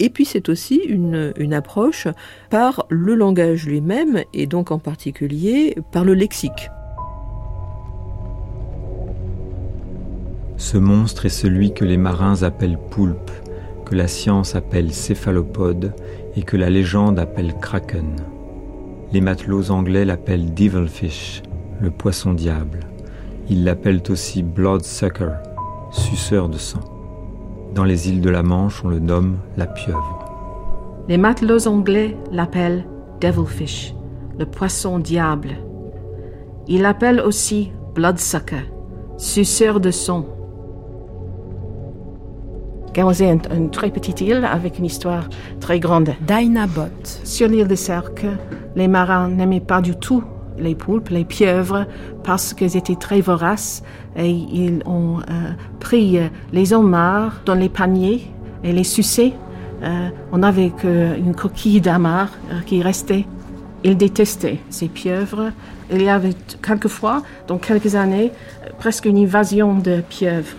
et 0.00 0.10
puis 0.10 0.24
c'est 0.24 0.48
aussi 0.48 0.78
une, 0.78 1.32
une 1.38 1.54
approche 1.54 2.08
par 2.50 2.86
le 2.88 3.14
langage 3.14 3.64
lui-même 3.64 4.24
et 4.34 4.48
donc 4.48 4.72
en 4.72 4.80
particulier 4.80 5.76
par 5.92 6.04
le 6.04 6.14
lexique. 6.14 6.68
Ce 10.60 10.76
monstre 10.76 11.24
est 11.24 11.30
celui 11.30 11.72
que 11.72 11.86
les 11.86 11.96
marins 11.96 12.42
appellent 12.42 12.78
poulpe, 12.90 13.30
que 13.86 13.94
la 13.94 14.06
science 14.06 14.54
appelle 14.54 14.92
céphalopode 14.92 15.94
et 16.36 16.42
que 16.42 16.58
la 16.58 16.68
légende 16.68 17.18
appelle 17.18 17.54
kraken. 17.54 18.16
Les 19.10 19.22
matelots 19.22 19.70
anglais 19.70 20.04
l'appellent 20.04 20.52
devilfish, 20.52 21.42
le 21.80 21.90
poisson 21.90 22.34
diable. 22.34 22.80
Ils 23.48 23.64
l'appellent 23.64 24.02
aussi 24.10 24.42
bloodsucker, 24.42 25.32
suceur 25.92 26.50
de 26.50 26.58
sang. 26.58 26.84
Dans 27.74 27.84
les 27.84 28.10
îles 28.10 28.20
de 28.20 28.30
la 28.30 28.42
Manche, 28.42 28.84
on 28.84 28.88
le 28.88 28.98
nomme 28.98 29.38
la 29.56 29.66
pieuvre. 29.66 30.26
Les 31.08 31.16
matelots 31.16 31.68
anglais 31.68 32.18
l'appellent 32.32 32.84
devilfish, 33.18 33.94
le 34.38 34.44
poisson 34.44 34.98
diable. 34.98 35.56
Ils 36.68 36.82
l'appellent 36.82 37.22
aussi 37.22 37.72
bloodsucker, 37.94 38.70
suceur 39.16 39.80
de 39.80 39.90
sang 39.90 40.26
Guernsey 42.92 43.24
est 43.26 43.52
une, 43.54 43.70
très 43.70 43.90
petite 43.90 44.20
île 44.20 44.44
avec 44.44 44.78
une 44.78 44.86
histoire 44.86 45.28
très 45.60 45.78
grande. 45.78 46.10
Dinah 46.26 46.66
Sur 47.24 47.48
l'île 47.48 47.68
de 47.68 47.74
Cercle, 47.74 48.36
les 48.76 48.88
marins 48.88 49.28
n'aimaient 49.28 49.60
pas 49.60 49.80
du 49.80 49.94
tout 49.96 50.24
les 50.60 50.74
poulpes, 50.74 51.08
les 51.08 51.24
pieuvres, 51.24 51.86
parce 52.22 52.54
qu'elles 52.54 52.76
étaient 52.76 52.96
très 52.96 53.20
voraces 53.20 53.82
et 54.16 54.30
ils 54.30 54.82
ont 54.86 55.18
euh, 55.18 55.52
pris 55.78 56.18
euh, 56.18 56.28
les 56.52 56.72
homards 56.72 57.40
dans 57.46 57.54
les 57.54 57.68
paniers 57.68 58.30
et 58.62 58.72
les 58.72 58.84
sucé. 58.84 59.32
Euh, 59.82 60.08
on 60.32 60.38
n'avait 60.38 60.70
qu'une 60.70 61.34
coquille 61.34 61.80
d'amar 61.80 62.28
qui 62.66 62.82
restait. 62.82 63.24
Ils 63.82 63.96
détestaient 63.96 64.58
ces 64.68 64.88
pieuvres. 64.88 65.52
Il 65.90 66.02
y 66.02 66.08
avait 66.10 66.34
quelquefois, 66.62 67.22
dans 67.46 67.56
quelques 67.56 67.94
années, 67.94 68.30
presque 68.78 69.06
une 69.06 69.16
invasion 69.16 69.74
de 69.74 70.02
pieuvres. 70.06 70.54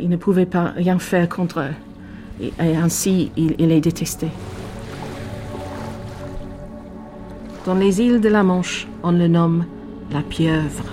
Il 0.00 0.08
ne 0.08 0.16
pouvait 0.16 0.46
pas 0.46 0.72
rien 0.76 0.98
faire 0.98 1.28
contre 1.28 1.60
eux. 1.60 1.74
Et, 2.40 2.76
ainsi, 2.76 3.30
il, 3.36 3.70
est 3.70 3.80
détesté. 3.80 4.28
Dans 7.66 7.74
les 7.74 8.00
îles 8.00 8.20
de 8.20 8.28
la 8.28 8.42
Manche, 8.42 8.88
on 9.02 9.12
le 9.12 9.28
nomme 9.28 9.66
la 10.10 10.22
pieuvre. 10.22 10.84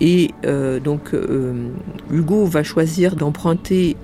Et 0.00 0.30
euh, 0.44 0.80
donc 0.80 1.14
euh, 1.14 1.70
Hugo 2.12 2.44
va 2.44 2.62
choisir 2.62 3.16
d'emprunter 3.16 3.96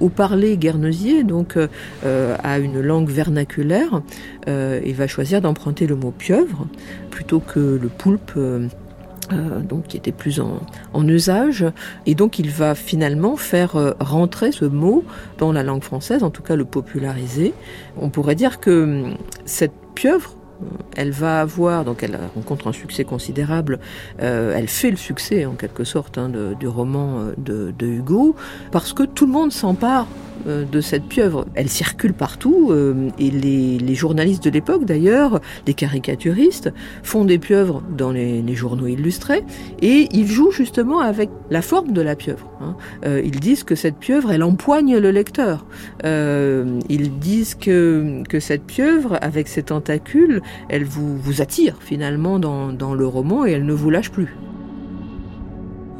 au 0.00 0.08
parler 0.08 0.56
guernesier, 0.56 1.24
donc 1.24 1.56
euh, 1.56 2.36
à 2.42 2.58
une 2.60 2.80
langue 2.80 3.08
vernaculaire, 3.08 4.00
il 4.46 4.94
va 4.94 5.06
choisir 5.08 5.40
d'emprunter 5.40 5.86
le 5.88 5.96
mot 5.96 6.12
pieuvre 6.12 6.68
plutôt 7.10 7.40
que 7.40 7.78
le 7.82 7.88
poulpe. 7.88 8.38
Donc 9.62 9.88
qui 9.88 9.96
était 9.96 10.12
plus 10.12 10.40
en, 10.40 10.60
en, 10.92 11.06
usage 11.06 11.64
et 12.06 12.14
donc 12.14 12.38
il 12.38 12.50
va 12.50 12.74
finalement 12.74 13.36
faire 13.36 13.94
rentrer 14.00 14.52
ce 14.52 14.64
mot 14.64 15.04
dans 15.38 15.52
la 15.52 15.62
langue 15.62 15.82
française, 15.82 16.22
en 16.22 16.30
tout 16.30 16.42
cas 16.42 16.56
le 16.56 16.64
populariser. 16.64 17.54
On 18.00 18.10
pourrait 18.10 18.34
dire 18.34 18.60
que 18.60 18.84
hum, 18.84 19.16
cette 19.44 19.72
pieuvre 19.94 20.37
elle 20.96 21.10
va 21.12 21.40
avoir, 21.40 21.84
donc 21.84 22.02
elle 22.02 22.18
rencontre 22.34 22.66
un 22.66 22.72
succès 22.72 23.04
considérable, 23.04 23.78
euh, 24.20 24.52
elle 24.56 24.68
fait 24.68 24.90
le 24.90 24.96
succès 24.96 25.46
en 25.46 25.52
quelque 25.52 25.84
sorte 25.84 26.18
hein, 26.18 26.30
du 26.58 26.66
roman 26.66 27.20
euh, 27.20 27.72
de, 27.78 27.86
Hugo, 27.86 28.34
parce 28.72 28.92
que 28.92 29.04
tout 29.04 29.26
le 29.26 29.32
monde 29.32 29.52
s'empare 29.52 30.08
euh, 30.46 30.64
de 30.64 30.80
cette 30.80 31.04
pieuvre. 31.04 31.46
Elle 31.54 31.68
circule 31.68 32.14
partout 32.14 32.72
et 33.18 33.30
les, 33.30 33.94
journalistes 33.94 34.44
de 34.44 34.50
l'époque 34.50 34.84
d'ailleurs, 34.84 35.40
les 35.66 35.74
caricaturistes, 35.74 36.72
font 37.02 37.24
des 37.24 37.38
pieuvres 37.38 37.82
dans 37.96 38.10
les, 38.10 38.42
journaux 38.54 38.86
illustrés 38.86 39.44
et 39.80 40.08
ils 40.12 40.26
jouent 40.26 40.50
justement 40.50 41.00
avec 41.00 41.30
la 41.50 41.62
forme 41.62 41.92
de 41.92 42.00
la 42.00 42.16
pieuvre. 42.16 42.50
Hein. 42.60 42.74
Ils 43.06 43.38
disent 43.38 43.62
que 43.62 43.74
cette 43.74 43.96
pieuvre, 43.96 44.32
elle 44.32 44.42
empoigne 44.42 44.96
le 44.98 45.10
lecteur. 45.10 45.64
ils 46.04 47.18
disent 47.18 47.54
que 47.54 48.24
cette 48.40 48.64
pieuvre, 48.64 49.18
avec 49.20 49.48
ses 49.48 49.62
tentacules, 49.62 50.42
elle 50.68 50.84
vous, 50.84 51.40
attire 51.40 51.76
finalement 51.80 52.38
dans, 52.38 52.72
dans 52.72 52.94
le 52.94 53.06
roman 53.06 53.46
et 53.46 53.52
elle 53.52 53.66
ne 53.66 53.72
vous 53.72 53.90
lâche 53.90 54.10
plus. 54.10 54.36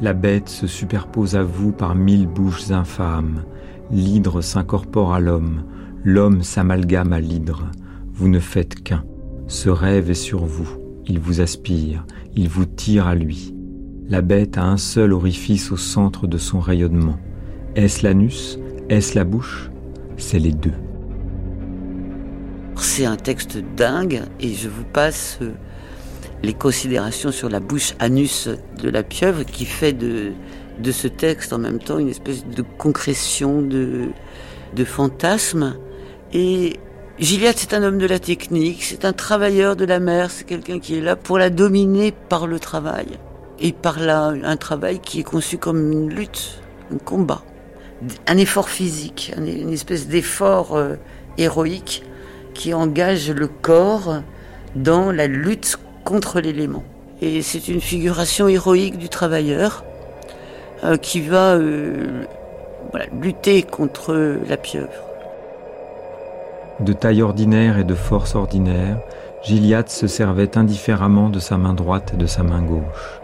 La 0.00 0.12
bête 0.12 0.48
se 0.48 0.66
superpose 0.66 1.34
à 1.34 1.42
vous 1.42 1.72
par 1.72 1.94
mille 1.94 2.26
bouches 2.26 2.70
infâmes. 2.70 3.42
L'hydre 3.90 4.42
s'incorpore 4.42 5.12
à 5.12 5.20
l'homme, 5.20 5.64
l'homme 6.04 6.42
s'amalgame 6.42 7.12
à 7.12 7.20
l'hydre. 7.20 7.70
Vous 8.12 8.28
ne 8.28 8.38
faites 8.38 8.82
qu'un. 8.82 9.04
Ce 9.46 9.68
rêve 9.68 10.10
est 10.10 10.14
sur 10.14 10.44
vous, 10.44 10.68
il 11.06 11.18
vous 11.18 11.40
aspire, 11.40 12.04
il 12.36 12.48
vous 12.48 12.66
tire 12.66 13.06
à 13.06 13.14
lui. 13.14 13.54
La 14.08 14.22
bête 14.22 14.56
a 14.56 14.64
un 14.64 14.76
seul 14.76 15.12
orifice 15.12 15.72
au 15.72 15.76
centre 15.76 16.26
de 16.26 16.38
son 16.38 16.60
rayonnement. 16.60 17.16
Est-ce 17.74 18.04
l'anus? 18.04 18.58
Est-ce 18.88 19.14
la 19.16 19.24
bouche? 19.24 19.70
C'est 20.16 20.38
les 20.38 20.52
deux. 20.52 20.72
C'est 22.80 23.04
un 23.04 23.16
texte 23.16 23.58
dingue 23.76 24.22
et 24.40 24.54
je 24.54 24.68
vous 24.68 24.84
passe 24.84 25.38
euh, 25.42 25.52
les 26.42 26.54
considérations 26.54 27.32
sur 27.32 27.48
la 27.48 27.60
bouche 27.60 27.94
anus 27.98 28.48
de 28.80 28.88
la 28.88 29.02
pieuvre 29.02 29.44
qui 29.44 29.64
fait 29.64 29.92
de, 29.92 30.32
de 30.78 30.92
ce 30.92 31.08
texte 31.08 31.52
en 31.52 31.58
même 31.58 31.80
temps 31.80 31.98
une 31.98 32.08
espèce 32.08 32.46
de 32.46 32.62
concrétion, 32.62 33.62
de, 33.62 34.10
de 34.74 34.84
fantasme. 34.84 35.76
Et 36.32 36.78
Gilliatt, 37.18 37.58
c'est 37.58 37.74
un 37.74 37.82
homme 37.82 37.98
de 37.98 38.06
la 38.06 38.20
technique, 38.20 38.84
c'est 38.84 39.04
un 39.04 39.12
travailleur 39.12 39.74
de 39.74 39.84
la 39.84 39.98
mer, 39.98 40.30
c'est 40.30 40.44
quelqu'un 40.44 40.78
qui 40.78 40.96
est 40.96 41.00
là 41.00 41.16
pour 41.16 41.38
la 41.38 41.50
dominer 41.50 42.12
par 42.12 42.46
le 42.46 42.60
travail. 42.60 43.06
Et 43.58 43.72
par 43.72 43.98
là, 43.98 44.32
un 44.44 44.56
travail 44.56 45.00
qui 45.00 45.20
est 45.20 45.24
conçu 45.24 45.58
comme 45.58 45.90
une 45.90 46.10
lutte, 46.10 46.60
un 46.94 46.98
combat, 46.98 47.42
un 48.28 48.36
effort 48.36 48.68
physique, 48.68 49.32
une 49.36 49.72
espèce 49.72 50.06
d'effort 50.06 50.76
euh, 50.76 50.94
héroïque 51.38 52.04
qui 52.58 52.74
engage 52.74 53.30
le 53.30 53.46
corps 53.46 54.16
dans 54.74 55.12
la 55.12 55.28
lutte 55.28 55.78
contre 56.04 56.40
l'élément. 56.40 56.82
Et 57.22 57.40
c'est 57.40 57.68
une 57.68 57.80
figuration 57.80 58.48
héroïque 58.48 58.98
du 58.98 59.08
travailleur 59.08 59.84
euh, 60.82 60.96
qui 60.96 61.20
va 61.20 61.54
euh, 61.54 62.24
lutter 63.22 63.62
contre 63.62 64.40
la 64.48 64.56
pieuvre. 64.56 64.90
De 66.80 66.92
taille 66.92 67.22
ordinaire 67.22 67.78
et 67.78 67.84
de 67.84 67.94
force 67.94 68.34
ordinaire, 68.34 68.98
Gilliatt 69.44 69.88
se 69.88 70.08
servait 70.08 70.58
indifféremment 70.58 71.30
de 71.30 71.38
sa 71.38 71.58
main 71.58 71.74
droite 71.74 72.12
et 72.14 72.16
de 72.16 72.26
sa 72.26 72.42
main 72.42 72.62
gauche. 72.62 73.20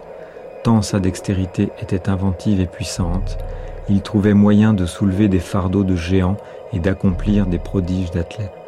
Tant 0.62 0.80
sa 0.80 1.00
dextérité 1.00 1.70
était 1.82 2.08
inventive 2.08 2.60
et 2.60 2.66
puissante, 2.66 3.36
il 3.88 4.00
trouvait 4.00 4.32
moyen 4.32 4.74
de 4.74 4.86
soulever 4.86 5.26
des 5.26 5.40
fardeaux 5.40 5.84
de 5.84 5.96
géants 5.96 6.36
et 6.72 6.78
d'accomplir 6.78 7.46
des 7.46 7.58
prodiges 7.58 8.12
d'athlètes. 8.12 8.63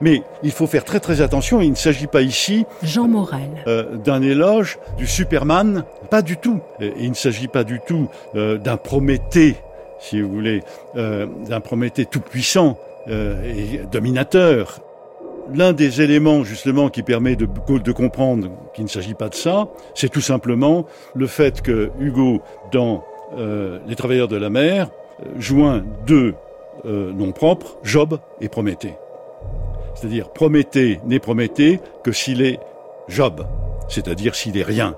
Mais 0.00 0.22
il 0.42 0.50
faut 0.50 0.66
faire 0.66 0.84
très 0.84 1.00
très 1.00 1.20
attention, 1.20 1.60
il 1.60 1.70
ne 1.70 1.76
s'agit 1.76 2.06
pas 2.06 2.22
ici 2.22 2.66
Jean 2.82 3.08
Morel. 3.08 3.64
Euh, 3.66 3.96
d'un 3.96 4.22
éloge 4.22 4.78
du 4.96 5.06
Superman, 5.06 5.84
pas 6.10 6.22
du 6.22 6.36
tout. 6.36 6.60
il 6.80 7.10
ne 7.10 7.14
s'agit 7.14 7.48
pas 7.48 7.64
du 7.64 7.80
tout 7.86 8.08
euh, 8.34 8.58
d'un 8.58 8.76
Prométhée, 8.76 9.56
si 9.98 10.20
vous 10.20 10.30
voulez, 10.30 10.62
euh, 10.96 11.26
d'un 11.48 11.60
Prométhée 11.60 12.06
tout-puissant 12.06 12.78
et 13.06 13.80
dominateur. 13.92 14.80
L'un 15.54 15.74
des 15.74 16.00
éléments 16.00 16.42
justement 16.42 16.88
qui 16.88 17.02
permet 17.02 17.36
de, 17.36 17.46
de 17.46 17.92
comprendre 17.92 18.48
qu'il 18.72 18.84
ne 18.84 18.88
s'agit 18.88 19.12
pas 19.12 19.28
de 19.28 19.34
ça, 19.34 19.68
c'est 19.94 20.08
tout 20.08 20.22
simplement 20.22 20.86
le 21.14 21.26
fait 21.26 21.60
que 21.60 21.90
Hugo, 22.00 22.40
dans 22.72 23.04
Les 23.86 23.94
Travailleurs 23.94 24.28
de 24.28 24.36
la 24.36 24.48
mer, 24.48 24.88
joint 25.36 25.84
deux 26.06 26.34
noms 26.86 27.32
propres, 27.32 27.76
Job 27.82 28.18
et 28.40 28.48
Prométhée. 28.48 28.94
C'est-à-dire 30.04 30.28
Prométhée 30.28 31.00
n'est 31.06 31.18
Prométhée 31.18 31.80
que 32.02 32.12
s'il 32.12 32.42
est 32.42 32.60
Job, 33.08 33.46
c'est-à-dire 33.88 34.34
s'il 34.34 34.58
est 34.58 34.62
rien, 34.62 34.96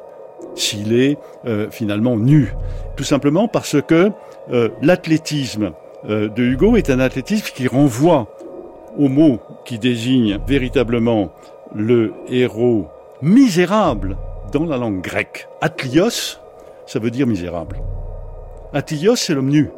s'il 0.57 1.01
est 1.01 1.17
euh, 1.45 1.71
finalement 1.71 2.17
nu. 2.17 2.53
Tout 2.97 3.05
simplement 3.05 3.47
parce 3.47 3.81
que 3.81 4.11
euh, 4.51 4.69
l'athlétisme 4.83 5.75
euh, 6.11 6.29
de 6.29 6.43
Hugo 6.43 6.75
est 6.75 6.91
un 6.91 6.99
athlétisme 6.99 7.47
qui 7.55 7.69
renvoie 7.69 8.27
au 8.99 9.07
mot 9.07 9.39
qui 9.65 9.79
désigne 9.79 10.41
véritablement 10.45 11.31
le 11.73 12.13
héros 12.29 12.89
misérable 13.23 14.17
dans 14.53 14.65
la 14.65 14.77
langue 14.77 15.03
grecque. 15.03 15.47
Atlios, 15.61 16.41
ça 16.87 16.99
veut 16.99 17.13
dire 17.13 17.29
misérable. 17.29 17.81
Atlios, 18.73 19.15
c'est 19.15 19.35
l'homme 19.35 19.51
nu, 19.51 19.71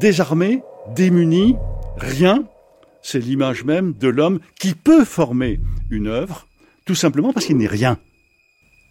désarmé, 0.00 0.64
démuni, 0.92 1.54
rien, 1.98 2.42
c'est 3.02 3.18
l'image 3.18 3.64
même 3.64 3.92
de 3.92 4.08
l'homme 4.08 4.38
qui 4.58 4.74
peut 4.74 5.04
former 5.04 5.60
une 5.90 6.06
œuvre, 6.06 6.46
tout 6.84 6.94
simplement 6.94 7.32
parce 7.32 7.46
qu'il 7.46 7.56
n'est 7.56 7.66
rien. 7.66 7.98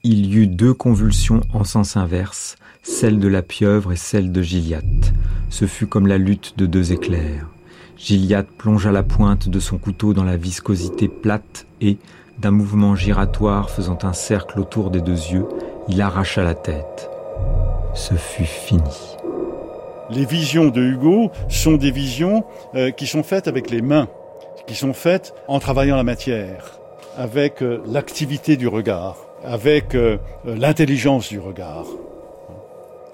Il 0.04 0.26
y 0.26 0.38
eut 0.38 0.48
deux 0.48 0.74
convulsions 0.74 1.42
en 1.54 1.64
sens 1.64 1.96
inverse, 1.96 2.58
celle 2.84 3.20
de 3.20 3.28
la 3.28 3.42
pieuvre 3.42 3.92
et 3.92 3.98
celle 3.98 4.32
de 4.32 4.42
Gilliatt. 4.42 5.14
Ce 5.50 5.66
fut 5.66 5.88
comme 5.88 6.08
la 6.08 6.18
lutte 6.18 6.58
de 6.58 6.66
deux 6.66 6.92
éclairs. 6.92 7.48
Gilliatt 7.98 8.48
plongea 8.58 8.92
la 8.92 9.04
pointe 9.04 9.48
de 9.48 9.60
son 9.60 9.78
couteau 9.78 10.14
dans 10.14 10.24
la 10.24 10.38
viscosité 10.38 11.08
plate 11.08 11.68
et, 11.82 11.98
d'un 12.40 12.52
mouvement 12.52 12.96
giratoire 12.96 13.70
faisant 13.70 14.00
un 14.02 14.14
cercle 14.14 14.60
autour 14.60 14.90
des 14.90 15.02
deux 15.02 15.12
yeux, 15.12 15.46
il 15.88 16.02
arracha 16.02 16.44
la 16.44 16.56
tête. 16.56 17.10
Ce 17.94 18.16
fut 18.16 18.46
fini 18.46 18.82
les 20.12 20.26
visions 20.26 20.68
de 20.68 20.82
Hugo 20.82 21.32
sont 21.50 21.74
des 21.74 21.92
visions 21.92 22.44
euh, 22.76 22.92
qui 22.92 23.08
sont 23.08 23.24
faites 23.24 23.48
avec 23.48 23.70
les 23.70 23.82
mains, 23.82 24.08
qui 24.68 24.76
sont 24.76 24.94
faites 24.94 25.34
en 25.48 25.60
travaillant 25.60 25.96
la 25.96 26.04
matière, 26.04 26.80
avec 27.18 27.62
euh, 27.62 27.82
l'activité 27.88 28.58
du 28.58 28.68
regard, 28.68 29.18
avec 29.44 29.96
euh, 29.96 30.18
l'intelligence 30.46 31.30
du 31.30 31.40
regard, 31.40 31.86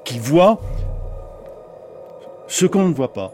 qui 0.04 0.20
voit 0.20 0.60
ce 2.48 2.66
qu'on 2.66 2.88
ne 2.88 2.94
voit 2.94 3.14
pas, 3.14 3.32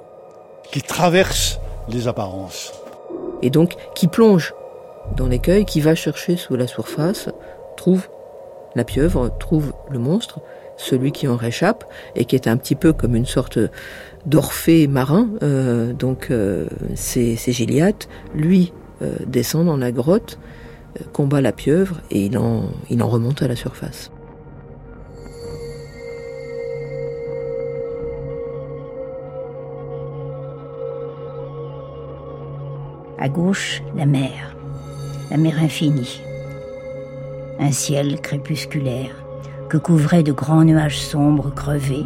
qui 0.71 0.81
traverse 0.81 1.59
les 1.87 2.07
apparences. 2.07 2.73
Et 3.41 3.49
donc 3.49 3.75
qui 3.95 4.07
plonge 4.07 4.53
dans 5.15 5.27
l'écueil, 5.27 5.65
qui 5.65 5.81
va 5.81 5.95
chercher 5.95 6.37
sous 6.37 6.55
la 6.55 6.67
surface, 6.67 7.29
trouve 7.77 8.07
la 8.75 8.83
pieuvre, 8.83 9.31
trouve 9.39 9.73
le 9.89 9.99
monstre, 9.99 10.39
celui 10.77 11.11
qui 11.11 11.27
en 11.27 11.35
réchappe 11.35 11.85
et 12.15 12.25
qui 12.25 12.35
est 12.35 12.47
un 12.47 12.57
petit 12.57 12.75
peu 12.75 12.93
comme 12.93 13.15
une 13.15 13.25
sorte 13.25 13.59
d'Orphée 14.25 14.87
marin. 14.87 15.29
Euh, 15.41 15.93
donc 15.93 16.27
euh, 16.31 16.65
c'est 16.95 17.35
Gilliatt. 17.35 18.07
Lui 18.33 18.73
euh, 19.01 19.15
descend 19.27 19.65
dans 19.65 19.77
la 19.77 19.91
grotte, 19.91 20.39
combat 21.11 21.41
la 21.41 21.51
pieuvre 21.51 22.01
et 22.11 22.25
il 22.25 22.37
en, 22.37 22.65
il 22.89 23.01
en 23.01 23.07
remonte 23.07 23.41
à 23.41 23.47
la 23.47 23.55
surface. 23.55 24.11
À 33.19 33.29
gauche, 33.29 33.81
la 33.95 34.05
mer, 34.05 34.53
la 35.31 35.37
mer 35.37 35.57
infinie. 35.61 36.21
Un 37.59 37.71
ciel 37.71 38.19
crépusculaire 38.19 39.15
que 39.69 39.77
couvraient 39.77 40.23
de 40.23 40.31
grands 40.31 40.63
nuages 40.63 40.99
sombres 40.99 41.53
crevés, 41.53 42.05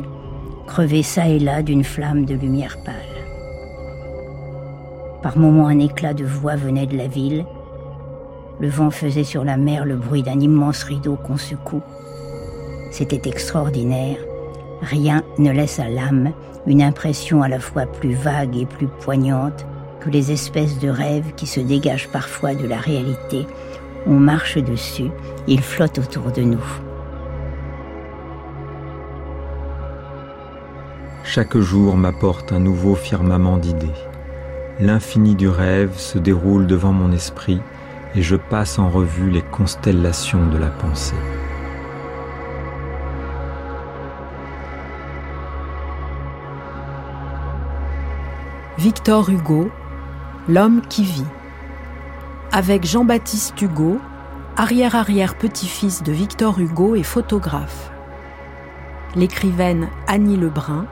crevés 0.67 1.03
çà 1.03 1.29
et 1.29 1.39
là 1.39 1.63
d'une 1.63 1.83
flamme 1.83 2.25
de 2.25 2.35
lumière 2.35 2.77
pâle. 2.83 2.93
Par 5.23 5.37
moments 5.37 5.67
un 5.67 5.79
éclat 5.79 6.13
de 6.13 6.25
voix 6.25 6.55
venait 6.55 6.85
de 6.85 6.97
la 6.97 7.07
ville, 7.07 7.45
le 8.59 8.69
vent 8.69 8.91
faisait 8.91 9.23
sur 9.23 9.43
la 9.43 9.57
mer 9.57 9.85
le 9.85 9.95
bruit 9.95 10.23
d'un 10.23 10.39
immense 10.39 10.83
rideau 10.83 11.15
qu'on 11.15 11.37
secoue. 11.37 11.81
C'était 12.91 13.29
extraordinaire, 13.29 14.17
rien 14.81 15.23
ne 15.37 15.51
laisse 15.51 15.79
à 15.79 15.89
l'âme 15.89 16.31
une 16.65 16.81
impression 16.81 17.41
à 17.41 17.47
la 17.47 17.59
fois 17.59 17.85
plus 17.85 18.13
vague 18.13 18.57
et 18.57 18.65
plus 18.65 18.87
poignante 18.87 19.65
que 20.01 20.09
les 20.09 20.31
espèces 20.31 20.79
de 20.79 20.89
rêves 20.89 21.33
qui 21.35 21.47
se 21.47 21.59
dégagent 21.59 22.09
parfois 22.09 22.53
de 22.53 22.67
la 22.67 22.77
réalité. 22.77 23.47
On 24.09 24.19
marche 24.19 24.57
dessus, 24.57 25.11
ils 25.47 25.61
flottent 25.61 25.99
autour 25.99 26.31
de 26.31 26.41
nous. 26.41 26.63
Chaque 31.25 31.57
jour 31.57 31.97
m'apporte 31.97 32.53
un 32.53 32.59
nouveau 32.59 32.95
firmament 32.95 33.57
d'idées. 33.57 33.91
L'infini 34.79 35.35
du 35.35 35.49
rêve 35.49 35.97
se 35.97 36.17
déroule 36.19 36.67
devant 36.67 36.93
mon 36.93 37.11
esprit 37.11 37.59
et 38.15 38.21
je 38.21 38.37
passe 38.37 38.79
en 38.79 38.89
revue 38.89 39.29
les 39.29 39.41
constellations 39.41 40.47
de 40.47 40.57
la 40.57 40.69
pensée. 40.69 41.15
Victor 48.77 49.29
Hugo, 49.29 49.69
L'homme 50.47 50.81
qui 50.87 51.03
vit. 51.03 51.25
Avec 52.53 52.85
Jean-Baptiste 52.85 53.61
Hugo, 53.61 53.99
arrière-arrière-petit-fils 54.55 56.01
de 56.01 56.13
Victor 56.13 56.57
Hugo 56.59 56.95
et 56.95 57.03
photographe. 57.03 57.91
L'écrivaine 59.15 59.89
Annie 60.07 60.37
Lebrun, 60.37 60.87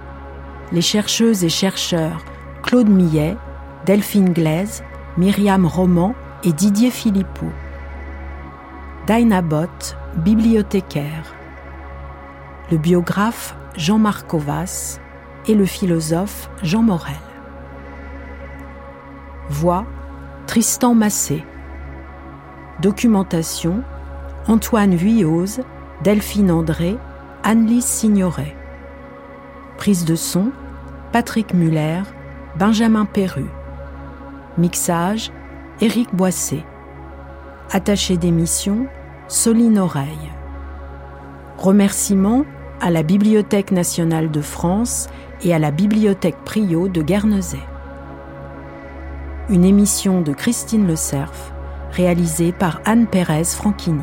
les 0.73 0.81
chercheuses 0.81 1.45
et 1.45 1.49
chercheurs 1.49 2.23
Claude 2.61 2.89
Millet, 2.89 3.37
Delphine 3.85 4.33
Glaise, 4.33 4.83
Myriam 5.17 5.65
Roman 5.65 6.13
et 6.43 6.51
Didier 6.51 6.91
Philippot. 6.91 7.51
Dinah 9.07 9.41
Bott, 9.41 9.95
bibliothécaire. 10.17 11.33
Le 12.69 12.77
biographe 12.77 13.55
Jean-Marc 13.77 14.33
Ovas 14.33 14.99
et 15.47 15.55
le 15.55 15.65
philosophe 15.65 16.49
Jean 16.63 16.81
Morel. 16.81 17.15
Voix 19.49 19.85
Tristan 20.47 20.93
Massé. 20.93 21.43
Documentation 22.79 23.81
Antoine 24.47 24.95
Vuillose, 24.95 25.61
Delphine 26.03 26.51
André, 26.51 26.97
Anne-Lise 27.43 27.85
Signoret. 27.85 28.55
Prise 29.77 30.05
de 30.05 30.15
son 30.15 30.51
Patrick 31.11 31.53
Muller, 31.53 32.03
Benjamin 32.57 33.05
Perru. 33.05 33.45
Mixage 34.57 35.31
Éric 35.81 36.13
Boissé. 36.13 36.63
Attaché 37.71 38.15
d'émission 38.15 38.85
Soline 39.27 39.79
Oreille. 39.79 40.31
Remerciements 41.57 42.45
à 42.81 42.91
la 42.91 43.01
Bibliothèque 43.01 43.71
nationale 43.71 44.29
de 44.29 44.41
France 44.41 45.07
et 45.41 45.55
à 45.55 45.59
la 45.59 45.71
Bibliothèque 45.71 46.37
Priot 46.45 46.87
de 46.87 47.01
Guernesey 47.01 47.59
une 49.49 49.63
émission 49.63 50.21
de 50.21 50.33
Christine 50.33 50.87
Le 50.87 50.95
Cerf, 50.95 51.53
réalisée 51.91 52.51
par 52.51 52.81
Anne 52.85 53.05
Pérez 53.05 53.43
Franchini. 53.43 54.01